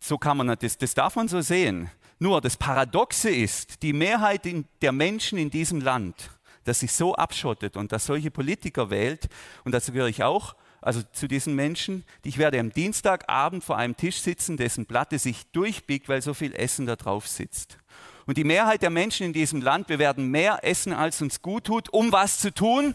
So 0.00 0.18
kann 0.18 0.36
man 0.36 0.54
das, 0.60 0.76
das 0.76 0.92
darf 0.92 1.16
man 1.16 1.28
so 1.28 1.40
sehen. 1.40 1.90
Nur 2.18 2.40
das 2.40 2.56
Paradoxe 2.56 3.30
ist, 3.30 3.82
die 3.82 3.92
Mehrheit 3.92 4.42
der 4.82 4.92
Menschen 4.92 5.38
in 5.38 5.50
diesem 5.50 5.80
Land, 5.80 6.30
das 6.64 6.80
sich 6.80 6.92
so 6.92 7.14
abschottet 7.14 7.76
und 7.76 7.92
das 7.92 8.06
solche 8.06 8.30
Politiker 8.30 8.90
wählt, 8.90 9.28
und 9.64 9.72
dazu 9.72 9.92
gehöre 9.92 10.08
ich 10.08 10.24
auch, 10.24 10.56
also 10.80 11.02
zu 11.12 11.26
diesen 11.26 11.54
Menschen, 11.54 12.04
ich 12.24 12.38
werde 12.38 12.60
am 12.60 12.72
Dienstagabend 12.72 13.64
vor 13.64 13.76
einem 13.76 13.96
Tisch 13.96 14.20
sitzen, 14.20 14.56
dessen 14.56 14.86
Platte 14.86 15.18
sich 15.18 15.50
durchbiegt, 15.50 16.08
weil 16.08 16.22
so 16.22 16.34
viel 16.34 16.54
Essen 16.54 16.86
da 16.86 16.96
drauf 16.96 17.26
sitzt. 17.26 17.78
Und 18.26 18.36
die 18.36 18.44
Mehrheit 18.44 18.82
der 18.82 18.90
Menschen 18.90 19.26
in 19.26 19.32
diesem 19.32 19.62
Land, 19.62 19.88
wir 19.88 19.98
werden 19.98 20.30
mehr 20.30 20.60
essen, 20.62 20.92
als 20.92 21.22
uns 21.22 21.42
gut 21.42 21.64
tut, 21.64 21.88
um 21.88 22.12
was 22.12 22.38
zu 22.38 22.52
tun? 22.52 22.94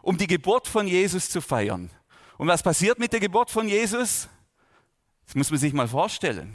Um 0.00 0.16
die 0.16 0.26
Geburt 0.26 0.66
von 0.66 0.86
Jesus 0.86 1.28
zu 1.28 1.40
feiern. 1.40 1.90
Und 2.38 2.48
was 2.48 2.62
passiert 2.62 2.98
mit 2.98 3.12
der 3.12 3.20
Geburt 3.20 3.50
von 3.50 3.68
Jesus? 3.68 4.28
Das 5.26 5.34
muss 5.34 5.50
man 5.50 5.60
sich 5.60 5.74
mal 5.74 5.88
vorstellen. 5.88 6.54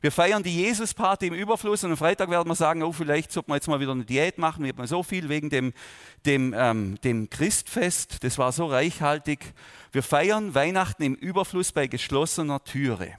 Wir 0.00 0.12
feiern 0.12 0.42
die 0.42 0.54
Jesus-Party 0.54 1.26
im 1.26 1.34
Überfluss 1.34 1.82
und 1.82 1.90
am 1.90 1.96
Freitag 1.96 2.30
werden 2.30 2.48
wir 2.48 2.54
sagen, 2.54 2.82
oh, 2.82 2.92
vielleicht 2.92 3.32
sollten 3.32 3.50
wir 3.50 3.56
jetzt 3.56 3.66
mal 3.66 3.80
wieder 3.80 3.92
eine 3.92 4.04
Diät 4.04 4.38
machen. 4.38 4.64
Wir 4.64 4.72
haben 4.72 4.86
so 4.86 5.02
viel 5.02 5.28
wegen 5.28 5.50
dem, 5.50 5.72
dem, 6.24 6.54
ähm, 6.56 7.00
dem 7.02 7.28
Christfest. 7.30 8.22
Das 8.22 8.38
war 8.38 8.52
so 8.52 8.66
reichhaltig. 8.66 9.54
Wir 9.90 10.02
feiern 10.02 10.54
Weihnachten 10.54 11.02
im 11.02 11.14
Überfluss 11.14 11.72
bei 11.72 11.88
geschlossener 11.88 12.62
Türe. 12.62 13.18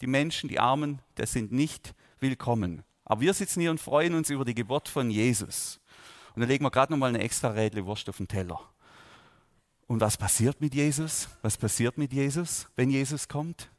Die 0.00 0.06
Menschen, 0.06 0.48
die 0.48 0.60
Armen, 0.60 1.00
das 1.14 1.32
sind 1.32 1.52
nicht 1.52 1.94
willkommen. 2.20 2.82
Aber 3.04 3.22
wir 3.22 3.32
sitzen 3.32 3.60
hier 3.60 3.70
und 3.70 3.80
freuen 3.80 4.14
uns 4.14 4.28
über 4.28 4.44
die 4.44 4.54
Geburt 4.54 4.88
von 4.88 5.10
Jesus. 5.10 5.80
Und 6.34 6.40
dann 6.40 6.48
legen 6.50 6.64
wir 6.64 6.70
gerade 6.70 6.92
nochmal 6.92 7.08
eine 7.08 7.20
extra 7.20 7.48
Rädle 7.48 7.86
Wurst 7.86 8.08
auf 8.10 8.18
den 8.18 8.28
Teller. 8.28 8.60
Und 9.86 10.02
was 10.02 10.18
passiert 10.18 10.60
mit 10.60 10.74
Jesus? 10.74 11.28
Was 11.40 11.56
passiert 11.56 11.96
mit 11.96 12.12
Jesus, 12.12 12.68
wenn 12.76 12.90
Jesus 12.90 13.26
kommt? 13.26 13.70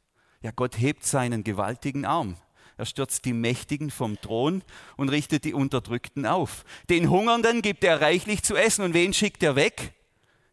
Ja, 0.42 0.52
Gott 0.54 0.78
hebt 0.78 1.04
seinen 1.04 1.44
gewaltigen 1.44 2.04
Arm. 2.04 2.36
Er 2.78 2.86
stürzt 2.86 3.26
die 3.26 3.34
Mächtigen 3.34 3.90
vom 3.90 4.18
Thron 4.22 4.62
und 4.96 5.10
richtet 5.10 5.44
die 5.44 5.52
Unterdrückten 5.52 6.24
auf. 6.24 6.64
Den 6.88 7.10
Hungernden 7.10 7.60
gibt 7.60 7.84
er 7.84 8.00
reichlich 8.00 8.42
zu 8.42 8.56
essen. 8.56 8.82
Und 8.82 8.94
wen 8.94 9.12
schickt 9.12 9.42
er 9.42 9.54
weg? 9.54 9.92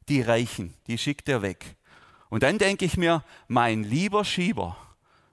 Die 0.10 0.22
Reichen, 0.22 0.74
die 0.88 0.98
schickt 0.98 1.30
er 1.30 1.42
weg. 1.42 1.78
Und 2.30 2.44
dann 2.44 2.58
denke 2.58 2.84
ich 2.84 2.98
mir, 2.98 3.24
mein 3.48 3.84
lieber 3.84 4.26
Schieber, 4.26 4.76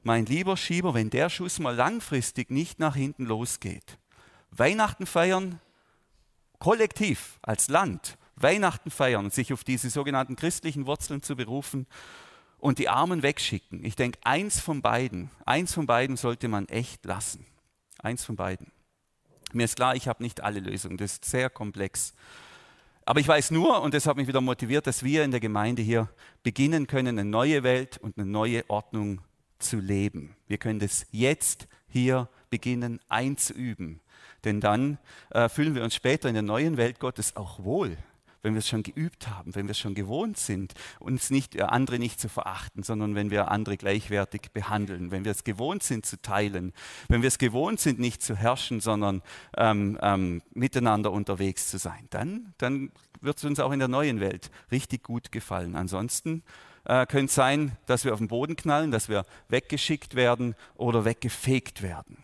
mein 0.05 0.25
lieber 0.27 0.57
Schieber, 0.57 0.95
wenn 0.95 1.11
der 1.11 1.31
Schuss 1.31 1.59
mal 1.59 1.75
langfristig 1.75 2.53
nicht 2.53 2.79
nach 2.79 2.95
hinten 2.95 3.25
losgeht. 3.25 3.99
Weihnachten 4.53 5.07
feiern, 5.07 5.59
kollektiv, 6.61 7.41
als 7.43 7.67
Land, 7.67 8.19
Weihnachten 8.37 8.93
feiern, 8.93 9.31
sich 9.31 9.53
auf 9.53 9.65
diese 9.65 9.91
sogenannten 9.91 10.37
christlichen 10.37 10.87
Wurzeln 10.87 11.23
zu 11.23 11.35
berufen 11.35 11.89
und 12.65 12.79
die 12.79 12.89
Armen 12.89 13.23
wegschicken. 13.23 13.85
Ich 13.85 13.95
denke, 13.95 14.19
eins 14.25 14.59
von 14.59 14.81
beiden, 14.81 15.31
eins 15.45 15.75
von 15.75 15.85
beiden 15.85 16.17
sollte 16.17 16.49
man 16.49 16.67
echt 16.69 17.05
lassen. 17.05 17.45
Eins 17.99 18.25
von 18.25 18.37
beiden. 18.37 18.73
Mir 19.53 19.65
ist 19.65 19.77
klar, 19.77 19.97
ich 19.97 20.09
habe 20.09 20.23
nicht 20.23 20.41
alle 20.43 20.61
Lösungen, 20.61 20.97
das 20.97 21.13
ist 21.13 21.27
sehr 21.27 21.51
komplex. 21.51 22.15
Aber 23.05 23.21
ich 23.21 23.29
weiß 23.29 23.51
nur, 23.51 23.83
und 23.83 23.93
das 23.93 24.07
hat 24.07 24.17
mich 24.17 24.29
wieder 24.29 24.41
motiviert, 24.41 24.87
dass 24.87 25.03
wir 25.03 25.25
in 25.25 25.31
der 25.31 25.41
Gemeinde 25.41 25.83
hier 25.83 26.09
beginnen 26.43 26.87
können, 26.87 27.19
eine 27.19 27.29
neue 27.29 27.65
Welt 27.65 27.99
und 27.99 28.17
eine 28.17 28.25
neue 28.25 28.65
Ordnung 28.71 29.21
zu 29.59 29.79
leben. 29.79 30.35
Wir 30.49 30.57
können 30.57 30.79
das 30.79 31.05
jetzt 31.11 31.69
hier 31.87 32.31
beginnen 32.49 32.99
einzuüben. 33.11 34.01
Denn 34.45 34.63
dann 34.63 34.97
äh, 35.29 35.51
fühlen 35.51 35.75
wir 35.75 35.85
uns 35.85 35.95
später 35.95 36.31
in 36.31 36.35
der 36.35 36.43
neuen 36.43 36.79
Welt 36.79 36.99
Gottes 36.99 37.37
auch 37.37 37.63
wohl 37.63 37.99
wenn 38.45 38.55
wir 38.55 38.59
es 38.59 38.69
schon 38.69 38.83
geübt 38.83 39.29
haben, 39.29 39.55
wenn 39.55 39.67
wir 39.67 39.73
es 39.73 39.79
schon 39.79 39.95
gewohnt 39.95 40.37
sind, 40.37 40.75
uns 41.01 41.31
nicht, 41.31 41.57
äh, 41.57 41.63
andere 41.63 41.99
nicht 41.99 42.21
zu 42.21 42.29
verachten, 42.29 42.83
sondern 42.83 43.15
wenn 43.15 43.31
wir 43.31 43.51
andere 43.51 43.77
gleichwertig 43.77 44.53
behandeln, 44.53 45.11
wenn 45.11 45.25
wir 45.25 45.33
es 45.33 45.45
gewohnt 45.45 45.83
sind 45.83 46.05
zu 46.07 46.21
teilen, 46.21 46.73
wenn 47.09 47.23
wir 47.23 47.29
es 47.29 47.39
gewohnt 47.39 47.81
sind, 47.81 47.99
nicht 47.99 48.23
zu 48.23 48.37
herrschen, 48.37 48.81
sondern 48.81 49.23
ähm, 49.57 49.99
ähm, 50.03 50.43
miteinander 50.53 51.11
unterwegs 51.11 51.71
zu 51.71 51.79
sein, 51.79 52.07
dann, 52.11 52.53
dann 52.59 52.93
wird 53.23 53.39
es 53.39 53.45
uns 53.45 53.61
auch 53.61 53.73
in 53.73 53.79
der 53.79 53.89
neuen 53.89 54.21
Welt 54.21 54.51
richtig 54.71 55.03
gut 55.03 55.33
gefallen. 55.33 55.75
Ansonsten 55.75 56.43
äh, 56.85 57.07
könnte 57.07 57.27
es 57.27 57.35
sein, 57.35 57.73
dass 57.87 58.05
wir 58.05 58.13
auf 58.13 58.19
den 58.19 58.29
Boden 58.29 58.57
knallen, 58.57 58.91
dass 58.91 59.09
wir 59.09 59.25
weggeschickt 59.49 60.17
werden 60.17 60.55
oder 60.77 61.07
weggefegt 61.07 61.81
werden. 61.81 62.19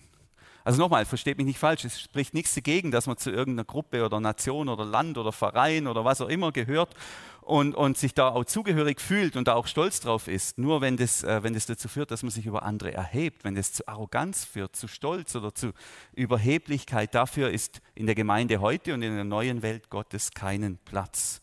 Also 0.71 0.83
nochmal, 0.83 1.05
versteht 1.05 1.37
mich 1.37 1.49
nicht 1.49 1.59
falsch, 1.59 1.85
es 1.85 2.01
spricht 2.01 2.33
nichts 2.33 2.55
dagegen, 2.55 2.93
dass 2.93 3.09
man 3.09 3.17
zu 3.17 3.33
irgendeiner 3.33 3.65
Gruppe 3.65 4.05
oder 4.05 4.21
Nation 4.21 4.69
oder 4.69 4.85
Land 4.85 5.19
oder 5.19 5.33
Verein 5.33 5.89
oder 5.89 6.05
was 6.05 6.21
auch 6.21 6.29
immer 6.29 6.53
gehört 6.53 6.95
und, 7.41 7.75
und 7.75 7.99
sich 7.99 8.15
da 8.15 8.29
auch 8.29 8.45
zugehörig 8.45 9.01
fühlt 9.01 9.35
und 9.35 9.49
da 9.49 9.55
auch 9.55 9.67
stolz 9.67 9.99
drauf 9.99 10.29
ist. 10.29 10.59
Nur 10.59 10.81
wenn 10.81 10.97
das, 10.97 11.25
äh, 11.25 11.43
wenn 11.43 11.55
das 11.55 11.67
dazu 11.67 11.89
führt, 11.89 12.13
dass 12.13 12.23
man 12.23 12.31
sich 12.31 12.47
über 12.47 12.63
andere 12.63 12.95
erhebt, 12.95 13.43
wenn 13.43 13.57
das 13.57 13.73
zu 13.73 13.89
Arroganz 13.89 14.45
führt, 14.45 14.77
zu 14.77 14.87
Stolz 14.87 15.35
oder 15.35 15.53
zu 15.53 15.73
Überheblichkeit, 16.13 17.17
dafür 17.17 17.51
ist 17.51 17.81
in 17.97 18.07
der 18.07 18.15
Gemeinde 18.15 18.61
heute 18.61 18.95
und 18.95 19.03
in 19.03 19.17
der 19.17 19.25
neuen 19.25 19.63
Welt 19.63 19.91
Gottes 19.91 20.31
keinen 20.31 20.79
Platz. 20.79 21.43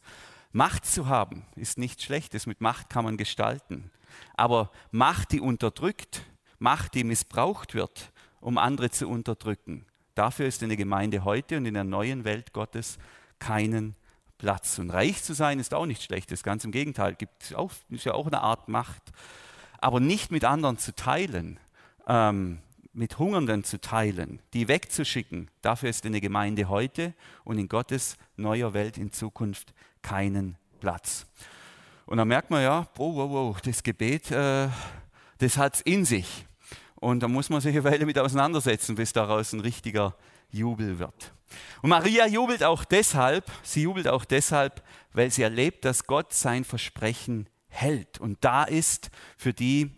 Macht 0.53 0.85
zu 0.85 1.07
haben 1.07 1.45
ist 1.57 1.77
nichts 1.77 2.01
Schlechtes, 2.01 2.45
mit 2.45 2.61
Macht 2.61 2.89
kann 2.89 3.03
man 3.03 3.17
gestalten. 3.17 3.91
Aber 4.37 4.71
Macht, 4.91 5.33
die 5.33 5.41
unterdrückt, 5.41 6.23
Macht, 6.59 6.93
die 6.93 7.03
missbraucht 7.03 7.73
wird, 7.73 8.13
um 8.41 8.57
andere 8.57 8.89
zu 8.89 9.07
unterdrücken. 9.07 9.85
Dafür 10.15 10.47
ist 10.47 10.63
in 10.63 10.69
der 10.69 10.77
Gemeinde 10.77 11.23
heute 11.23 11.57
und 11.57 11.65
in 11.65 11.75
der 11.75 11.83
neuen 11.83 12.23
Welt 12.23 12.53
Gottes 12.53 12.97
keinen 13.39 13.95
Platz. 14.37 14.79
Und 14.79 14.89
reich 14.89 15.23
zu 15.23 15.33
sein 15.33 15.59
ist 15.59 15.73
auch 15.73 15.85
nicht 15.85 16.03
schlecht, 16.03 16.31
das 16.31 16.43
ganz 16.43 16.63
im 16.63 16.71
Gegenteil, 16.71 17.15
gibt 17.15 17.53
auch, 17.55 17.71
ist 17.89 18.05
ja 18.05 18.13
auch 18.13 18.27
eine 18.27 18.41
Art 18.41 18.67
Macht. 18.67 19.01
Aber 19.79 19.99
nicht 19.99 20.31
mit 20.31 20.43
anderen 20.43 20.77
zu 20.77 20.95
teilen, 20.95 21.59
ähm, 22.07 22.59
mit 22.93 23.19
Hungernden 23.19 23.63
zu 23.63 23.79
teilen, 23.79 24.41
die 24.53 24.67
wegzuschicken, 24.67 25.51
dafür 25.61 25.89
ist 25.89 26.03
in 26.03 26.13
der 26.13 26.21
Gemeinde 26.21 26.67
heute 26.67 27.13
und 27.43 27.59
in 27.59 27.69
Gottes 27.69 28.17
neuer 28.37 28.73
Welt 28.73 28.97
in 28.97 29.11
Zukunft 29.11 29.71
keinen 30.01 30.57
Platz. 30.79 31.27
Und 32.07 32.17
dann 32.17 32.27
merkt 32.27 32.49
man 32.49 32.63
ja, 32.63 32.87
wow, 32.95 33.15
wow, 33.15 33.29
wow, 33.29 33.61
das 33.61 33.83
Gebet, 33.83 34.31
äh, 34.31 34.69
das 35.37 35.57
hat 35.57 35.75
es 35.75 35.81
in 35.81 36.05
sich. 36.05 36.46
Und 36.99 37.21
da 37.21 37.27
muss 37.27 37.49
man 37.49 37.61
sich 37.61 37.75
eine 37.75 37.83
Weile 37.83 38.05
mit 38.05 38.17
auseinandersetzen, 38.17 38.95
bis 38.95 39.13
daraus 39.13 39.53
ein 39.53 39.59
richtiger 39.59 40.15
Jubel 40.49 40.99
wird. 40.99 41.33
Und 41.81 41.89
Maria 41.89 42.27
jubelt 42.27 42.63
auch 42.63 42.83
deshalb, 42.83 43.45
sie 43.63 43.83
jubelt 43.83 44.07
auch 44.07 44.25
deshalb, 44.25 44.83
weil 45.13 45.31
sie 45.31 45.43
erlebt, 45.43 45.85
dass 45.85 46.05
Gott 46.05 46.33
sein 46.33 46.63
Versprechen 46.63 47.47
hält 47.69 48.19
und 48.19 48.37
da 48.41 48.63
ist 48.63 49.11
für 49.37 49.53
die, 49.53 49.91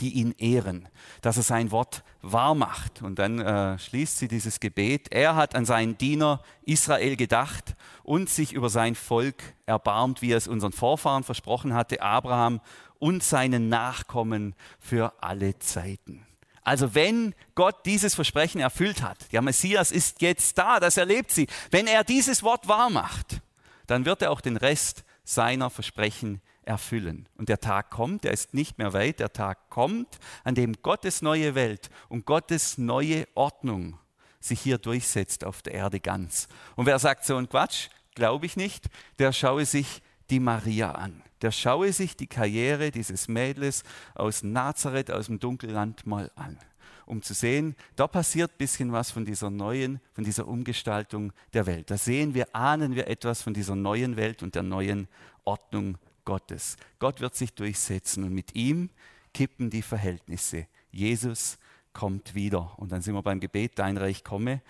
die 0.00 0.14
ihn 0.14 0.34
ehren, 0.38 0.88
dass 1.22 1.36
er 1.36 1.42
sein 1.42 1.70
Wort 1.70 2.04
wahr 2.20 2.54
macht. 2.54 3.00
Und 3.00 3.18
dann 3.18 3.38
äh, 3.38 3.78
schließt 3.78 4.18
sie 4.18 4.28
dieses 4.28 4.60
Gebet. 4.60 5.10
Er 5.10 5.36
hat 5.36 5.54
an 5.54 5.64
seinen 5.64 5.96
Diener 5.96 6.42
Israel 6.62 7.16
gedacht 7.16 7.76
und 8.02 8.28
sich 8.28 8.52
über 8.52 8.68
sein 8.68 8.94
Volk 8.94 9.42
erbarmt, 9.64 10.20
wie 10.20 10.32
er 10.32 10.36
es 10.36 10.48
unseren 10.48 10.72
Vorfahren 10.72 11.24
versprochen 11.24 11.72
hatte, 11.72 12.02
Abraham 12.02 12.60
und 12.98 13.22
seinen 13.22 13.68
Nachkommen 13.68 14.54
für 14.78 15.12
alle 15.22 15.58
Zeiten. 15.58 16.26
Also 16.62 16.94
wenn 16.96 17.34
Gott 17.54 17.86
dieses 17.86 18.16
Versprechen 18.16 18.60
erfüllt 18.60 19.02
hat, 19.02 19.32
der 19.32 19.40
Messias 19.40 19.92
ist 19.92 20.20
jetzt 20.20 20.58
da, 20.58 20.80
das 20.80 20.96
erlebt 20.96 21.30
sie, 21.30 21.46
wenn 21.70 21.86
er 21.86 22.02
dieses 22.02 22.42
Wort 22.42 22.66
wahr 22.66 22.90
macht, 22.90 23.40
dann 23.86 24.04
wird 24.04 24.22
er 24.22 24.32
auch 24.32 24.40
den 24.40 24.56
Rest 24.56 25.04
seiner 25.22 25.70
Versprechen 25.70 26.40
erfüllen. 26.62 27.28
Und 27.36 27.48
der 27.48 27.60
Tag 27.60 27.90
kommt, 27.90 28.24
der 28.24 28.32
ist 28.32 28.52
nicht 28.52 28.78
mehr 28.78 28.92
weit, 28.92 29.20
der 29.20 29.32
Tag 29.32 29.70
kommt, 29.70 30.18
an 30.42 30.56
dem 30.56 30.74
Gottes 30.82 31.22
neue 31.22 31.54
Welt 31.54 31.88
und 32.08 32.26
Gottes 32.26 32.78
neue 32.78 33.28
Ordnung 33.34 33.98
sich 34.40 34.60
hier 34.60 34.78
durchsetzt 34.78 35.44
auf 35.44 35.62
der 35.62 35.74
Erde 35.74 36.00
ganz. 36.00 36.48
Und 36.74 36.86
wer 36.86 36.98
sagt 36.98 37.24
so 37.24 37.36
ein 37.36 37.48
Quatsch, 37.48 37.88
glaube 38.14 38.46
ich 38.46 38.56
nicht, 38.56 38.86
der 39.18 39.32
schaue 39.32 39.66
sich 39.66 40.02
die 40.30 40.40
Maria 40.40 40.92
an. 40.92 41.22
Der 41.42 41.50
schaue 41.50 41.92
sich 41.92 42.16
die 42.16 42.26
Karriere 42.26 42.90
dieses 42.90 43.28
Mädels 43.28 43.82
aus 44.14 44.42
Nazareth, 44.42 45.10
aus 45.10 45.26
dem 45.26 45.38
Dunkelland 45.38 46.06
mal 46.06 46.30
an, 46.34 46.58
um 47.04 47.22
zu 47.22 47.34
sehen, 47.34 47.76
da 47.94 48.06
passiert 48.06 48.52
ein 48.52 48.58
bisschen 48.58 48.92
was 48.92 49.10
von 49.10 49.24
dieser 49.24 49.50
neuen, 49.50 50.00
von 50.14 50.24
dieser 50.24 50.48
Umgestaltung 50.48 51.32
der 51.52 51.66
Welt. 51.66 51.90
Da 51.90 51.98
sehen 51.98 52.34
wir, 52.34 52.54
ahnen 52.54 52.94
wir 52.94 53.06
etwas 53.06 53.42
von 53.42 53.54
dieser 53.54 53.76
neuen 53.76 54.16
Welt 54.16 54.42
und 54.42 54.54
der 54.54 54.62
neuen 54.62 55.08
Ordnung 55.44 55.98
Gottes. 56.24 56.76
Gott 56.98 57.20
wird 57.20 57.36
sich 57.36 57.54
durchsetzen 57.54 58.24
und 58.24 58.32
mit 58.32 58.54
ihm 58.54 58.90
kippen 59.32 59.70
die 59.70 59.82
Verhältnisse. 59.82 60.66
Jesus 60.90 61.58
kommt 61.92 62.34
wieder. 62.34 62.78
Und 62.78 62.92
dann 62.92 63.00
sind 63.00 63.14
wir 63.14 63.22
beim 63.22 63.40
Gebet, 63.40 63.78
dein 63.78 63.96
Reich 63.96 64.22
komme 64.22 64.60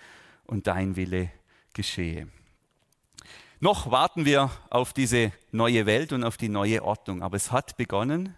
und 0.45 0.67
dein 0.67 0.95
Wille 0.95 1.29
geschehe. 1.73 2.29
Noch 3.59 3.89
warten 3.89 4.25
wir 4.25 4.51
auf 4.69 4.93
diese 4.93 5.31
neue 5.51 5.87
Welt 5.87 6.13
und 6.13 6.23
auf 6.23 6.37
die 6.37 6.47
neue 6.47 6.83
Ordnung, 6.83 7.23
aber 7.23 7.37
es 7.37 7.51
hat 7.51 7.75
begonnen. 7.75 8.35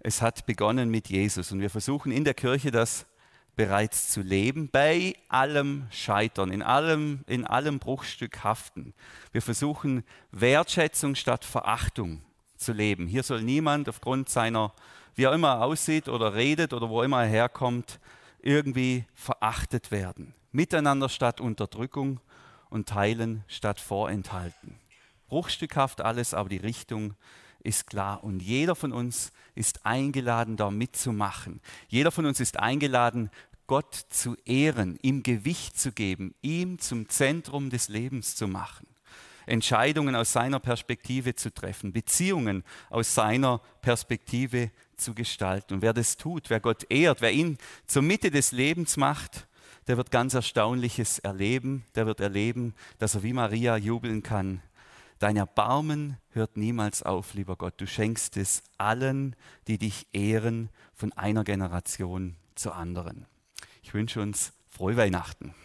Es 0.00 0.22
hat 0.22 0.44
begonnen 0.44 0.90
mit 0.90 1.08
Jesus 1.08 1.52
und 1.52 1.60
wir 1.60 1.70
versuchen 1.70 2.10
in 2.10 2.24
der 2.24 2.34
Kirche 2.34 2.72
das 2.72 3.06
bereits 3.54 4.08
zu 4.08 4.22
leben, 4.22 4.68
bei 4.68 5.14
allem 5.28 5.86
Scheitern, 5.90 6.50
in 6.50 6.62
allem, 6.62 7.20
in 7.28 7.46
allem 7.46 7.78
Bruchstück 7.78 8.42
haften. 8.42 8.92
Wir 9.30 9.40
versuchen 9.40 10.02
Wertschätzung 10.32 11.14
statt 11.14 11.44
Verachtung 11.44 12.20
zu 12.56 12.72
leben. 12.72 13.06
Hier 13.06 13.22
soll 13.22 13.42
niemand 13.42 13.88
aufgrund 13.88 14.30
seiner, 14.30 14.72
wie 15.14 15.24
er 15.24 15.32
immer 15.32 15.62
aussieht 15.62 16.08
oder 16.08 16.34
redet 16.34 16.72
oder 16.72 16.88
wo 16.88 17.04
immer 17.04 17.22
er 17.22 17.28
herkommt, 17.28 18.00
irgendwie 18.42 19.04
verachtet 19.14 19.92
werden. 19.92 20.34
Miteinander 20.50 21.08
statt 21.08 21.40
Unterdrückung 21.40 22.18
und 22.70 22.88
teilen 22.88 23.44
statt 23.48 23.80
vorenthalten. 23.80 24.78
Bruchstückhaft 25.28 26.00
alles, 26.00 26.34
aber 26.34 26.48
die 26.48 26.56
Richtung 26.56 27.14
ist 27.62 27.86
klar. 27.86 28.24
Und 28.24 28.40
jeder 28.40 28.74
von 28.74 28.92
uns 28.92 29.32
ist 29.54 29.84
eingeladen, 29.84 30.56
da 30.56 30.70
mitzumachen. 30.70 31.60
Jeder 31.88 32.10
von 32.10 32.26
uns 32.26 32.40
ist 32.40 32.58
eingeladen, 32.58 33.30
Gott 33.66 33.94
zu 34.08 34.36
ehren, 34.44 34.98
ihm 35.02 35.22
Gewicht 35.22 35.78
zu 35.78 35.92
geben, 35.92 36.34
ihm 36.42 36.80
zum 36.80 37.08
Zentrum 37.08 37.70
des 37.70 37.88
Lebens 37.88 38.34
zu 38.34 38.48
machen. 38.48 38.88
Entscheidungen 39.46 40.16
aus 40.16 40.32
seiner 40.32 40.60
Perspektive 40.60 41.34
zu 41.34 41.52
treffen, 41.52 41.92
Beziehungen 41.92 42.64
aus 42.88 43.14
seiner 43.14 43.60
Perspektive 43.80 44.70
zu 44.96 45.14
gestalten. 45.14 45.74
Und 45.74 45.82
wer 45.82 45.92
das 45.92 46.16
tut, 46.16 46.50
wer 46.50 46.60
Gott 46.60 46.86
ehrt, 46.90 47.20
wer 47.20 47.32
ihn 47.32 47.58
zur 47.86 48.02
Mitte 48.02 48.30
des 48.30 48.52
Lebens 48.52 48.96
macht, 48.96 49.46
der 49.90 49.96
wird 49.96 50.12
ganz 50.12 50.34
Erstaunliches 50.34 51.18
erleben. 51.18 51.84
Der 51.96 52.06
wird 52.06 52.20
erleben, 52.20 52.74
dass 53.00 53.16
er 53.16 53.24
wie 53.24 53.32
Maria 53.32 53.76
jubeln 53.76 54.22
kann. 54.22 54.62
Dein 55.18 55.36
Erbarmen 55.36 56.16
hört 56.28 56.56
niemals 56.56 57.02
auf, 57.02 57.34
lieber 57.34 57.56
Gott. 57.56 57.74
Du 57.78 57.88
schenkst 57.88 58.36
es 58.36 58.62
allen, 58.78 59.34
die 59.66 59.78
dich 59.78 60.06
ehren, 60.12 60.68
von 60.94 61.12
einer 61.14 61.42
Generation 61.42 62.36
zur 62.54 62.76
anderen. 62.76 63.26
Ich 63.82 63.92
wünsche 63.92 64.22
uns 64.22 64.52
frohe 64.68 64.96
Weihnachten. 64.96 65.56